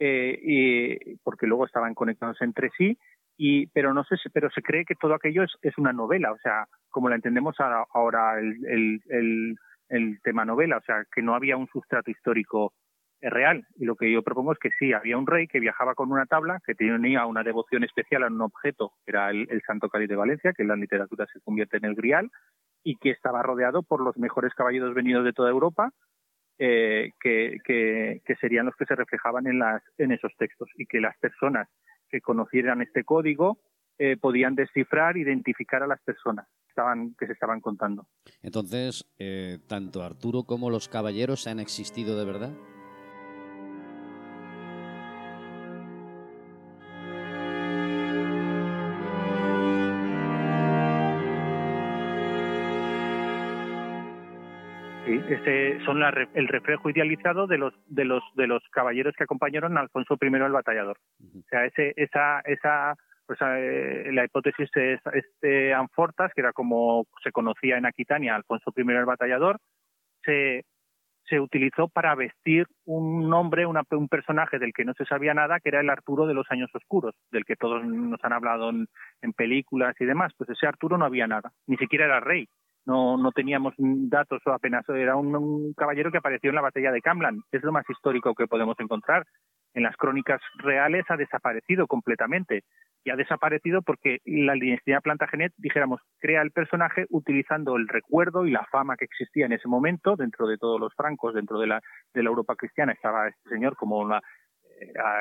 eh, 0.00 0.38
y, 0.42 1.16
porque 1.22 1.46
luego 1.46 1.66
estaban 1.66 1.94
conectados 1.94 2.40
entre 2.40 2.70
sí, 2.76 2.96
y, 3.36 3.66
pero 3.68 3.92
no 3.92 4.02
sé, 4.04 4.16
pero 4.32 4.50
se 4.50 4.62
cree 4.62 4.86
que 4.86 4.94
todo 4.94 5.14
aquello 5.14 5.42
es, 5.44 5.52
es 5.60 5.76
una 5.76 5.92
novela, 5.92 6.32
o 6.32 6.38
sea, 6.38 6.66
como 6.88 7.08
la 7.08 7.16
entendemos 7.16 7.56
ahora 7.58 8.40
el, 8.40 9.00
el, 9.08 9.56
el, 9.88 10.20
tema 10.22 10.46
novela, 10.46 10.78
o 10.78 10.82
sea, 10.82 11.04
que 11.14 11.22
no 11.22 11.34
había 11.34 11.56
un 11.56 11.66
sustrato 11.68 12.10
histórico 12.10 12.72
real. 13.20 13.66
Y 13.76 13.84
lo 13.84 13.96
que 13.96 14.10
yo 14.10 14.22
propongo 14.22 14.52
es 14.52 14.58
que 14.58 14.70
sí, 14.78 14.92
había 14.94 15.18
un 15.18 15.26
rey 15.26 15.46
que 15.46 15.60
viajaba 15.60 15.94
con 15.94 16.10
una 16.10 16.24
tabla, 16.24 16.60
que 16.66 16.74
tenía 16.74 17.26
una 17.26 17.42
devoción 17.42 17.84
especial 17.84 18.22
a 18.22 18.28
un 18.28 18.40
objeto, 18.40 18.92
que 19.04 19.12
era 19.12 19.30
el, 19.30 19.46
el 19.50 19.60
Santo 19.66 19.90
Cáliz 19.90 20.08
de 20.08 20.16
Valencia, 20.16 20.52
que 20.54 20.62
en 20.62 20.68
la 20.68 20.76
literatura 20.76 21.26
se 21.32 21.40
convierte 21.40 21.76
en 21.76 21.84
el 21.84 21.94
Grial, 21.94 22.30
y 22.82 22.96
que 22.96 23.10
estaba 23.10 23.42
rodeado 23.42 23.82
por 23.82 24.00
los 24.00 24.16
mejores 24.16 24.54
caballeros 24.54 24.94
venidos 24.94 25.24
de 25.24 25.32
toda 25.32 25.50
Europa, 25.50 25.92
eh, 26.62 27.12
que, 27.18 27.56
que, 27.64 28.36
serían 28.36 28.66
los 28.66 28.76
que 28.76 28.84
se 28.84 28.94
reflejaban 28.94 29.46
en, 29.46 29.58
las, 29.58 29.82
en 29.96 30.12
esos 30.12 30.30
textos 30.36 30.68
y 30.76 30.84
que 30.84 31.00
las 31.00 31.16
personas 31.16 31.66
que 32.10 32.20
conocieran 32.20 32.82
este 32.82 33.02
código 33.02 33.58
eh, 33.98 34.18
podían 34.18 34.54
descifrar, 34.56 35.16
identificar 35.16 35.82
a 35.82 35.86
las 35.86 36.02
personas 36.02 36.46
que, 36.64 36.68
estaban, 36.68 37.14
que 37.18 37.26
se 37.26 37.32
estaban 37.32 37.62
contando. 37.62 38.06
Entonces, 38.42 39.06
eh, 39.18 39.56
tanto 39.68 40.02
Arturo 40.02 40.42
como 40.42 40.68
los 40.68 40.90
caballeros 40.90 41.46
han 41.46 41.60
existido 41.60 42.18
de 42.18 42.26
verdad. 42.26 42.52
Este, 55.30 55.78
son 55.84 56.02
el 56.02 56.48
reflejo 56.48 56.90
idealizado 56.90 57.46
de 57.46 57.56
los 57.56 57.72
de 57.86 58.04
los 58.04 58.22
de 58.34 58.48
los 58.48 58.62
caballeros 58.70 59.14
que 59.16 59.24
acompañaron 59.24 59.78
a 59.78 59.80
Alfonso 59.80 60.18
I 60.20 60.26
el 60.26 60.52
Batallador. 60.52 60.98
O 61.20 61.48
sea, 61.48 61.66
ese, 61.66 61.94
esa 61.96 62.40
esa 62.40 62.96
pues 63.26 63.38
eh, 63.42 64.10
la 64.12 64.24
hipótesis 64.24 64.68
es 64.74 65.00
este 65.12 65.72
Anfortas, 65.72 66.32
que 66.34 66.40
era 66.40 66.52
como 66.52 67.06
se 67.22 67.30
conocía 67.30 67.78
en 67.78 67.86
Aquitania, 67.86 68.34
Alfonso 68.34 68.72
I 68.76 68.80
el 68.80 69.04
batallador, 69.04 69.58
se, 70.24 70.64
se 71.26 71.38
utilizó 71.38 71.86
para 71.86 72.16
vestir 72.16 72.66
un 72.84 73.30
nombre, 73.30 73.66
un 73.66 74.08
personaje 74.08 74.58
del 74.58 74.72
que 74.72 74.84
no 74.84 74.94
se 74.94 75.04
sabía 75.04 75.32
nada, 75.32 75.60
que 75.60 75.68
era 75.68 75.80
el 75.80 75.90
Arturo 75.90 76.26
de 76.26 76.34
los 76.34 76.50
años 76.50 76.70
oscuros, 76.74 77.14
del 77.30 77.44
que 77.44 77.54
todos 77.54 77.84
nos 77.84 78.18
han 78.24 78.32
hablado 78.32 78.70
en, 78.70 78.88
en 79.22 79.32
películas 79.32 79.94
y 80.00 80.06
demás. 80.06 80.32
Pues 80.36 80.50
ese 80.50 80.66
Arturo 80.66 80.98
no 80.98 81.04
había 81.04 81.28
nada, 81.28 81.52
ni 81.68 81.76
siquiera 81.76 82.06
era 82.06 82.18
rey, 82.18 82.48
no, 82.86 83.16
no 83.16 83.32
teníamos 83.32 83.74
datos 83.78 84.40
o 84.46 84.52
apenas 84.52 84.88
era 84.88 85.16
un, 85.16 85.74
caballero 85.74 86.10
que 86.10 86.18
apareció 86.18 86.50
en 86.50 86.56
la 86.56 86.62
batalla 86.62 86.92
de 86.92 87.02
Camlan. 87.02 87.40
Es 87.52 87.62
lo 87.62 87.72
más 87.72 87.84
histórico 87.88 88.34
que 88.34 88.46
podemos 88.46 88.78
encontrar. 88.80 89.24
En 89.74 89.84
las 89.84 89.96
crónicas 89.96 90.40
reales 90.56 91.04
ha 91.08 91.16
desaparecido 91.16 91.86
completamente. 91.86 92.64
Y 93.04 93.10
ha 93.10 93.16
desaparecido 93.16 93.80
porque 93.80 94.18
la 94.26 94.54
dinastía 94.54 95.00
Plantagenet, 95.00 95.52
dijéramos, 95.56 96.00
crea 96.18 96.42
el 96.42 96.50
personaje 96.50 97.06
utilizando 97.08 97.76
el 97.76 97.88
recuerdo 97.88 98.46
y 98.46 98.50
la 98.50 98.66
fama 98.70 98.96
que 98.96 99.06
existía 99.06 99.46
en 99.46 99.52
ese 99.52 99.68
momento 99.68 100.16
dentro 100.16 100.46
de 100.46 100.58
todos 100.58 100.78
los 100.78 100.92
francos, 100.94 101.34
dentro 101.34 101.58
de 101.58 101.66
la, 101.66 101.80
de 102.12 102.22
la 102.22 102.28
Europa 102.28 102.56
cristiana. 102.56 102.92
Estaba 102.92 103.28
este 103.28 103.48
señor 103.48 103.76
como 103.76 103.98
una, 103.98 104.20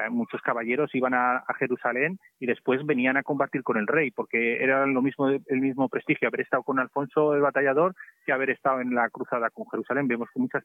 muchos 0.10 0.41
caballeros 0.41 0.93
iban 0.93 1.14
a, 1.14 1.43
Jerusalén 1.57 2.20
y 2.39 2.45
después 2.45 2.86
venían 2.86 3.18
a 3.18 3.24
combatir 3.24 3.64
con 3.64 3.78
el 3.78 3.88
rey, 3.88 4.12
porque 4.12 4.64
era 4.64 4.86
lo 4.86 5.01
mismo 5.01 5.28
el 5.28 5.60
mismo 5.60 5.89
prestigio 5.89 6.28
haber 6.30 6.41
estado 6.41 6.64
con 6.64 6.80
Alfonso 6.80 7.34
el 7.34 7.41
Batallador 7.41 7.95
que 8.26 8.32
haber 8.32 8.51
estado 8.51 8.80
en 8.80 8.95
la 8.95 9.10
cruzada 9.10 9.49
con 9.49 9.66
Jerusalén. 9.70 10.07
Vemos 10.07 10.30
que 10.34 10.39
muchas 10.39 10.64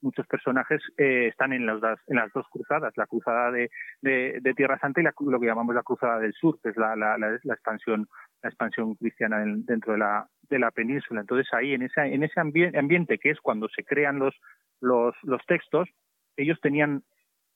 muchos 0.00 0.26
personajes 0.26 0.80
eh, 0.96 1.28
están 1.28 1.52
en 1.52 1.66
las, 1.66 1.80
en 2.06 2.16
las 2.16 2.32
dos 2.32 2.46
cruzadas, 2.50 2.92
la 2.96 3.06
cruzada 3.06 3.50
de, 3.50 3.70
de, 4.00 4.54
Tierra 4.54 4.78
Santa 4.78 5.00
y 5.00 5.04
lo 5.04 5.40
que 5.40 5.46
llamamos 5.46 5.74
la 5.74 5.82
cruzada 5.82 6.18
del 6.18 6.32
sur, 6.34 6.58
que 6.62 6.70
es 6.70 6.76
la, 6.76 6.94
la, 6.96 7.18
la, 7.18 7.34
expansión 7.54 8.08
la 8.42 8.48
expansión 8.48 8.94
cristiana 8.94 9.42
dentro 9.44 9.92
de 9.92 9.98
la, 9.98 10.26
de 10.48 10.58
la 10.58 10.70
península. 10.70 11.20
Entonces 11.20 11.52
ahí 11.52 11.74
en 11.74 11.82
ese, 11.82 12.00
en 12.02 12.22
ese 12.22 12.40
ambiente 12.40 13.18
que 13.18 13.30
es 13.30 13.40
cuando 13.40 13.68
se 13.68 13.84
crean 13.84 14.18
los, 14.18 14.34
los, 14.80 15.14
los 15.22 15.44
textos, 15.46 15.88
ellos 16.36 16.58
tenían 16.60 17.02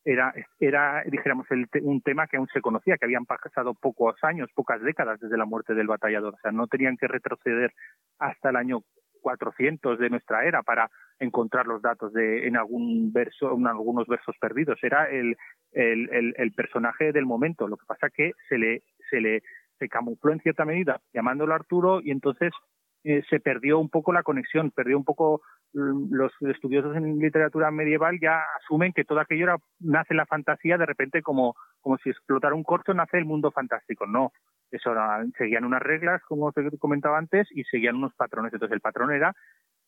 era, 0.05 0.35
era 0.59 1.03
dijéramos, 1.07 1.47
un 1.83 2.01
tema 2.03 2.27
que 2.27 2.37
aún 2.37 2.49
se 2.53 2.61
conocía, 2.61 2.97
que 2.97 3.05
habían 3.05 3.27
pasado 3.27 3.75
pocos 3.75 4.17
años, 4.23 4.51
pocas 4.55 4.83
décadas 4.83 5.21
desde 5.21 5.37
la 5.37 5.45
muerte 5.45 5.75
del 5.75 5.87
batallador. 5.87 6.35
O 6.35 6.39
sea, 6.39 6.53
no 6.53 6.67
tenían 6.67 6.97
que 6.97 7.09
retroceder 7.09 7.73
hasta 8.19 8.51
el 8.51 8.57
año 8.57 8.81
400 9.21 9.99
de 9.99 10.11
nuestra 10.11 10.45
era 10.45 10.63
para 10.63 10.91
encontrar 11.21 11.67
los 11.67 11.81
datos 11.81 12.13
de 12.13 12.49
en 12.49 12.57
algún 12.57 13.13
verso, 13.13 13.57
en 13.57 13.67
algunos 13.67 14.07
versos 14.09 14.37
perdidos. 14.41 14.79
Era 14.83 15.09
el, 15.09 15.37
el, 15.71 16.35
el, 16.37 16.53
personaje 16.53 17.13
del 17.13 17.25
momento. 17.25 17.69
Lo 17.69 17.77
que 17.77 17.87
pasa 17.87 18.11
que 18.11 18.33
se 18.49 18.59
le, 18.59 18.83
se 19.09 19.21
le 19.21 19.43
se 19.79 19.89
camufló 19.89 20.33
en 20.33 20.41
cierta 20.41 20.65
medida 20.65 21.01
llamándolo 21.13 21.55
Arturo 21.55 22.01
y 22.01 22.13
entonces 22.13 22.53
eh, 23.05 23.23
se 23.29 23.41
perdió 23.41 23.79
un 23.79 23.89
poco 23.89 24.13
la 24.13 24.23
conexión, 24.23 24.71
perdió 24.71 24.97
un 24.97 25.05
poco 25.05 25.43
los 25.75 26.31
estudiosos 26.43 26.95
en 26.97 27.19
literatura 27.19 27.71
medieval 27.71 28.19
ya 28.21 28.43
asumen 28.61 28.93
que 28.93 29.05
todo 29.05 29.21
aquello 29.21 29.45
era, 29.45 29.57
nace 29.81 30.13
la 30.13 30.27
fantasía 30.27 30.77
de 30.77 30.85
repente 30.85 31.23
como, 31.23 31.55
como 31.81 31.97
si 31.99 32.11
explotara 32.11 32.55
un 32.55 32.63
corto 32.63 32.93
nace 32.93 33.19
el 33.19 33.25
mundo 33.25 33.51
fantástico. 33.51 34.07
No, 34.07 34.33
eso 34.71 34.95
seguían 35.37 35.65
unas 35.65 35.83
reglas, 35.83 36.23
como 36.29 36.53
te 36.53 36.63
comentaba 36.79 37.19
antes, 37.19 37.49
y 37.51 37.65
seguían 37.65 37.97
unos 37.97 38.15
patrones. 38.15 38.53
Entonces 38.53 38.75
el 38.75 38.81
patrón 38.81 39.13
era 39.13 39.35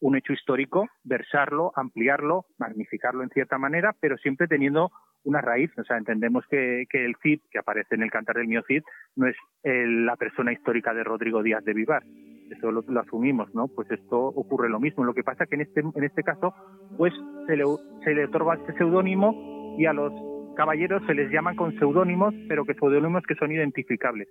un 0.00 0.16
hecho 0.16 0.32
histórico, 0.32 0.88
versarlo, 1.02 1.72
ampliarlo, 1.76 2.46
magnificarlo 2.58 3.22
en 3.22 3.30
cierta 3.30 3.58
manera, 3.58 3.94
pero 4.00 4.16
siempre 4.18 4.46
teniendo 4.46 4.90
una 5.22 5.40
raíz. 5.40 5.70
O 5.78 5.84
sea, 5.84 5.96
entendemos 5.96 6.44
que, 6.50 6.84
que 6.90 7.04
el 7.04 7.16
Cid, 7.22 7.40
que 7.50 7.58
aparece 7.58 7.94
en 7.94 8.02
el 8.02 8.10
Cantar 8.10 8.36
del 8.36 8.48
Mío 8.48 8.62
Cid, 8.66 8.82
no 9.16 9.26
es 9.26 9.36
la 9.62 10.16
persona 10.16 10.52
histórica 10.52 10.92
de 10.92 11.04
Rodrigo 11.04 11.42
Díaz 11.42 11.64
de 11.64 11.74
Vivar. 11.74 12.02
Eso 12.50 12.70
lo, 12.70 12.82
asumimos, 13.00 13.52
¿no? 13.54 13.68
Pues 13.68 13.90
esto 13.90 14.18
ocurre 14.18 14.68
lo 14.68 14.80
mismo. 14.80 15.04
Lo 15.04 15.14
que 15.14 15.22
pasa 15.22 15.46
que 15.46 15.54
en 15.56 15.62
este, 15.62 15.80
en 15.80 16.04
este 16.04 16.22
caso, 16.22 16.54
pues 16.96 17.12
se 17.46 17.56
le, 17.56 17.64
se 18.04 18.14
le 18.14 18.26
otorga 18.26 18.54
este 18.54 18.74
seudónimo 18.74 19.76
y 19.78 19.86
a 19.86 19.92
los 19.92 20.12
caballeros 20.54 21.02
se 21.06 21.14
les 21.14 21.30
llaman 21.30 21.56
con 21.56 21.76
seudónimos, 21.78 22.34
pero 22.48 22.64
que 22.64 22.74
seudónimos 22.74 23.22
que 23.26 23.34
son 23.34 23.52
identificables. 23.52 24.28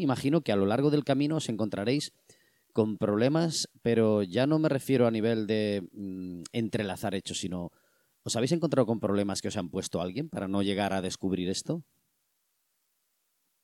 Imagino 0.00 0.40
que 0.40 0.50
a 0.50 0.56
lo 0.56 0.64
largo 0.64 0.90
del 0.90 1.04
camino 1.04 1.36
os 1.36 1.48
encontraréis 1.50 2.12
con 2.72 2.96
problemas, 2.96 3.68
pero 3.82 4.22
ya 4.22 4.46
no 4.46 4.58
me 4.58 4.68
refiero 4.68 5.06
a 5.06 5.10
nivel 5.10 5.46
de 5.46 5.88
mm, 5.92 6.42
entrelazar 6.52 7.14
hechos, 7.14 7.38
sino 7.38 7.70
¿os 8.24 8.36
habéis 8.36 8.52
encontrado 8.52 8.86
con 8.86 9.00
problemas 9.00 9.40
que 9.42 9.48
os 9.48 9.56
han 9.56 9.70
puesto 9.70 10.00
alguien 10.00 10.28
para 10.28 10.48
no 10.48 10.62
llegar 10.62 10.92
a 10.92 11.02
descubrir 11.02 11.48
esto? 11.48 11.82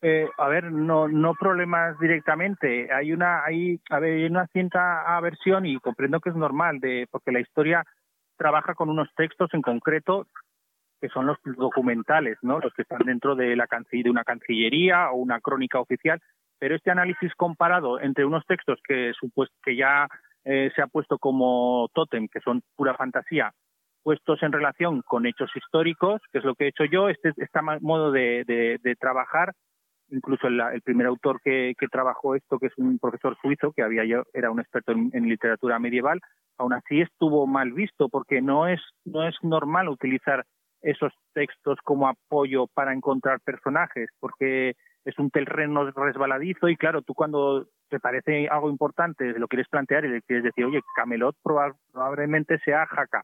Eh, 0.03 0.29
a 0.39 0.49
ver, 0.49 0.71
no, 0.71 1.09
no 1.09 1.35
problemas 1.35 1.99
directamente. 1.99 2.93
Hay 2.93 3.13
una, 3.13 3.45
hay, 3.45 3.81
a 3.91 3.99
ver, 3.99 4.19
hay 4.19 4.25
una 4.27 4.47
cierta 4.49 5.17
aversión 5.17 5.67
y 5.67 5.79
comprendo 5.79 6.21
que 6.21 6.31
es 6.31 6.37
normal, 6.37 6.81
de, 6.81 7.09
porque 7.11 7.33
la 7.33 7.41
historia 7.41 7.85
trabaja 8.37 8.75
con 8.75 8.91
unos 8.91 9.09
textos 9.17 9.49
en 9.55 9.63
concreto 9.63 10.27
que 11.01 11.09
son 11.09 11.27
los 11.27 11.39
documentales, 11.45 12.39
¿no? 12.43 12.59
Los 12.59 12.73
que 12.75 12.83
están 12.83 13.01
dentro 13.05 13.35
de 13.35 13.55
la 13.57 13.67
de 13.67 14.11
una 14.11 14.25
cancillería 14.25 15.11
o 15.11 15.17
una 15.17 15.41
crónica 15.41 15.79
oficial. 15.79 16.21
Pero 16.59 16.75
este 16.75 16.91
análisis 16.91 17.35
comparado 17.35 18.01
entre 18.01 18.25
unos 18.25 18.45
textos 18.47 18.79
que, 18.87 19.13
que 19.63 19.77
ya 19.77 20.07
eh, 20.45 20.71
se 20.75 20.83
ha 20.83 20.87
puesto 20.87 21.19
como 21.19 21.89
tótem, 21.93 22.29
que 22.29 22.41
son 22.41 22.63
pura 22.77 22.95
fantasía, 22.95 23.53
puestos 24.03 24.41
en 24.45 24.53
relación 24.53 25.03
con 25.03 25.27
hechos 25.27 25.51
históricos, 25.57 26.23
que 26.31 26.39
es 26.39 26.45
lo 26.45 26.55
que 26.55 26.67
he 26.67 26.69
hecho 26.69 26.85
yo, 26.85 27.09
este, 27.09 27.33
este 27.37 27.61
modo 27.81 28.13
de, 28.13 28.45
de, 28.47 28.97
trabajar, 28.97 29.53
incluso 30.11 30.47
el, 30.47 30.61
el 30.61 30.81
primer 30.83 31.09
autor 31.09 31.41
que, 31.43 31.75
que, 31.77 31.89
trabajó 31.89 32.37
esto, 32.37 32.61
que 32.61 32.69
es 32.69 32.73
un 32.77 33.01
profesor 33.01 33.37
suizo, 33.43 33.73
que 33.73 33.83
había 33.83 34.05
yo, 34.05 34.23
era 34.33 34.53
un 34.53 34.61
experto 34.61 34.93
en, 34.93 35.11
en, 35.13 35.29
literatura 35.29 35.81
medieval, 35.81 36.21
aún 36.57 36.73
así 36.73 37.01
estuvo 37.01 37.49
mal 37.49 37.73
visto, 37.73 38.09
porque 38.09 38.41
no 38.41 38.69
es, 38.69 38.81
no 39.05 39.27
es 39.27 39.35
normal 39.43 39.89
utilizar 39.89 40.45
esos 40.83 41.13
textos 41.35 41.79
como 41.83 42.07
apoyo 42.07 42.69
para 42.69 42.93
encontrar 42.93 43.41
personajes, 43.41 44.09
porque 44.21 44.75
es 45.07 45.17
un 45.21 45.31
terreno 45.31 45.89
resbaladizo 45.93 46.69
y 46.69 46.77
claro, 46.77 47.01
tú 47.01 47.15
cuando 47.15 47.69
te 47.89 48.01
parece 48.01 48.49
algo 48.49 48.69
importante, 48.69 49.39
lo 49.39 49.47
quieres 49.47 49.69
plantear 49.69 50.05
y 50.05 50.09
le 50.09 50.23
quieres 50.23 50.45
decir, 50.45 50.65
oye, 50.65 50.81
Camelot 50.97 51.37
probablemente 51.45 52.59
sea 52.59 52.87
Jaca, 52.87 53.23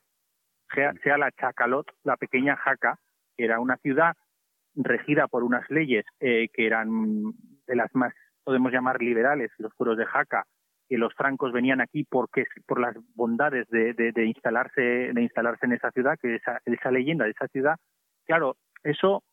sea, 0.72 1.18
la 1.18 1.32
Chacalot, 1.32 1.90
la 2.04 2.16
pequeña 2.16 2.56
Jaca, 2.56 3.00
que 3.36 3.44
era 3.44 3.58
una 3.58 3.78
ciudad 3.78 4.14
regida 4.76 5.26
por 5.26 5.42
unas 5.42 5.68
leyes 5.70 6.04
eh, 6.20 6.48
que 6.54 6.66
eran 6.66 7.32
de 7.66 7.74
las 7.74 7.92
más, 7.96 8.14
podemos 8.44 8.72
llamar 8.72 9.02
liberales, 9.02 9.50
los 9.58 9.74
fueros 9.74 9.98
de 9.98 10.06
Jaca, 10.06 10.44
que 10.88 10.96
los 10.98 11.12
francos 11.14 11.52
venían 11.52 11.80
aquí 11.80 12.04
porque 12.04 12.44
por 12.64 12.80
las 12.80 12.94
bondades 13.16 13.68
de, 13.70 13.92
de, 13.92 14.24
instalarse 14.24 14.80
de 14.80 15.20
instalarse 15.20 15.66
en 15.66 15.72
esa 15.72 15.90
ciudad, 15.90 16.16
que 16.22 16.36
esa, 16.36 16.60
esa 16.64 16.92
leyenda 16.92 17.24
de 17.24 17.32
esa 17.32 17.48
ciudad, 17.48 17.74
claro, 18.24 18.56
eso 18.84 19.24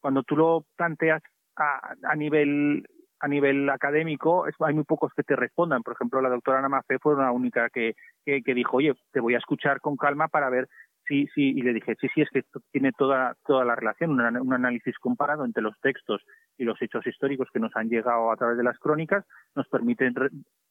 cuando 0.00 0.22
tú 0.22 0.36
lo 0.36 0.66
planteas 0.76 1.22
a, 1.56 1.94
a 2.02 2.16
nivel 2.16 2.86
a 3.20 3.28
nivel 3.28 3.70
académico 3.70 4.44
hay 4.60 4.74
muy 4.74 4.84
pocos 4.84 5.10
que 5.14 5.22
te 5.22 5.34
respondan. 5.34 5.82
Por 5.82 5.94
ejemplo, 5.94 6.20
la 6.20 6.28
doctora 6.28 6.58
Ana 6.58 6.68
Mafé 6.68 6.98
fue 6.98 7.14
una 7.14 7.32
única 7.32 7.70
que, 7.70 7.94
que, 8.26 8.42
que, 8.42 8.52
dijo, 8.52 8.76
oye, 8.76 8.92
te 9.12 9.20
voy 9.20 9.34
a 9.34 9.38
escuchar 9.38 9.80
con 9.80 9.96
calma 9.96 10.28
para 10.28 10.50
ver 10.50 10.68
sí, 11.06 11.28
sí, 11.34 11.50
y 11.50 11.62
le 11.62 11.72
dije, 11.72 11.94
sí, 12.00 12.08
sí, 12.14 12.22
es 12.22 12.30
que 12.30 12.40
esto 12.40 12.60
tiene 12.70 12.92
toda, 12.92 13.36
toda 13.46 13.64
la 13.64 13.74
relación, 13.74 14.12
un, 14.12 14.52
análisis 14.52 14.96
comparado 14.98 15.44
entre 15.44 15.62
los 15.62 15.78
textos 15.80 16.22
y 16.58 16.64
los 16.64 16.80
hechos 16.80 17.06
históricos 17.06 17.48
que 17.52 17.60
nos 17.60 17.74
han 17.76 17.88
llegado 17.88 18.30
a 18.30 18.36
través 18.36 18.56
de 18.56 18.64
las 18.64 18.78
crónicas, 18.78 19.24
nos 19.54 19.68
permiten 19.68 20.14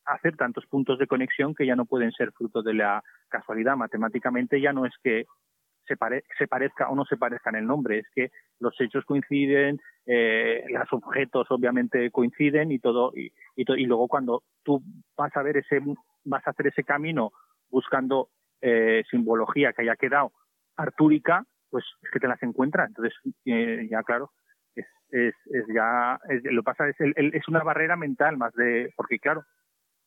hacer 0.06 0.36
tantos 0.36 0.66
puntos 0.68 1.00
de 1.00 1.08
conexión 1.08 1.56
que 1.56 1.66
ya 1.66 1.76
no 1.76 1.86
pueden 1.86 2.12
ser 2.12 2.32
fruto 2.32 2.62
de 2.62 2.74
la 2.74 3.04
casualidad. 3.30 3.78
Matemáticamente 3.78 4.60
ya 4.60 4.74
no 4.74 4.86
es 4.86 4.94
que 5.04 5.26
se, 5.88 5.96
se 6.38 6.48
parezca 6.48 6.90
o 6.90 6.96
no 6.96 7.06
se 7.06 7.18
parezca 7.18 7.50
en 7.50 7.58
el 7.58 7.68
nombre, 7.68 8.00
es 8.00 8.06
que 8.14 8.32
los 8.60 8.80
hechos 8.80 9.06
coinciden, 9.06 9.80
eh, 10.06 10.64
los 10.70 10.92
objetos 10.94 11.48
obviamente 11.50 12.12
coinciden 12.12 12.72
y 12.72 12.80
todo, 12.80 13.12
y, 13.16 13.32
y, 13.56 13.64
y 13.82 13.86
luego 13.86 14.08
cuando 14.08 14.44
tú 14.64 14.82
vas 15.18 15.36
a 15.36 15.44
ver 15.44 15.58
ese, 15.58 15.82
vas 16.26 16.46
a 16.48 16.52
hacer 16.52 16.68
ese 16.68 16.84
camino 16.84 17.32
buscando 17.70 18.30
eh, 18.62 19.04
simbología 19.10 19.74
que 19.74 19.82
haya 19.82 19.96
quedado 19.96 20.32
artúrica, 20.78 21.44
pues 21.70 21.86
es 22.02 22.10
que 22.12 22.20
te 22.20 22.28
las 22.28 22.42
encuentras. 22.44 22.88
Entonces, 22.88 23.14
eh, 23.46 23.88
ya 23.90 24.04
claro, 24.04 24.32
es, 24.76 24.86
es, 25.10 25.66
ya, 25.74 26.20
lo 26.44 26.64
pasa 26.64 26.88
es, 26.90 26.96
es 27.00 27.48
una 27.48 27.64
barrera 27.64 27.96
mental 27.96 28.38
más 28.38 28.54
de, 28.54 28.92
porque 28.96 29.20
claro, 29.20 29.44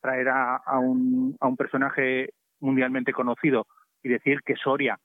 traer 0.01 0.29
a, 0.29 0.57
a, 0.57 0.79
un, 0.79 1.35
a 1.39 1.47
un 1.47 1.55
personaje 1.55 2.33
mundialmente 2.59 3.13
conocido 3.13 3.67
y 4.03 4.09
decir 4.09 4.41
que 4.45 4.55
Soria 4.55 4.99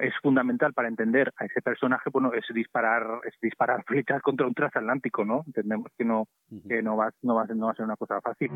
es 0.00 0.14
fundamental 0.22 0.72
para 0.72 0.88
entender 0.88 1.32
a 1.36 1.44
ese 1.44 1.62
personaje, 1.62 2.10
bueno, 2.10 2.32
es 2.32 2.44
disparar, 2.52 3.20
es 3.24 3.34
disparar 3.40 3.84
flechas 3.86 4.22
contra 4.22 4.46
un 4.46 4.54
transatlántico, 4.54 5.24
¿no? 5.24 5.44
Entendemos 5.46 5.88
que 5.96 6.04
no, 6.04 6.28
que 6.68 6.82
no 6.82 6.96
va, 6.96 7.10
no 7.22 7.34
va, 7.34 7.46
no 7.46 7.66
va 7.66 7.72
a 7.72 7.74
ser 7.74 7.84
una 7.84 7.96
cosa 7.96 8.20
fácil. 8.20 8.50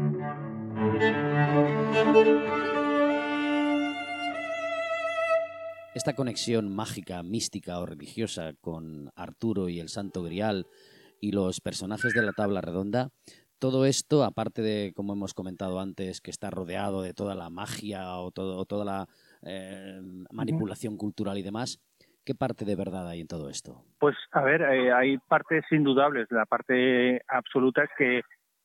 Esta 5.94 6.14
conexión 6.14 6.74
mágica, 6.74 7.22
mística 7.22 7.78
o 7.78 7.86
religiosa 7.86 8.52
con 8.60 9.10
Arturo 9.14 9.68
y 9.68 9.78
el 9.78 9.88
Santo 9.88 10.24
Grial 10.24 10.66
y 11.20 11.30
los 11.30 11.60
personajes 11.60 12.12
de 12.14 12.22
la 12.22 12.32
tabla 12.32 12.60
redonda, 12.60 13.10
todo 13.60 13.86
esto, 13.86 14.24
aparte 14.24 14.60
de, 14.60 14.92
como 14.94 15.12
hemos 15.12 15.32
comentado 15.32 15.78
antes, 15.78 16.20
que 16.20 16.30
está 16.30 16.50
rodeado 16.50 17.00
de 17.00 17.14
toda 17.14 17.34
la 17.34 17.48
magia 17.48 18.18
o, 18.18 18.32
todo, 18.32 18.64
toda 18.66 18.84
la 18.84 19.08
eh, 19.46 20.00
manipulación 20.32 20.96
cultural 20.96 21.38
y 21.38 21.42
demás, 21.42 21.80
¿qué 22.24 22.34
parte 22.34 22.64
de 22.64 22.76
verdad 22.76 23.08
hay 23.08 23.20
en 23.20 23.28
todo 23.28 23.48
esto? 23.48 23.84
Pues, 23.98 24.16
a 24.32 24.42
ver, 24.42 24.62
eh, 24.62 24.92
hay 24.92 25.18
partes 25.18 25.64
indudables. 25.70 26.26
La 26.30 26.46
parte 26.46 27.22
absoluta 27.28 27.84
es 27.84 27.90
que, 27.96 28.22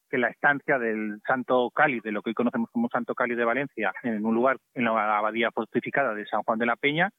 que 0.09 0.17
la 0.17 0.29
estancia 0.29 0.79
del 0.79 1.19
Santo 1.27 1.69
Cali, 1.71 1.99
de 1.99 2.11
lo 2.11 2.21
que 2.21 2.31
hoy 2.31 2.33
conocemos 2.33 2.69
como 2.71 2.89
Santo 2.89 3.13
Cali 3.15 3.35
de 3.35 3.45
Valencia, 3.45 3.93
en 4.03 4.25
un 4.25 4.35
lugar, 4.35 4.57
en 4.73 4.85
la 4.85 5.17
abadía 5.17 5.51
fortificada 5.51 6.13
de 6.13 6.25
San 6.25 6.43
Juan 6.43 6.59
de 6.59 6.65
la 6.65 6.75
Peña, 6.75 7.09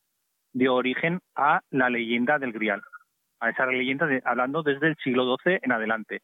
dio 0.52 0.74
origen 0.74 1.20
a 1.36 1.60
la 1.70 1.90
leyenda 1.90 2.38
del 2.38 2.52
Grial, 2.52 2.82
a 3.40 3.50
esa 3.50 3.66
leyenda 3.66 4.06
de, 4.06 4.22
hablando 4.24 4.62
desde 4.62 4.88
el 4.88 4.96
siglo 4.96 5.36
XII 5.36 5.58
en 5.62 5.72
adelante, 5.72 6.22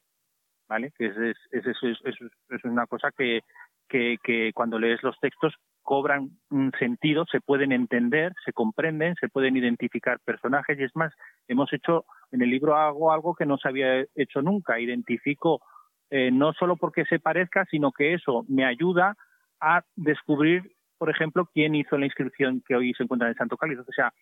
¿vale? 0.68 0.92
Que 0.96 1.06
es, 1.06 1.16
es, 1.52 1.66
es, 1.66 2.16
es 2.48 2.64
una 2.64 2.86
cosa 2.86 3.10
que, 3.16 3.40
que, 3.88 4.16
que, 4.22 4.52
cuando 4.52 4.78
lees 4.78 5.02
los 5.02 5.18
textos 5.20 5.54
cobran 5.86 6.32
sentido, 6.78 7.24
se 7.30 7.40
pueden 7.40 7.72
entender, 7.72 8.34
se 8.44 8.52
comprenden, 8.52 9.14
se 9.18 9.30
pueden 9.30 9.56
identificar 9.56 10.20
personajes 10.20 10.78
y 10.78 10.82
es 10.82 10.94
más, 10.94 11.14
hemos 11.48 11.72
hecho, 11.72 12.04
en 12.32 12.42
el 12.42 12.50
libro 12.50 12.76
hago 12.76 13.12
algo 13.12 13.34
que 13.34 13.46
no 13.46 13.56
se 13.56 13.68
había 13.68 14.04
hecho 14.14 14.42
nunca, 14.42 14.78
identifico 14.78 15.62
eh, 16.10 16.30
no 16.30 16.52
solo 16.52 16.76
porque 16.76 17.04
se 17.06 17.18
parezca, 17.18 17.64
sino 17.70 17.92
que 17.92 18.14
eso 18.14 18.44
me 18.48 18.66
ayuda 18.66 19.16
a 19.60 19.82
descubrir 19.96 20.76
por 20.98 21.10
ejemplo, 21.10 21.48
quién 21.52 21.74
hizo 21.74 21.98
la 21.98 22.06
inscripción 22.06 22.62
que 22.66 22.74
hoy 22.74 22.94
se 22.94 23.02
encuentra 23.02 23.28
en 23.28 23.34
Santo 23.34 23.56
Cáliz. 23.56 23.78
O 23.78 23.92
sea, 23.92 24.12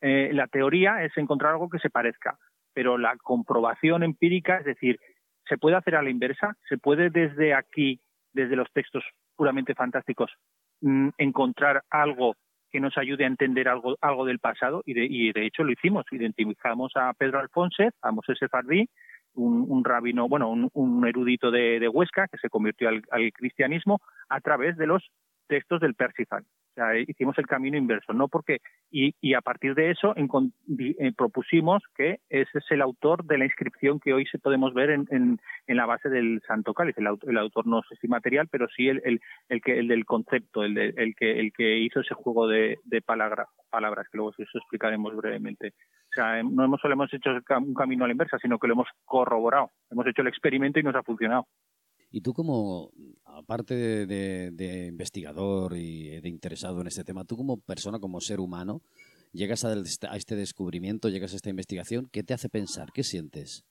eh, 0.00 0.30
la 0.32 0.46
teoría 0.46 1.02
es 1.04 1.16
encontrar 1.16 1.52
algo 1.52 1.68
que 1.68 1.78
se 1.78 1.90
parezca, 1.90 2.38
pero 2.72 2.98
la 2.98 3.16
comprobación 3.16 4.02
empírica, 4.02 4.58
es 4.58 4.64
decir, 4.64 4.98
se 5.48 5.58
puede 5.58 5.76
hacer 5.76 5.96
a 5.96 6.02
la 6.02 6.10
inversa, 6.10 6.56
se 6.68 6.78
puede 6.78 7.10
desde 7.10 7.54
aquí, 7.54 8.00
desde 8.32 8.56
los 8.56 8.70
textos 8.72 9.04
puramente 9.36 9.74
fantásticos, 9.74 10.30
mm, 10.80 11.08
encontrar 11.18 11.82
algo 11.90 12.34
que 12.70 12.80
nos 12.80 12.96
ayude 12.96 13.24
a 13.24 13.28
entender 13.28 13.68
algo, 13.68 13.96
algo 14.00 14.24
del 14.24 14.38
pasado 14.38 14.82
y 14.86 14.94
de, 14.94 15.04
y 15.04 15.32
de 15.32 15.46
hecho 15.46 15.64
lo 15.64 15.72
hicimos. 15.72 16.04
Identificamos 16.10 16.92
a 16.94 17.12
Pedro 17.14 17.40
Alfonso, 17.40 17.82
a 18.02 18.12
Mosé 18.12 18.34
Sefardí, 18.36 18.88
un, 19.34 19.66
un, 19.68 19.84
rabino, 19.84 20.28
bueno, 20.28 20.50
un, 20.50 21.06
erudito 21.06 21.50
de, 21.50 21.88
Huesca 21.88 22.28
que 22.28 22.38
se 22.38 22.48
convirtió 22.48 22.88
al, 22.88 23.02
cristianismo 23.32 24.00
a 24.28 24.40
través 24.40 24.76
de 24.76 24.86
los 24.86 25.08
textos 25.48 25.80
del 25.80 25.94
Persifal. 25.94 26.44
O 26.70 26.74
sea, 26.74 26.96
hicimos 26.98 27.36
el 27.38 27.46
camino 27.46 27.76
inverso, 27.76 28.12
no 28.12 28.28
porque 28.28 28.58
y, 28.90 29.14
y 29.20 29.34
a 29.34 29.40
partir 29.40 29.74
de 29.74 29.90
eso 29.90 30.14
eh, 30.16 31.12
propusimos 31.16 31.82
que 31.96 32.20
ese 32.28 32.58
es 32.58 32.64
el 32.70 32.80
autor 32.80 33.24
de 33.24 33.38
la 33.38 33.44
inscripción 33.44 33.98
que 33.98 34.12
hoy 34.12 34.24
se 34.26 34.38
podemos 34.38 34.72
ver 34.72 34.90
en, 34.90 35.06
en, 35.10 35.40
en 35.66 35.76
la 35.76 35.86
base 35.86 36.08
del 36.08 36.40
Santo 36.46 36.72
Cáliz. 36.72 36.96
El, 36.96 37.08
el, 37.26 37.38
autor 37.38 37.66
no 37.66 37.82
sé 37.88 37.96
si 37.96 38.06
material, 38.06 38.48
pero 38.48 38.68
sí 38.68 38.88
el 38.88 39.00
que 39.64 39.78
el 39.78 39.88
del 39.88 40.04
concepto, 40.04 40.62
el, 40.62 40.74
de, 40.74 40.94
el 40.96 41.14
que 41.16 41.40
el 41.40 41.52
que 41.52 41.78
hizo 41.78 42.00
ese 42.00 42.14
juego 42.14 42.46
de, 42.46 42.78
de 42.84 43.02
palabra, 43.02 43.46
palabras 43.68 44.06
que 44.10 44.18
luego 44.18 44.32
eso 44.36 44.58
explicaremos 44.58 45.14
brevemente. 45.16 45.74
O 46.10 46.12
sea, 46.14 46.38
em, 46.38 46.54
no 46.54 46.64
hemos 46.64 46.80
solo 46.80 46.94
hemos 46.94 47.12
hecho 47.12 47.30
un 47.30 47.74
camino 47.74 48.04
a 48.04 48.08
la 48.08 48.12
inversa, 48.12 48.38
sino 48.38 48.58
que 48.58 48.66
lo 48.66 48.74
hemos 48.74 48.88
corroborado. 49.04 49.70
Hemos 49.90 50.06
hecho 50.06 50.22
el 50.22 50.28
experimento 50.28 50.78
y 50.80 50.82
nos 50.82 50.94
ha 50.94 51.02
funcionado. 51.02 51.46
Y 52.10 52.22
tú 52.22 52.32
como, 52.34 52.90
aparte 53.24 53.74
de, 54.06 54.86
investigador 54.88 55.76
y 55.76 56.20
de 56.20 56.28
interesado 56.28 56.80
en 56.80 56.88
este 56.88 57.04
tema, 57.04 57.24
tú 57.24 57.36
como 57.36 57.60
persona, 57.60 57.98
como 58.00 58.20
ser 58.20 58.40
humano, 58.40 58.80
llegas 59.32 59.64
a, 59.64 59.74
este 60.16 60.34
descubrimiento, 60.34 61.08
llegas 61.08 61.32
a 61.32 61.36
esta 61.36 61.50
investigación, 61.50 62.08
¿qué 62.12 62.22
te 62.22 62.34
hace 62.34 62.48
pensar? 62.48 62.88
¿Qué 62.92 63.04
sientes? 63.04 63.64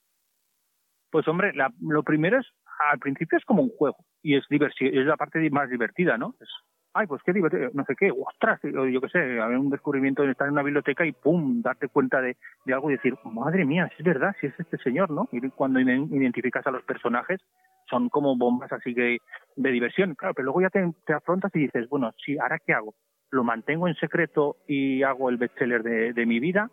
Pues 1.12 1.28
hombre, 1.28 1.52
lo 1.82 2.04
primero 2.04 2.40
es, 2.40 2.48
al 2.92 3.00
principio 3.00 3.38
es 3.38 3.46
como 3.46 3.64
un 3.64 3.70
juego 3.70 3.98
y 4.22 4.36
es, 4.36 4.46
es 4.50 5.06
la 5.06 5.18
parte 5.18 5.50
más 5.50 5.70
divertida, 5.70 6.18
¿no? 6.18 6.36
Ay, 6.94 7.08
pues 7.08 7.22
qué 7.24 7.34
divertido, 7.34 7.70
no 7.74 7.84
sé 7.86 7.96
qué, 7.96 8.12
ostras, 8.12 8.60
yo 8.64 9.02
qué 9.02 9.10
sé, 9.10 9.40
haber 9.40 9.58
un 9.58 9.70
descubrimiento, 9.70 10.24
estar 10.24 10.48
en 10.48 10.54
una 10.54 10.64
biblioteca 10.64 11.06
y 11.06 11.12
pum, 11.12 11.62
darte 11.62 11.88
cuenta 11.88 12.22
de, 12.22 12.38
de 12.66 12.74
algo 12.74 12.90
y 12.90 12.96
decir, 12.96 13.16
madre 13.24 13.66
mía, 13.66 13.90
es 13.98 14.04
verdad, 14.04 14.36
si 14.40 14.48
es 14.48 14.60
este 14.60 14.78
señor, 14.78 15.10
¿no? 15.12 15.28
Y 15.32 15.48
cuando 15.50 15.80
identificas 15.80 16.66
a 16.68 16.72
los 16.72 16.84
personajes, 16.84 17.40
son 17.90 18.10
como 18.10 18.38
bombas 18.38 18.72
así 18.72 18.94
que 18.94 19.18
de 19.56 19.72
diversión, 19.72 20.16
claro, 20.16 20.34
pero 20.34 20.46
luego 20.46 20.62
ya 20.62 20.70
te, 20.70 21.14
afrontas 21.14 21.52
y 21.56 21.60
dices, 21.60 21.88
bueno, 21.90 22.12
sí, 22.24 22.38
¿ahora 22.38 22.60
qué 22.66 22.74
hago? 22.74 22.96
¿Lo 23.32 23.44
mantengo 23.44 23.88
en 23.88 23.96
secreto 23.96 24.58
y 24.68 25.04
hago 25.04 25.30
el 25.30 25.38
bestseller 25.38 25.84
de, 25.84 26.14
de 26.14 26.26
mi 26.26 26.40
vida? 26.40 26.70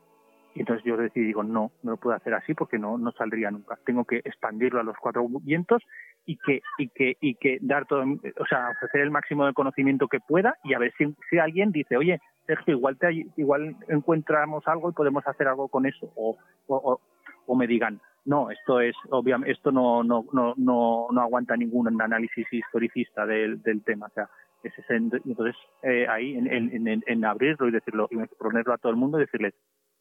Y 0.55 0.61
entonces 0.61 0.85
yo 0.87 0.97
decidí, 0.97 1.27
digo, 1.27 1.43
no, 1.43 1.73
no 1.83 1.93
lo 1.93 1.97
puedo 1.99 2.17
hacer 2.17 2.33
así 2.33 2.55
porque 2.55 2.79
no, 2.79 2.97
no 2.97 3.13
saldría 3.13 3.51
nunca. 3.51 3.79
Tengo 3.85 4.07
que 4.07 4.23
expandirlo 4.25 4.81
a 4.81 4.85
los 4.85 4.97
cuatro 4.97 5.27
vientos 5.43 5.83
y 6.27 6.37
que, 6.37 6.61
y 6.79 6.89
que, 6.89 7.17
y 7.21 7.35
que 7.37 7.59
dar 7.61 7.87
todo, 7.87 8.03
o 8.03 8.47
sea, 8.47 8.71
ofrecer 8.71 9.01
el 9.01 9.11
máximo 9.11 9.47
de 9.47 9.55
conocimiento 9.55 10.09
que 10.09 10.21
pueda 10.21 10.57
y 10.65 10.75
a 10.75 10.79
ver 10.79 10.93
si, 10.99 11.15
si 11.31 11.39
alguien 11.39 11.73
dice, 11.73 11.97
oye, 11.97 12.21
Sergio, 12.47 12.75
igual 12.75 12.99
te, 12.99 13.27
igual 13.37 13.77
encontramos 13.89 14.67
algo 14.67 14.91
y 14.91 14.93
podemos 14.93 15.27
hacer 15.27 15.49
algo 15.49 15.69
con 15.69 15.87
eso, 15.87 16.13
o, 16.17 16.37
o, 16.67 17.01
o 17.47 17.57
me 17.57 17.67
digan, 17.67 18.01
no, 18.25 18.51
esto 18.51 18.81
es 18.81 18.97
obviamente 19.11 19.53
esto 19.53 19.71
no 19.71 20.03
no 20.03 20.25
no 20.33 20.55
no, 20.57 21.07
no 21.13 21.21
aguanta 21.21 21.57
ningún 21.57 22.01
análisis 22.01 22.47
historicista 22.53 23.25
del, 23.25 23.63
del 23.63 23.83
tema, 23.85 24.07
o 24.07 24.11
sea, 24.11 24.29
entonces 24.89 25.55
eh, 25.83 26.07
ahí 26.09 26.35
en, 26.35 26.47
en, 26.49 27.03
en, 27.07 27.25
abrirlo 27.25 27.69
y 27.69 27.71
decirlo 27.71 28.09
y 28.11 28.17
ponerlo 28.37 28.73
a 28.73 28.79
todo 28.79 28.91
el 28.91 28.99
mundo 28.99 29.19
y 29.19 29.21
decirles 29.23 29.55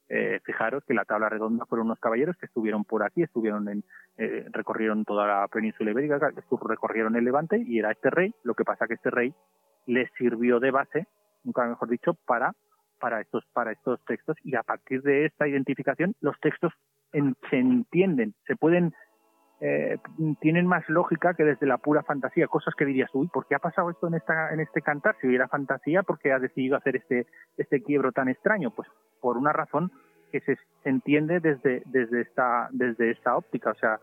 eh, 0.08 0.40
fijaros 0.44 0.84
que 0.84 0.94
la 0.94 1.04
tabla 1.04 1.28
redonda 1.28 1.66
fueron 1.66 1.86
unos 1.86 1.98
caballeros 1.98 2.36
que 2.36 2.46
estuvieron 2.46 2.84
por 2.84 3.02
aquí, 3.02 3.22
estuvieron 3.22 3.68
en, 3.68 3.84
eh, 4.18 4.46
recorrieron 4.52 5.04
toda 5.04 5.26
la 5.26 5.48
península 5.48 5.90
ibérica, 5.90 6.32
recorrieron 6.68 7.16
el 7.16 7.24
Levante 7.24 7.62
y 7.66 7.78
era 7.78 7.90
este 7.90 8.10
rey. 8.10 8.34
Lo 8.44 8.54
que 8.54 8.64
pasa 8.64 8.86
que 8.86 8.94
este 8.94 9.10
rey 9.10 9.34
les 9.86 10.10
sirvió 10.18 10.60
de 10.60 10.70
base, 10.70 11.06
nunca 11.44 11.66
mejor 11.66 11.88
dicho, 11.88 12.14
para 12.26 12.52
para 12.98 13.20
estos 13.20 13.44
para 13.52 13.72
estos 13.72 14.02
textos 14.06 14.36
y 14.42 14.54
a 14.56 14.62
partir 14.62 15.02
de 15.02 15.26
esta 15.26 15.46
identificación 15.46 16.14
los 16.20 16.38
textos 16.40 16.72
se 17.50 17.56
entienden, 17.56 18.34
se 18.46 18.56
pueden, 18.56 18.92
eh, 19.58 19.96
tienen 20.40 20.66
más 20.66 20.86
lógica 20.88 21.32
que 21.32 21.44
desde 21.44 21.66
la 21.66 21.78
pura 21.78 22.02
fantasía, 22.02 22.46
cosas 22.46 22.74
que 22.74 22.84
dirías, 22.84 23.08
uy, 23.14 23.28
¿por 23.28 23.46
qué 23.46 23.54
ha 23.54 23.58
pasado 23.58 23.88
esto 23.88 24.06
en 24.06 24.14
esta 24.14 24.52
en 24.52 24.60
este 24.60 24.82
cantar? 24.82 25.16
Si 25.20 25.26
hubiera 25.26 25.48
fantasía, 25.48 26.02
¿por 26.02 26.18
qué 26.18 26.32
ha 26.32 26.38
decidido 26.38 26.76
hacer 26.76 26.96
este 26.96 27.26
este 27.56 27.82
quiebro 27.82 28.12
tan 28.12 28.28
extraño? 28.28 28.70
Pues 28.70 28.86
por 29.20 29.38
una 29.38 29.54
razón 29.54 29.90
que 30.30 30.40
se, 30.40 30.58
entiende 30.84 31.40
desde 31.40 31.82
desde 31.86 32.20
esta 32.20 32.68
desde 32.70 33.10
esta 33.12 33.34
óptica, 33.34 33.70
o 33.70 33.74
sea, 33.76 33.98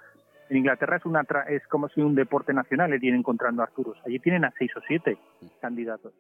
en 0.49 0.58
Inglaterra 0.58 0.97
es 0.97 1.06
una 1.06 1.22
es 1.47 1.66
como 1.68 1.88
si 1.89 2.01
un 2.01 2.16
deporte 2.16 2.51
nacional 2.51 2.89
le 2.89 2.99
tienen 2.99 3.20
encontrando 3.20 3.62
a 3.62 3.66
Arturos. 3.66 3.99
Allí 4.08 4.18
tienen 4.18 4.45
a 4.45 4.54
seis 4.58 4.72
o 4.76 4.82
siete 4.88 5.20
candidatos. 5.62 6.14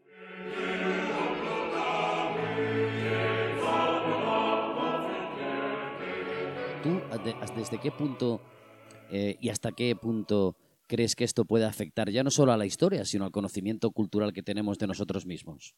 ¿Tú 6.83 7.01
desde 7.55 7.79
qué 7.79 7.91
punto 7.91 8.41
eh, 9.11 9.37
y 9.39 9.49
hasta 9.49 9.71
qué 9.71 9.95
punto 9.95 10.55
crees 10.87 11.15
que 11.15 11.23
esto 11.23 11.45
puede 11.45 11.65
afectar 11.65 12.09
ya 12.09 12.23
no 12.23 12.29
solo 12.29 12.51
a 12.51 12.57
la 12.57 12.65
historia, 12.65 13.05
sino 13.05 13.25
al 13.25 13.31
conocimiento 13.31 13.91
cultural 13.91 14.33
que 14.33 14.43
tenemos 14.43 14.77
de 14.79 14.87
nosotros 14.87 15.25
mismos? 15.25 15.75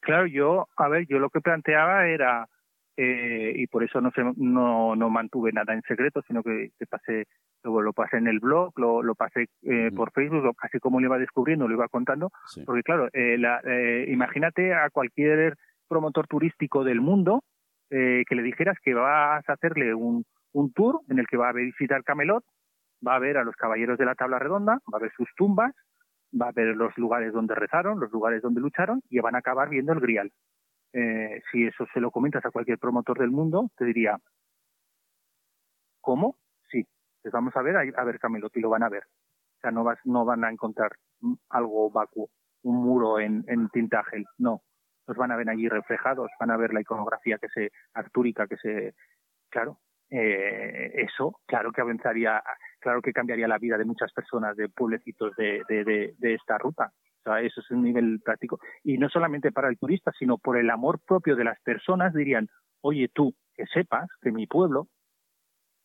Claro, 0.00 0.26
yo, 0.26 0.68
a 0.76 0.88
ver, 0.88 1.06
yo 1.06 1.18
lo 1.18 1.30
que 1.30 1.40
planteaba 1.40 2.08
era, 2.08 2.48
eh, 2.96 3.52
y 3.54 3.66
por 3.66 3.84
eso 3.84 4.00
no, 4.00 4.10
no, 4.36 4.96
no 4.96 5.10
mantuve 5.10 5.52
nada 5.52 5.74
en 5.74 5.82
secreto, 5.82 6.22
sino 6.26 6.42
que, 6.42 6.72
pasé, 6.88 7.26
luego 7.62 7.82
lo 7.82 7.92
pasé 7.92 8.16
en 8.16 8.26
el 8.26 8.40
blog, 8.40 8.72
lo, 8.78 9.02
lo 9.02 9.14
pasé 9.14 9.46
eh, 9.62 9.90
por 9.94 10.12
Facebook, 10.12 10.56
así 10.60 10.78
como 10.78 10.98
lo 10.98 11.06
iba 11.06 11.18
descubriendo, 11.18 11.68
lo 11.68 11.74
iba 11.74 11.88
contando, 11.88 12.30
porque 12.66 12.82
claro, 12.82 13.08
la, 13.12 13.60
imagínate 14.08 14.74
a 14.74 14.90
cualquier 14.90 15.56
promotor 15.88 16.26
turístico 16.26 16.84
del 16.84 17.00
mundo 17.00 17.44
eh, 17.94 18.24
que 18.26 18.34
le 18.34 18.42
dijeras 18.42 18.78
que 18.82 18.94
vas 18.94 19.46
a 19.46 19.52
hacerle 19.52 19.92
un, 19.92 20.24
un 20.52 20.72
tour 20.72 21.00
en 21.08 21.18
el 21.18 21.26
que 21.26 21.36
va 21.36 21.48
a 21.48 21.52
visitar 21.52 22.04
Camelot, 22.04 22.44
va 23.06 23.16
a 23.16 23.18
ver 23.18 23.36
a 23.36 23.44
los 23.44 23.56
caballeros 23.56 23.98
de 23.98 24.04
la 24.04 24.14
tabla 24.14 24.38
redonda, 24.38 24.78
va 24.92 24.98
a 24.98 25.00
ver 25.00 25.12
sus 25.16 25.28
tumbas, 25.36 25.74
va 26.40 26.48
a 26.48 26.52
ver 26.52 26.76
los 26.76 26.96
lugares 26.96 27.32
donde 27.32 27.54
rezaron, 27.54 28.00
los 28.00 28.10
lugares 28.10 28.42
donde 28.42 28.60
lucharon 28.60 29.02
y 29.08 29.18
van 29.20 29.34
a 29.34 29.38
acabar 29.38 29.68
viendo 29.68 29.92
el 29.92 30.00
grial. 30.00 30.32
Eh, 30.92 31.42
si 31.50 31.66
eso 31.66 31.86
se 31.92 32.00
lo 32.00 32.10
comentas 32.10 32.44
a 32.44 32.50
cualquier 32.50 32.78
promotor 32.78 33.18
del 33.18 33.30
mundo, 33.30 33.70
te 33.76 33.84
diría, 33.84 34.18
¿cómo? 36.00 36.36
Sí, 36.70 36.86
les 37.24 37.32
vamos 37.32 37.56
a 37.56 37.62
ver 37.62 37.76
a, 37.76 38.04
ver 38.04 38.18
Camelot 38.18 38.56
y 38.56 38.60
lo 38.60 38.70
van 38.70 38.82
a 38.82 38.88
ver. 38.88 39.04
O 39.04 39.60
sea, 39.60 39.70
no, 39.70 39.84
vas, 39.84 39.98
no 40.04 40.24
van 40.24 40.44
a 40.44 40.50
encontrar 40.50 40.92
algo 41.50 41.90
vacuo, 41.90 42.30
un 42.62 42.76
muro 42.76 43.20
en, 43.20 43.44
en 43.46 43.68
tinta 43.68 44.04
gel, 44.04 44.26
no 44.38 44.62
los 45.06 45.16
van 45.16 45.32
a 45.32 45.36
ver 45.36 45.48
allí 45.48 45.68
reflejados, 45.68 46.30
van 46.38 46.50
a 46.50 46.56
ver 46.56 46.72
la 46.72 46.80
iconografía 46.80 47.38
que 47.38 47.48
se 47.48 47.72
artúrica 47.94 48.46
que 48.46 48.56
se, 48.56 48.94
claro, 49.50 49.78
eh, 50.14 50.92
eso, 51.06 51.40
claro 51.46 51.72
que 51.72 51.80
avanzaría, 51.80 52.42
claro 52.80 53.00
que 53.00 53.14
cambiaría 53.14 53.48
la 53.48 53.56
vida 53.56 53.78
de 53.78 53.86
muchas 53.86 54.12
personas 54.12 54.54
de 54.56 54.68
pueblecitos 54.68 55.34
de, 55.36 55.62
de, 55.66 56.12
de, 56.18 56.34
esta 56.34 56.58
ruta. 56.58 56.92
O 57.20 57.22
sea, 57.24 57.40
eso 57.40 57.62
es 57.62 57.70
un 57.70 57.82
nivel 57.82 58.20
práctico. 58.22 58.60
Y 58.84 58.98
no 58.98 59.08
solamente 59.08 59.52
para 59.52 59.70
el 59.70 59.78
turista, 59.78 60.12
sino 60.18 60.36
por 60.36 60.58
el 60.58 60.68
amor 60.68 61.00
propio 61.06 61.34
de 61.34 61.44
las 61.44 61.58
personas, 61.62 62.12
dirían, 62.12 62.46
oye 62.82 63.08
tú, 63.08 63.34
que 63.54 63.64
sepas 63.72 64.06
que 64.20 64.32
mi 64.32 64.46
pueblo 64.46 64.88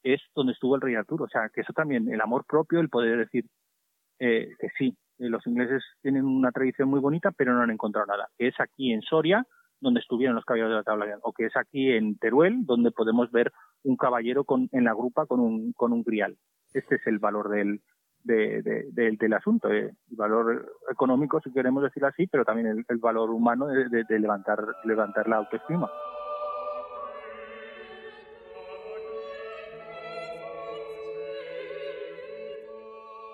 es 0.04 0.22
donde 0.36 0.52
estuvo 0.52 0.76
el 0.76 0.82
rey 0.82 0.96
Arturo. 0.96 1.24
O 1.24 1.30
sea, 1.30 1.48
que 1.48 1.62
eso 1.62 1.72
también, 1.72 2.12
el 2.12 2.20
amor 2.20 2.44
propio, 2.46 2.82
el 2.82 2.90
poder 2.90 3.20
decir 3.20 3.46
eh, 4.20 4.50
que 4.60 4.68
sí, 4.78 4.98
eh, 5.20 5.30
los 5.30 5.48
ingleses 5.48 5.84
tienen 6.02 6.26
una 6.26 6.52
tradición 6.52 6.90
muy 6.90 7.00
bonita, 7.00 7.32
pero 7.32 7.54
no 7.54 7.62
han 7.62 7.72
encontrado 7.72 8.08
nada. 8.08 8.28
Es 8.38 8.60
aquí 8.60 8.92
en 8.92 9.02
Soria, 9.04 9.46
donde 9.80 10.00
estuvieron 10.00 10.36
los 10.36 10.46
caballeros 10.46 10.72
de 10.72 10.78
la 10.78 10.84
tabla, 10.84 11.20
o 11.22 11.34
que 11.34 11.46
es 11.46 11.56
aquí 11.56 11.92
en 11.92 12.18
Teruel, 12.18 12.66
donde 12.66 12.92
podemos 12.92 13.32
ver 13.32 13.52
un 13.84 13.96
caballero 13.96 14.46
en 14.72 14.84
la 14.84 14.94
grupa 14.94 15.26
con 15.26 15.40
un, 15.40 15.74
con 15.74 15.94
un 15.94 16.04
grial. 16.04 16.38
Este 16.74 16.96
es 16.96 17.08
el 17.08 17.20
valor 17.20 17.50
del, 17.50 17.82
del 18.24 19.34
asunto, 19.34 19.72
eh, 19.72 19.94
el 20.10 20.18
valor 20.18 20.66
económico, 20.92 21.40
si 21.42 21.52
queremos 21.52 21.84
decirlo 21.84 22.10
así, 22.10 22.28
pero 22.28 22.44
también 22.44 22.86
el, 22.88 22.98
valor 22.98 23.30
humano 23.30 23.68
de, 23.68 24.20
levantar, 24.20 24.60
levantar 24.84 25.28
la 25.28 25.38
autoestima. 25.38 25.90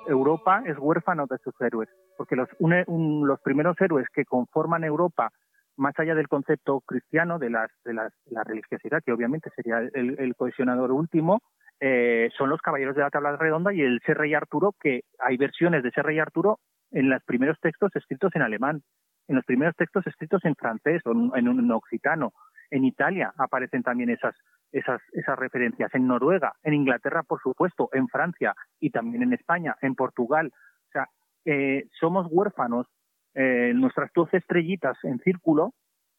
Europa 0.06 0.62
es 0.66 0.78
huérfano 0.78 1.26
de 1.28 1.38
sus 1.38 1.54
héroes, 1.62 1.90
porque 2.18 2.36
los, 2.36 2.50
los 2.60 3.40
primeros 3.40 3.80
héroes 3.80 4.06
que 4.14 4.26
conforman 4.26 4.84
Europa 4.84 5.32
más 5.78 5.98
allá 5.98 6.16
del 6.16 6.28
concepto 6.28 6.82
cristiano 6.82 7.40
de, 7.40 7.50
las, 7.50 7.72
de, 7.84 7.94
las, 7.94 8.14
la 8.26 8.44
religiosidad, 8.44 9.02
que 9.04 9.12
obviamente 9.12 9.50
sería 9.56 9.80
el, 9.80 10.36
cohesionador 10.36 10.92
último, 10.92 11.42
eh, 11.80 12.30
son 12.38 12.50
los 12.50 12.62
caballeros 12.62 12.96
de 12.96 13.02
la 13.02 13.10
tabla 13.10 13.36
redonda 13.36 13.74
y 13.74 13.82
el 13.82 14.00
ser 14.06 14.18
rey 14.18 14.34
Arturo, 14.34 14.74
que 14.80 15.02
hay 15.20 15.38
versiones 15.38 15.84
de 15.84 15.92
ser 15.92 16.06
rey 16.06 16.20
Arturo 16.20 16.60
en 16.92 17.10
los 17.10 17.24
primeros 17.24 17.60
textos 17.60 17.96
escritos 17.96 18.32
en 18.36 18.44
alemán, 18.44 18.84
en 19.28 19.36
los 19.36 19.46
primeros 19.46 19.76
textos 19.76 20.06
escritos 20.08 20.44
en 20.46 20.56
francés 20.56 21.02
o 21.06 21.12
en, 21.12 21.48
un 21.48 21.72
occitano. 21.72 22.34
En 22.70 22.86
Italia 22.86 23.34
aparecen 23.38 23.84
también 23.84 24.10
esas, 24.10 24.36
esas, 24.72 25.02
esas 25.14 25.38
referencias, 25.38 25.94
en 25.94 26.08
Noruega, 26.08 26.54
en 26.64 26.74
Inglaterra, 26.74 27.24
por 27.24 27.42
supuesto, 27.42 27.90
en 27.94 28.08
Francia 28.08 28.54
y 28.80 28.90
también 28.90 29.24
en 29.24 29.34
España, 29.34 29.76
en 29.82 29.96
Portugal. 29.96 30.52
O 30.88 30.92
sea, 30.92 31.08
eh, 31.46 31.88
somos 32.00 32.28
huérfanos 32.30 32.88
eh, 33.36 33.74
nuestras 33.76 34.12
12 34.14 34.38
estrellitas 34.38 34.98
en 35.04 35.20
círculo, 35.20 35.74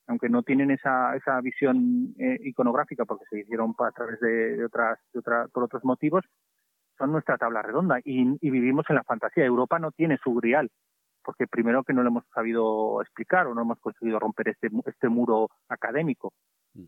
aunque 0.06 0.28
no 0.28 0.42
tienen 0.42 0.70
esa, 0.70 1.16
esa 1.16 1.40
visión 1.40 2.14
eh, 2.18 2.38
iconográfica 2.42 3.04
porque 3.04 3.24
se 3.30 3.40
hicieron 3.40 3.74
a 3.78 3.90
través 3.92 4.20
de, 4.20 4.64
otras, 4.64 4.98
de 5.12 5.22
por 5.22 5.62
otros 5.64 5.84
motivos, 5.84 6.24
son 6.98 7.12
nuestra 7.12 7.38
tabla 7.38 7.62
redonda 7.62 7.98
y, 8.04 8.24
vivimos 8.50 8.84
en 8.88 8.96
la 8.96 9.04
fantasía. 9.04 9.44
Europa 9.44 9.78
no 9.78 9.90
tiene 9.90 10.18
su 10.22 10.34
grial, 10.34 10.70
porque 11.22 11.46
primero 11.46 11.82
que 11.82 11.92
no 11.92 12.02
lo 12.02 12.08
hemos 12.08 12.24
sabido 12.34 13.00
explicar 13.02 13.46
o 13.46 13.54
no 13.54 13.62
hemos 13.62 13.78
conseguido 13.80 14.18
romper 14.18 14.48
este, 14.48 14.68
este 14.86 15.08
muro 15.08 15.48
académico. 15.68 16.32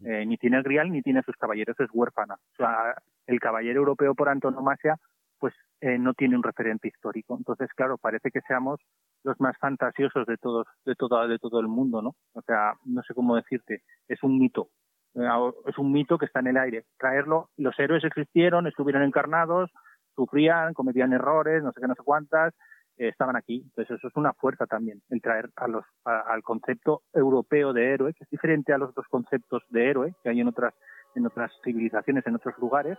Eh, 0.04 0.26
ni 0.26 0.36
tiene 0.36 0.56
el 0.56 0.64
grial 0.64 0.90
ni 0.90 1.00
tiene 1.00 1.22
sus 1.22 1.36
caballeros, 1.36 1.78
es 1.78 1.88
huérfana. 1.92 2.34
O 2.34 2.56
sea, 2.56 2.94
el 3.26 3.38
caballero 3.40 3.80
europeo 3.80 4.14
por 4.14 4.28
antonomasia 4.28 4.96
pues 5.38 5.54
eh, 5.80 5.98
no 5.98 6.14
tiene 6.14 6.36
un 6.36 6.42
referente 6.42 6.88
histórico. 6.88 7.36
Entonces, 7.36 7.68
claro, 7.74 7.98
parece 7.98 8.30
que 8.30 8.40
seamos 8.42 8.80
los 9.26 9.38
más 9.40 9.56
fantasiosos 9.58 10.26
de 10.26 10.36
todos, 10.38 10.66
de 10.84 10.94
todo, 10.94 11.26
de 11.28 11.38
todo 11.38 11.60
el 11.60 11.68
mundo, 11.68 12.00
¿no? 12.00 12.14
O 12.32 12.42
sea, 12.42 12.74
no 12.84 13.02
sé 13.02 13.12
cómo 13.12 13.36
decirte, 13.36 13.82
es 14.08 14.22
un 14.22 14.38
mito, 14.38 14.68
eh, 15.14 15.28
es 15.66 15.76
un 15.78 15.92
mito 15.92 16.16
que 16.16 16.26
está 16.26 16.40
en 16.40 16.46
el 16.46 16.56
aire. 16.56 16.84
Traerlo, 16.98 17.50
los 17.56 17.78
héroes 17.78 18.04
existieron, 18.04 18.66
estuvieron 18.66 19.02
encarnados, 19.02 19.70
sufrían, 20.14 20.72
cometían 20.74 21.12
errores, 21.12 21.62
no 21.62 21.72
sé 21.72 21.80
qué, 21.80 21.88
no 21.88 21.94
sé 21.94 22.02
cuántas, 22.04 22.54
eh, 22.98 23.08
estaban 23.08 23.36
aquí. 23.36 23.62
Entonces, 23.64 23.98
eso 23.98 24.08
es 24.08 24.16
una 24.16 24.32
fuerza 24.32 24.66
también, 24.66 25.02
el 25.10 25.20
traer 25.20 25.50
a 25.56 25.66
los, 25.66 25.84
al 26.04 26.42
concepto 26.42 27.02
europeo 27.12 27.72
de 27.72 27.92
héroe, 27.92 28.14
que 28.14 28.24
es 28.24 28.30
diferente 28.30 28.72
a 28.72 28.78
los 28.78 28.90
otros 28.90 29.06
conceptos 29.10 29.64
de 29.70 29.90
héroe 29.90 30.14
que 30.22 30.30
hay 30.30 30.40
en 30.40 30.48
otras, 30.48 30.72
en 31.14 31.26
otras 31.26 31.50
civilizaciones, 31.64 32.26
en 32.26 32.36
otros 32.36 32.56
lugares, 32.58 32.96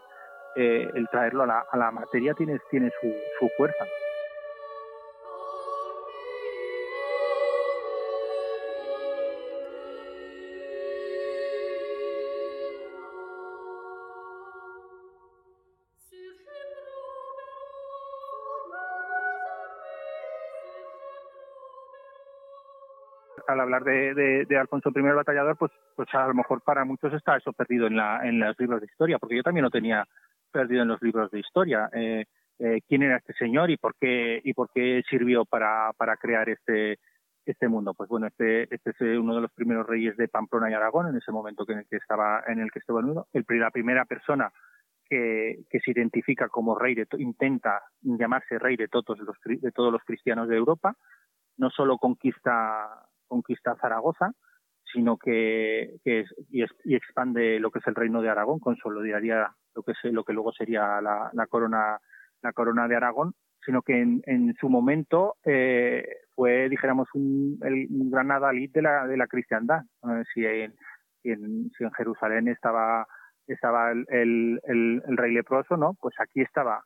eh, 0.56 0.90
el 0.94 1.08
traerlo 1.10 1.44
a 1.44 1.48
la, 1.48 1.66
a 1.72 1.78
la 1.78 1.92
materia 1.92 2.34
tiene, 2.34 2.60
tiene 2.70 2.92
su, 3.00 3.08
su 3.40 3.48
fuerza. 3.58 3.86
Al 23.48 23.60
hablar 23.60 23.84
de, 23.84 24.46
de, 24.46 24.58
Alfonso 24.58 24.92
I 24.96 25.00
el 25.00 25.16
Batallador, 25.16 25.58
pues, 25.58 25.72
pues 25.96 26.08
a 26.14 26.28
lo 26.28 26.34
mejor 26.34 26.62
para 26.62 26.86
muchos 26.86 27.14
está 27.14 27.38
eso 27.38 27.54
perdido 27.54 27.88
en, 27.88 27.96
la, 27.96 28.28
en 28.28 28.40
los 28.40 28.60
libros 28.60 28.82
de 28.82 28.88
historia, 28.88 29.18
porque 29.20 29.38
yo 29.38 29.44
también 29.44 29.64
no 29.64 29.70
tenía 29.70 30.06
perdido 30.52 30.84
en 30.84 30.90
los 30.90 31.02
libros 31.02 31.32
de 31.32 31.40
historia. 31.40 31.90
Eh, 31.94 32.26
eh, 32.60 32.82
quién 32.88 33.04
era 33.04 33.18
este 33.18 33.34
señor 33.34 33.70
y 33.70 33.78
por 33.78 33.96
qué 34.00 34.42
y 34.44 34.54
por 34.54 34.70
qué 34.74 35.04
sirvió 35.10 35.46
para, 35.46 35.92
para 35.98 36.18
crear 36.18 36.50
este 36.50 37.00
este 37.46 37.68
mundo. 37.68 37.94
Pues 37.94 38.10
bueno, 38.10 38.28
este, 38.28 38.64
este 38.74 38.90
es 38.92 39.02
uno 39.20 39.36
de 39.36 39.42
los 39.42 39.52
primeros 39.52 39.88
reyes 39.88 40.18
de 40.18 40.28
Pamplona 40.28 40.70
y 40.70 40.74
Aragón 40.74 41.08
en 41.08 41.18
ese 41.18 41.32
momento 41.32 41.66
en 41.70 41.80
el 41.80 41.88
que 41.88 41.98
estaba 41.98 42.44
en 42.48 42.60
el 42.60 42.72
que 42.72 42.80
estaba 42.80 43.00
el 43.00 43.06
mundo. 43.06 43.28
El, 43.32 43.46
la 43.60 43.72
primera 43.72 44.06
persona 44.06 44.52
que, 45.06 45.60
que 45.70 45.80
se 45.80 45.92
identifica 45.92 46.50
como 46.50 46.78
rey 46.78 46.96
de 46.96 47.08
intenta 47.20 47.82
llamarse 48.02 48.60
rey 48.60 48.76
de 48.76 48.88
todos 48.88 49.20
los 49.20 49.38
de 49.46 49.72
todos 49.72 49.92
los 49.94 50.04
cristianos 50.04 50.50
de 50.50 50.58
Europa. 50.58 50.96
No 51.58 51.70
solo 51.70 51.98
conquista 51.98 53.07
conquista 53.28 53.76
Zaragoza, 53.80 54.32
sino 54.92 55.18
que, 55.18 55.98
que 56.04 56.22
es, 56.22 56.34
y, 56.50 56.64
y, 56.86 56.96
expande 56.96 57.60
lo 57.60 57.72
que 57.72 57.80
es 57.80 57.88
el 57.88 57.96
reino 57.96 58.22
de 58.22 58.30
Aragón, 58.30 58.60
consolidaría 58.60 59.52
lo 59.76 59.84
que 59.84 59.92
es 59.92 59.98
lo 60.12 60.24
que 60.24 60.34
luego 60.34 60.52
sería 60.54 61.02
la, 61.02 61.30
la 61.34 61.48
corona 61.48 62.00
la 62.42 62.54
corona 62.54 62.88
de 62.88 62.96
Aragón, 62.96 63.34
sino 63.66 63.82
que 63.82 64.00
en, 64.00 64.22
en 64.26 64.54
su 64.56 64.70
momento 64.70 65.36
eh, 65.44 66.06
fue, 66.36 66.70
dijéramos, 66.70 67.08
un, 67.14 67.60
el, 67.64 67.88
gran 68.10 68.32
adalid 68.32 68.72
de 68.72 68.82
la, 68.82 69.08
de 69.08 69.18
la 69.18 69.28
cristiandad. 69.28 69.82
si, 70.34 70.46
en, 70.46 70.74
si, 71.22 71.32
en, 71.32 71.70
si 71.78 71.84
en 71.84 71.92
Jerusalén 71.92 72.48
estaba 72.48 73.08
estaba 73.48 73.92
el, 73.92 74.06
el, 74.10 74.62
el, 75.08 75.18
rey 75.18 75.34
leproso, 75.34 75.78
¿no? 75.78 75.94
Pues 76.02 76.14
aquí 76.20 76.42
estaba 76.42 76.84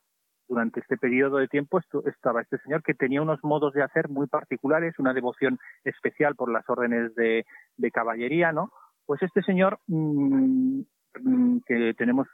durante 0.52 0.80
este 0.80 0.98
periodo 0.98 1.38
de 1.38 1.48
tiempo 1.48 1.80
estaba 2.04 2.42
este 2.42 2.58
señor 2.58 2.82
que 2.82 2.92
tenía 2.92 3.22
unos 3.22 3.42
modos 3.42 3.72
de 3.72 3.82
hacer 3.82 4.10
muy 4.10 4.26
particulares, 4.26 4.98
una 4.98 5.14
devoción 5.14 5.58
especial 5.82 6.36
por 6.36 6.52
las 6.52 6.68
órdenes 6.68 7.14
de, 7.14 7.46
de 7.78 7.90
caballería, 7.90 8.52
¿no? 8.52 8.70
Pues 9.06 9.22
este 9.22 9.42
señor 9.42 9.78
mm, 9.86 10.80
mm, 11.22 11.60
que 11.66 11.94
tenemos 11.96 12.28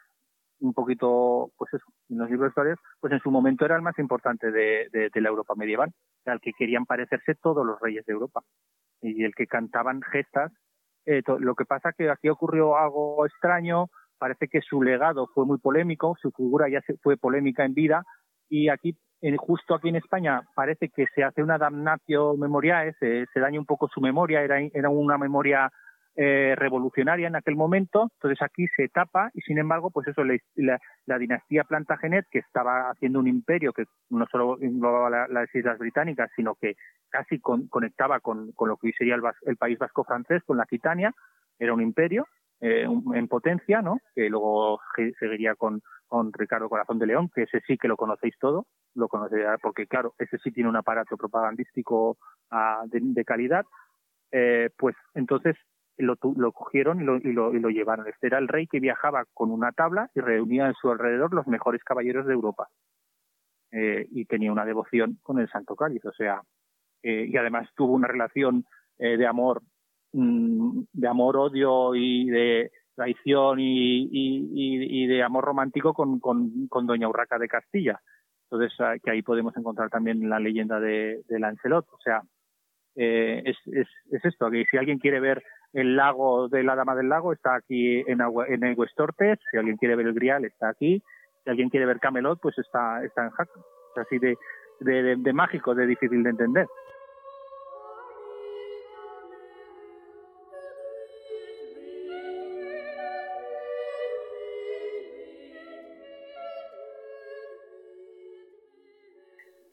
un 0.58 0.74
poquito, 0.74 1.52
pues 1.56 1.72
eso, 1.74 1.84
en 2.08 2.18
los 2.18 2.28
libros 2.28 2.48
de 2.48 2.50
historias, 2.50 2.78
pues 2.98 3.12
en 3.12 3.20
su 3.20 3.30
momento 3.30 3.64
era 3.64 3.76
el 3.76 3.82
más 3.82 3.96
importante 4.00 4.50
de, 4.50 4.88
de, 4.90 5.20
la 5.20 5.28
Europa 5.28 5.54
medieval, 5.56 5.92
al 6.26 6.40
que 6.40 6.50
querían 6.58 6.86
parecerse 6.86 7.36
todos 7.36 7.64
los 7.64 7.80
reyes 7.80 8.04
de 8.04 8.14
Europa 8.14 8.42
y 9.00 9.22
el 9.22 9.32
que 9.36 9.46
cantaban 9.46 10.02
gestas. 10.02 10.50
Eh, 11.06 11.22
lo 11.38 11.54
que 11.54 11.66
pasa 11.66 11.92
que 11.96 12.10
aquí 12.10 12.28
ocurrió 12.28 12.76
algo 12.76 13.24
extraño, 13.24 13.86
parece 14.18 14.48
que 14.48 14.60
su 14.60 14.82
legado 14.82 15.28
fue 15.34 15.46
muy 15.46 15.58
polémico, 15.58 16.16
su 16.20 16.30
figura 16.32 16.68
ya 16.68 16.80
fue 17.02 17.16
polémica 17.16 17.64
en 17.64 17.74
vida 17.74 18.04
y 18.48 18.68
aquí, 18.68 18.96
justo 19.36 19.74
aquí 19.74 19.88
en 19.88 19.96
España, 19.96 20.42
parece 20.54 20.88
que 20.88 21.06
se 21.14 21.22
hace 21.22 21.42
una 21.42 21.58
damnatio 21.58 22.36
memoriae, 22.36 22.94
se, 22.98 23.26
daña 23.34 23.58
un 23.58 23.66
poco 23.66 23.88
su 23.88 24.00
memoria, 24.00 24.42
era, 24.42 24.88
una 24.88 25.18
memoria 25.18 25.70
eh, 26.16 26.54
revolucionaria 26.56 27.28
en 27.28 27.36
aquel 27.36 27.54
momento, 27.54 28.10
entonces 28.14 28.42
aquí 28.42 28.66
se 28.76 28.88
tapa 28.88 29.30
y 29.34 29.40
sin 29.42 29.58
embargo, 29.58 29.90
pues 29.90 30.08
eso, 30.08 30.24
la, 30.24 30.78
la, 31.06 31.18
dinastía 31.18 31.64
Plantagenet, 31.64 32.26
que 32.30 32.40
estaba 32.40 32.90
haciendo 32.90 33.20
un 33.20 33.28
imperio 33.28 33.72
que 33.72 33.84
no 34.10 34.26
solo 34.26 34.58
englobaba 34.60 35.28
las 35.28 35.54
Islas 35.54 35.78
Británicas, 35.78 36.30
sino 36.34 36.54
que 36.54 36.74
casi 37.10 37.38
conectaba 37.40 38.20
con, 38.20 38.52
con, 38.52 38.68
lo 38.68 38.76
que 38.76 38.88
hoy 38.88 38.92
sería 38.94 39.14
el, 39.14 39.22
el, 39.42 39.56
país 39.56 39.78
vasco 39.78 40.04
francés, 40.04 40.42
con 40.44 40.56
la 40.56 40.64
Aquitania, 40.64 41.12
era 41.58 41.74
un 41.74 41.82
imperio 41.82 42.26
eh, 42.60 42.82
en 43.14 43.28
potencia, 43.28 43.82
¿no? 43.82 44.00
Que 44.16 44.28
luego 44.28 44.80
seguiría 45.20 45.54
con, 45.54 45.80
Ricardo 46.32 46.68
Corazón 46.68 46.98
de 46.98 47.06
León, 47.06 47.30
que 47.32 47.42
ese 47.42 47.60
sí 47.66 47.76
que 47.76 47.86
lo 47.86 47.96
conocéis 47.96 48.34
todo, 48.40 48.66
lo 48.94 49.08
conocéis 49.08 49.44
porque 49.62 49.86
claro, 49.86 50.14
ese 50.18 50.38
sí 50.38 50.50
tiene 50.50 50.70
un 50.70 50.76
aparato 50.76 51.16
propagandístico 51.18 52.16
uh, 52.50 52.88
de, 52.88 53.24
calidad, 53.24 53.66
eh, 54.32 54.70
pues 54.76 54.96
entonces 55.14 55.54
lo, 55.98 56.16
lo 56.36 56.52
cogieron 56.52 57.02
y 57.02 57.04
lo, 57.04 57.16
y 57.18 57.32
lo, 57.32 57.54
y, 57.54 57.60
lo, 57.60 57.68
llevaron. 57.68 58.08
Este 58.08 58.26
era 58.26 58.38
el 58.38 58.48
rey 58.48 58.66
que 58.66 58.80
viajaba 58.80 59.26
con 59.34 59.50
una 59.50 59.70
tabla 59.72 60.10
y 60.14 60.20
reunía 60.20 60.66
en 60.66 60.74
su 60.74 60.90
alrededor 60.90 61.34
los 61.34 61.46
mejores 61.46 61.84
caballeros 61.84 62.26
de 62.26 62.32
Europa. 62.32 62.68
Eh, 63.70 64.08
y 64.10 64.24
tenía 64.24 64.50
una 64.50 64.64
devoción 64.64 65.18
con 65.22 65.38
el 65.38 65.48
Santo 65.50 65.76
Cáliz, 65.76 66.04
o 66.06 66.12
sea, 66.12 66.40
y 67.02 67.36
además 67.36 67.68
tuvo 67.76 67.92
una 67.92 68.08
relación 68.08 68.64
de 68.98 69.26
amor 69.26 69.62
mm, 70.12 70.82
de 70.92 71.08
amor-odio 71.08 71.94
y 71.94 72.28
de 72.30 72.70
traición 72.98 73.58
y, 73.60 75.06
de 75.06 75.22
amor 75.22 75.44
romántico 75.44 75.94
con, 75.94 76.18
con, 76.18 76.86
Doña 76.86 77.08
Urraca 77.08 77.38
de 77.38 77.48
Castilla. 77.48 78.00
Entonces, 78.50 78.76
ah, 78.80 78.94
que 79.02 79.10
ahí 79.10 79.22
podemos 79.22 79.56
encontrar 79.56 79.88
también 79.88 80.28
la 80.28 80.40
leyenda 80.40 80.80
de, 80.80 81.22
Lancelot. 81.28 81.86
O 81.92 81.98
sea, 82.02 82.22
eh, 82.96 83.42
es, 83.44 83.56
es, 83.66 83.86
es, 84.10 84.24
esto, 84.24 84.50
que 84.50 84.64
si 84.68 84.76
alguien 84.76 84.98
quiere 84.98 85.20
ver 85.20 85.42
el 85.72 85.94
lago 85.94 86.48
de 86.48 86.64
la 86.64 86.74
Dama 86.74 86.96
del 86.96 87.08
Lago, 87.08 87.32
está 87.32 87.54
aquí 87.54 88.02
en, 88.06 88.20
en 88.20 88.64
el 88.64 88.76
Westortes, 88.76 89.38
si 89.50 89.58
alguien 89.58 89.76
quiere 89.76 89.94
ver 89.94 90.06
el 90.06 90.14
Grial, 90.14 90.44
está 90.44 90.70
aquí, 90.70 91.00
si 91.44 91.50
alguien 91.50 91.68
quiere 91.68 91.86
ver 91.86 92.00
Camelot, 92.00 92.40
pues 92.40 92.58
está, 92.58 93.04
está 93.04 93.24
en 93.24 93.30
Jaca. 93.30 93.60
Es 93.94 94.06
así 94.06 94.18
de, 94.18 94.36
de 95.16 95.32
mágico, 95.32 95.74
de 95.74 95.86
difícil 95.86 96.22
de 96.22 96.30
entender. 96.30 96.66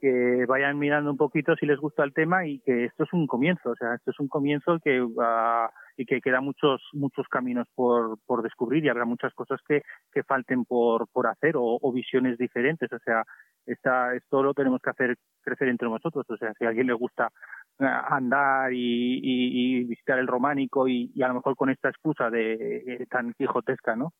Que 0.06 0.46
vayan 0.46 0.78
mirando 0.78 1.10
un 1.10 1.18
poquito 1.18 1.56
si 1.56 1.66
les 1.66 1.80
gusta 1.80 2.04
el 2.04 2.14
tema 2.14 2.46
y 2.46 2.60
que 2.60 2.86
esto 2.86 3.06
es 3.06 3.14
un 3.14 3.26
comienzo, 3.26 3.72
o 3.72 3.76
sea, 3.76 3.96
esto 3.96 4.12
es 4.12 4.20
un 4.20 4.28
comienzo 4.28 4.78
que 4.84 5.00
va 5.00 5.72
y 5.98 6.06
que 6.06 6.22
queda 6.22 6.42
muchos 6.42 6.80
muchos 6.94 7.28
caminos 7.28 7.68
por, 7.74 8.20
por 8.28 8.44
descubrir 8.44 8.86
y 8.86 8.90
habrá 8.90 9.06
muchas 9.06 9.34
cosas 9.34 9.60
que, 9.68 9.82
que 10.14 10.22
falten 10.22 10.64
por, 10.64 11.08
por 11.08 11.26
hacer 11.26 11.56
o, 11.58 11.92
visiones 11.92 12.38
diferentes, 12.38 12.92
o 12.94 13.00
sea, 13.00 13.24
esta, 13.66 14.14
esto 14.14 14.44
lo 14.44 14.54
tenemos 14.54 14.80
que 14.80 14.92
hacer 14.92 15.16
crecer 15.42 15.70
entre 15.70 15.90
nosotros, 15.90 16.24
o 16.30 16.38
sea, 16.38 16.54
si 16.54 16.66
a 16.66 16.68
alguien 16.68 16.86
le 16.86 16.94
gusta 16.94 17.32
eh, 17.80 17.86
andar 18.10 18.72
y, 18.74 19.86
visitar 19.86 20.20
el 20.20 20.28
románico 20.28 20.88
y, 20.88 21.12
a 21.24 21.30
lo 21.30 21.36
mejor 21.36 21.56
con 21.56 21.72
esta 21.72 21.90
excusa 21.90 22.30
de 22.30 22.54
eh, 22.54 23.08
tan 23.10 23.34
quijotesca, 23.34 23.96
¿no? 23.96 24.14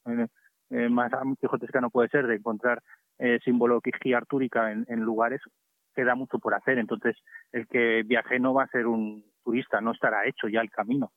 Eh, 0.72 0.90
más 0.90 1.12
quijotesca 1.40 1.80
no 1.80 1.92
puede 1.92 2.10
ser 2.10 2.26
de 2.26 2.38
encontrar 2.38 2.82
eh, 3.20 3.38
simbología 3.46 4.18
artúrica 4.18 4.72
en, 4.72 4.84
en 4.90 5.02
lugares 5.02 5.40
queda 5.96 6.16
mucho 6.16 6.40
por 6.40 6.54
hacer. 6.54 6.78
Entonces, 6.78 7.16
el 7.52 7.68
que 7.68 8.04
viaje 8.04 8.40
no 8.40 8.54
va 8.54 8.64
a 8.64 8.68
ser 8.68 8.86
un 8.88 9.24
turista, 9.44 9.82
no 9.82 9.92
estará 9.92 10.28
hecho 10.28 10.48
ya 10.48 10.62
el 10.62 10.70
camino. 10.70 11.12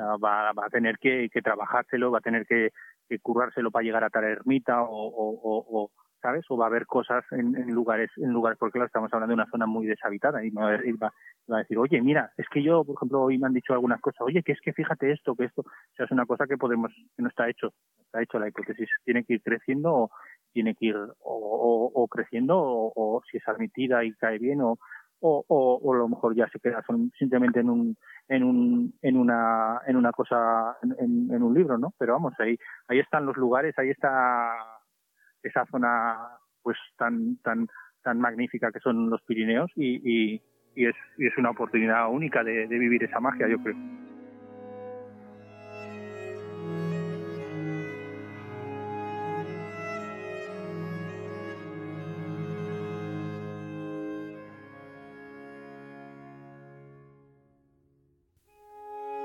va, 0.00 0.52
va, 0.52 0.66
a 0.66 0.70
tener 0.70 0.98
que, 0.98 1.28
que, 1.32 1.42
trabajárselo, 1.42 2.10
va 2.10 2.18
a 2.18 2.22
tener 2.22 2.46
que, 2.46 2.70
que 3.08 3.18
currárselo 3.18 3.70
para 3.70 3.84
llegar 3.84 4.04
a 4.04 4.10
tal 4.10 4.24
ermita 4.24 4.82
o, 4.82 4.88
o, 4.88 5.82
o, 5.82 5.90
¿sabes? 6.24 6.44
O 6.48 6.56
va 6.56 6.64
a 6.64 6.68
haber 6.68 6.86
cosas 6.86 7.22
en, 7.32 7.54
en, 7.54 7.70
lugares, 7.74 8.10
en 8.16 8.30
lugares, 8.30 8.58
porque 8.58 8.72
claro, 8.72 8.86
estamos 8.86 9.12
hablando 9.12 9.32
de 9.32 9.42
una 9.42 9.50
zona 9.50 9.66
muy 9.66 9.86
deshabitada 9.86 10.42
y 10.42 10.48
va, 10.48 10.70
va, 10.70 11.12
va, 11.52 11.56
a 11.56 11.58
decir, 11.58 11.76
oye, 11.76 12.00
mira, 12.00 12.32
es 12.38 12.46
que 12.48 12.62
yo, 12.62 12.82
por 12.82 12.96
ejemplo, 12.96 13.20
hoy 13.20 13.36
me 13.36 13.46
han 13.46 13.52
dicho 13.52 13.74
algunas 13.74 14.00
cosas, 14.00 14.22
oye, 14.22 14.42
que 14.42 14.52
es 14.52 14.60
que 14.62 14.72
fíjate 14.72 15.12
esto, 15.12 15.36
que 15.36 15.44
esto, 15.44 15.60
o 15.60 15.94
sea, 15.94 16.06
es 16.06 16.12
una 16.12 16.24
cosa 16.24 16.46
que 16.46 16.56
podemos, 16.56 16.90
que 17.14 17.22
no 17.22 17.28
está 17.28 17.46
hecho, 17.50 17.74
está 18.00 18.22
hecho 18.22 18.38
la 18.38 18.48
hipótesis, 18.48 18.88
tiene 19.04 19.22
que 19.24 19.34
ir 19.34 19.42
creciendo 19.42 20.08
tiene 20.54 20.74
que 20.74 20.86
ir 20.86 20.96
o, 21.20 22.08
creciendo 22.10 22.56
o, 22.56 23.20
si 23.30 23.36
es 23.36 23.48
admitida 23.48 24.04
y 24.04 24.14
cae 24.14 24.38
bien 24.38 24.62
o, 24.62 24.78
o, 25.20 25.92
a 25.92 25.98
lo 25.98 26.08
mejor 26.08 26.34
ya 26.34 26.48
se 26.48 26.60
queda 26.60 26.82
simplemente 27.18 27.60
en 27.60 27.70
un 27.70 27.96
en 28.28 28.42
un 28.42 28.94
en 29.02 29.16
una 29.16 29.80
en 29.86 29.96
una 29.96 30.12
cosa 30.12 30.76
en, 30.98 31.42
un 31.42 31.54
libro 31.54 31.76
no 31.76 31.92
pero 31.98 32.14
vamos 32.14 32.34
ahí 32.38 32.56
ahí 32.88 33.00
están 33.00 33.26
los 33.26 33.36
lugares 33.36 33.78
ahí 33.78 33.90
está 33.90 34.54
esa 35.42 35.66
zona 35.66 36.16
pues 36.62 36.78
tan 36.96 37.36
tan 37.42 37.66
tan 38.02 38.20
magnífica 38.20 38.70
que 38.70 38.80
son 38.80 39.10
los 39.10 39.22
Pirineos 39.22 39.70
y, 39.76 40.40
y 40.76 40.86
es, 40.86 40.94
y 41.18 41.26
es 41.26 41.36
una 41.38 41.50
oportunidad 41.50 42.10
única 42.10 42.44
de 42.44 42.66
vivir 42.66 43.02
esa 43.02 43.20
magia 43.20 43.48
yo 43.48 43.58
creo 43.62 43.76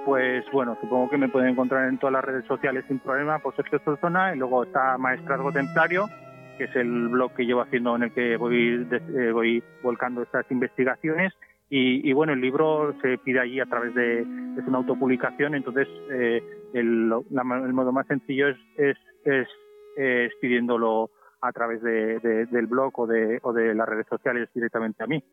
pues 0.10 0.44
bueno, 0.52 0.76
supongo 0.82 1.08
que 1.08 1.20
me 1.20 1.30
pueden 1.30 1.50
encontrar 1.50 1.88
en 1.88 2.00
todas 2.00 2.14
las 2.14 2.26
redes 2.26 2.44
sociales 2.46 2.84
sin 2.88 2.98
problema 2.98 3.38
por 3.38 3.56
Sergio 3.56 3.80
Solzona 3.86 4.34
y 4.34 4.40
luego 4.40 4.64
está 4.64 4.98
Maestrazgo 4.98 5.52
Templario, 5.52 6.08
que 6.58 6.64
es 6.64 6.76
el 6.76 7.10
blog 7.10 7.36
que 7.36 7.46
llevo 7.46 7.62
haciendo 7.62 7.96
en 7.96 8.02
el 8.02 8.12
que 8.12 8.36
voy, 8.36 8.88
eh, 8.90 9.32
voy 9.32 9.64
volcando 9.84 10.24
estas 10.24 10.50
investigaciones 10.50 11.32
y, 11.70 12.12
bueno, 12.14 12.34
el 12.34 12.42
libro 12.42 12.96
se 13.04 13.20
pide 13.20 13.40
allí 13.40 13.60
a 13.60 13.68
través 13.68 13.94
de, 13.94 14.22
es 14.22 14.68
una 14.68 14.80
autopublicación, 14.80 15.54
entonces 15.54 15.88
eh, 16.10 16.42
el, 16.74 17.14
modo 17.30 17.92
más 17.92 18.08
sencillo 18.08 18.48
es, 18.48 18.58
es, 18.78 19.48
es, 19.96 20.32
pidiéndolo 20.42 21.12
a 21.42 21.52
través 21.52 21.84
del 21.84 22.66
blog 22.66 23.00
o 23.00 23.06
de, 23.06 23.38
o 23.44 23.54
de 23.54 23.76
las 23.76 23.88
redes 23.88 24.08
sociales 24.10 24.50
directamente 24.56 25.04
a 25.04 25.06
mí. 25.06 25.24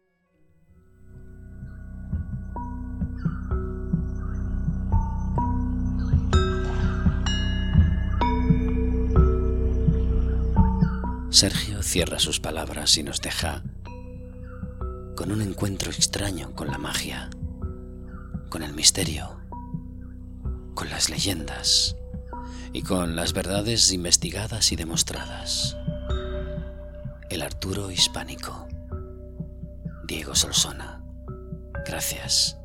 Sergio 11.37 11.83
cierra 11.83 12.19
sus 12.19 12.41
palabras 12.41 12.97
y 12.97 13.03
nos 13.03 13.21
deja 13.21 13.63
con 15.17 15.31
un 15.31 15.43
encuentro 15.43 15.91
extraño 15.91 16.55
con 16.55 16.69
la 16.69 16.79
magia, 16.79 17.29
con 18.49 18.63
el 18.63 18.73
misterio, 18.73 19.39
con 20.73 20.89
las 20.89 21.11
leyendas 21.11 21.95
y 22.73 22.81
con 22.81 23.17
las 23.17 23.35
verdades 23.35 23.93
investigadas 23.93 24.73
y 24.73 24.77
demostradas. 24.77 25.77
El 27.29 27.43
Arturo 27.43 27.91
hispánico. 27.91 28.67
Diego 30.07 30.35
Solsona. 30.35 31.05
Gracias. 31.85 32.57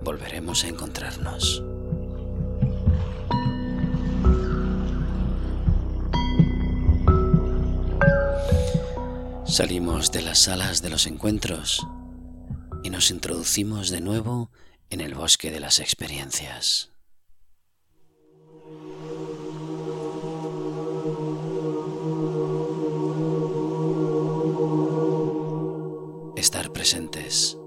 Volveremos 0.00 0.62
a 0.62 0.68
encontrarnos. 0.68 1.64
Salimos 9.52 10.10
de 10.12 10.22
las 10.22 10.38
salas 10.38 10.80
de 10.80 10.88
los 10.88 11.06
encuentros 11.06 11.86
y 12.82 12.88
nos 12.88 13.10
introducimos 13.10 13.90
de 13.90 14.00
nuevo 14.00 14.50
en 14.88 15.02
el 15.02 15.14
bosque 15.14 15.50
de 15.50 15.60
las 15.60 15.78
experiencias. 15.78 16.90
Estar 26.34 26.72
presentes, 26.72 27.58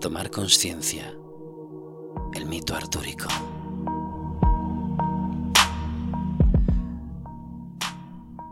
tomar 0.00 0.28
conciencia, 0.32 1.14
el 2.34 2.46
mito 2.46 2.74
artúrico. 2.74 3.28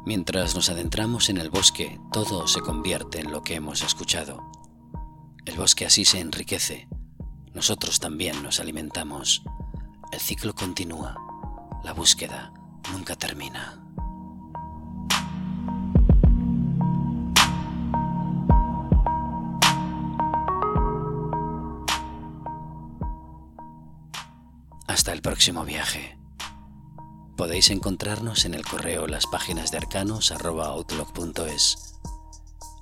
Mientras 0.06 0.54
nos 0.54 0.70
adentramos 0.70 1.30
en 1.30 1.38
el 1.38 1.50
bosque, 1.50 1.98
todo 2.12 2.46
se 2.46 2.60
convierte 2.60 3.18
en 3.18 3.32
lo 3.32 3.42
que 3.42 3.56
hemos 3.56 3.82
escuchado. 3.82 4.40
El 5.44 5.56
bosque 5.56 5.84
así 5.84 6.04
se 6.04 6.20
enriquece. 6.20 6.86
Nosotros 7.54 7.98
también 7.98 8.40
nos 8.40 8.60
alimentamos. 8.60 9.42
El 10.12 10.20
ciclo 10.20 10.54
continúa. 10.54 11.16
La 11.82 11.92
búsqueda 11.92 12.52
nunca 12.92 13.16
termina. 13.16 13.82
Hasta 24.86 25.12
el 25.12 25.20
próximo 25.20 25.64
viaje. 25.64 26.16
Podéis 27.36 27.68
encontrarnos 27.68 28.46
en 28.46 28.54
el 28.54 28.64
correo 28.64 29.06
las 29.06 29.26
páginas 29.26 29.70
de 29.70 29.76
arcanos 29.76 30.32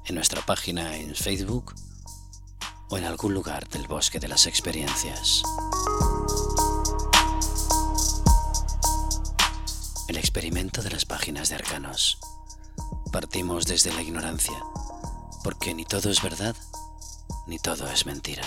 en 0.07 0.15
nuestra 0.15 0.47
página 0.47 0.97
en 0.97 1.15
Facebook 1.17 1.75
o 2.89 2.97
en 2.97 3.05
algún 3.05 3.35
lugar 3.35 3.69
del 3.69 3.89
bosque 3.89 4.21
de 4.21 4.29
las 4.29 4.47
experiencias. 4.47 5.43
El 10.07 10.17
experimento 10.17 10.83
de 10.83 10.91
las 10.91 11.05
páginas 11.05 11.49
de 11.49 11.57
arcanos. 11.57 12.19
Partimos 13.11 13.67
desde 13.67 13.93
la 13.93 14.03
ignorancia, 14.03 14.63
porque 15.43 15.75
ni 15.75 15.85
todo 15.85 16.11
es 16.11 16.23
verdad, 16.23 16.55
ni 17.49 17.59
todo 17.59 17.89
es 17.89 18.07
mentira. 18.07 18.45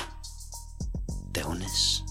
¿Te 1.34 1.43
unes? 1.43 2.07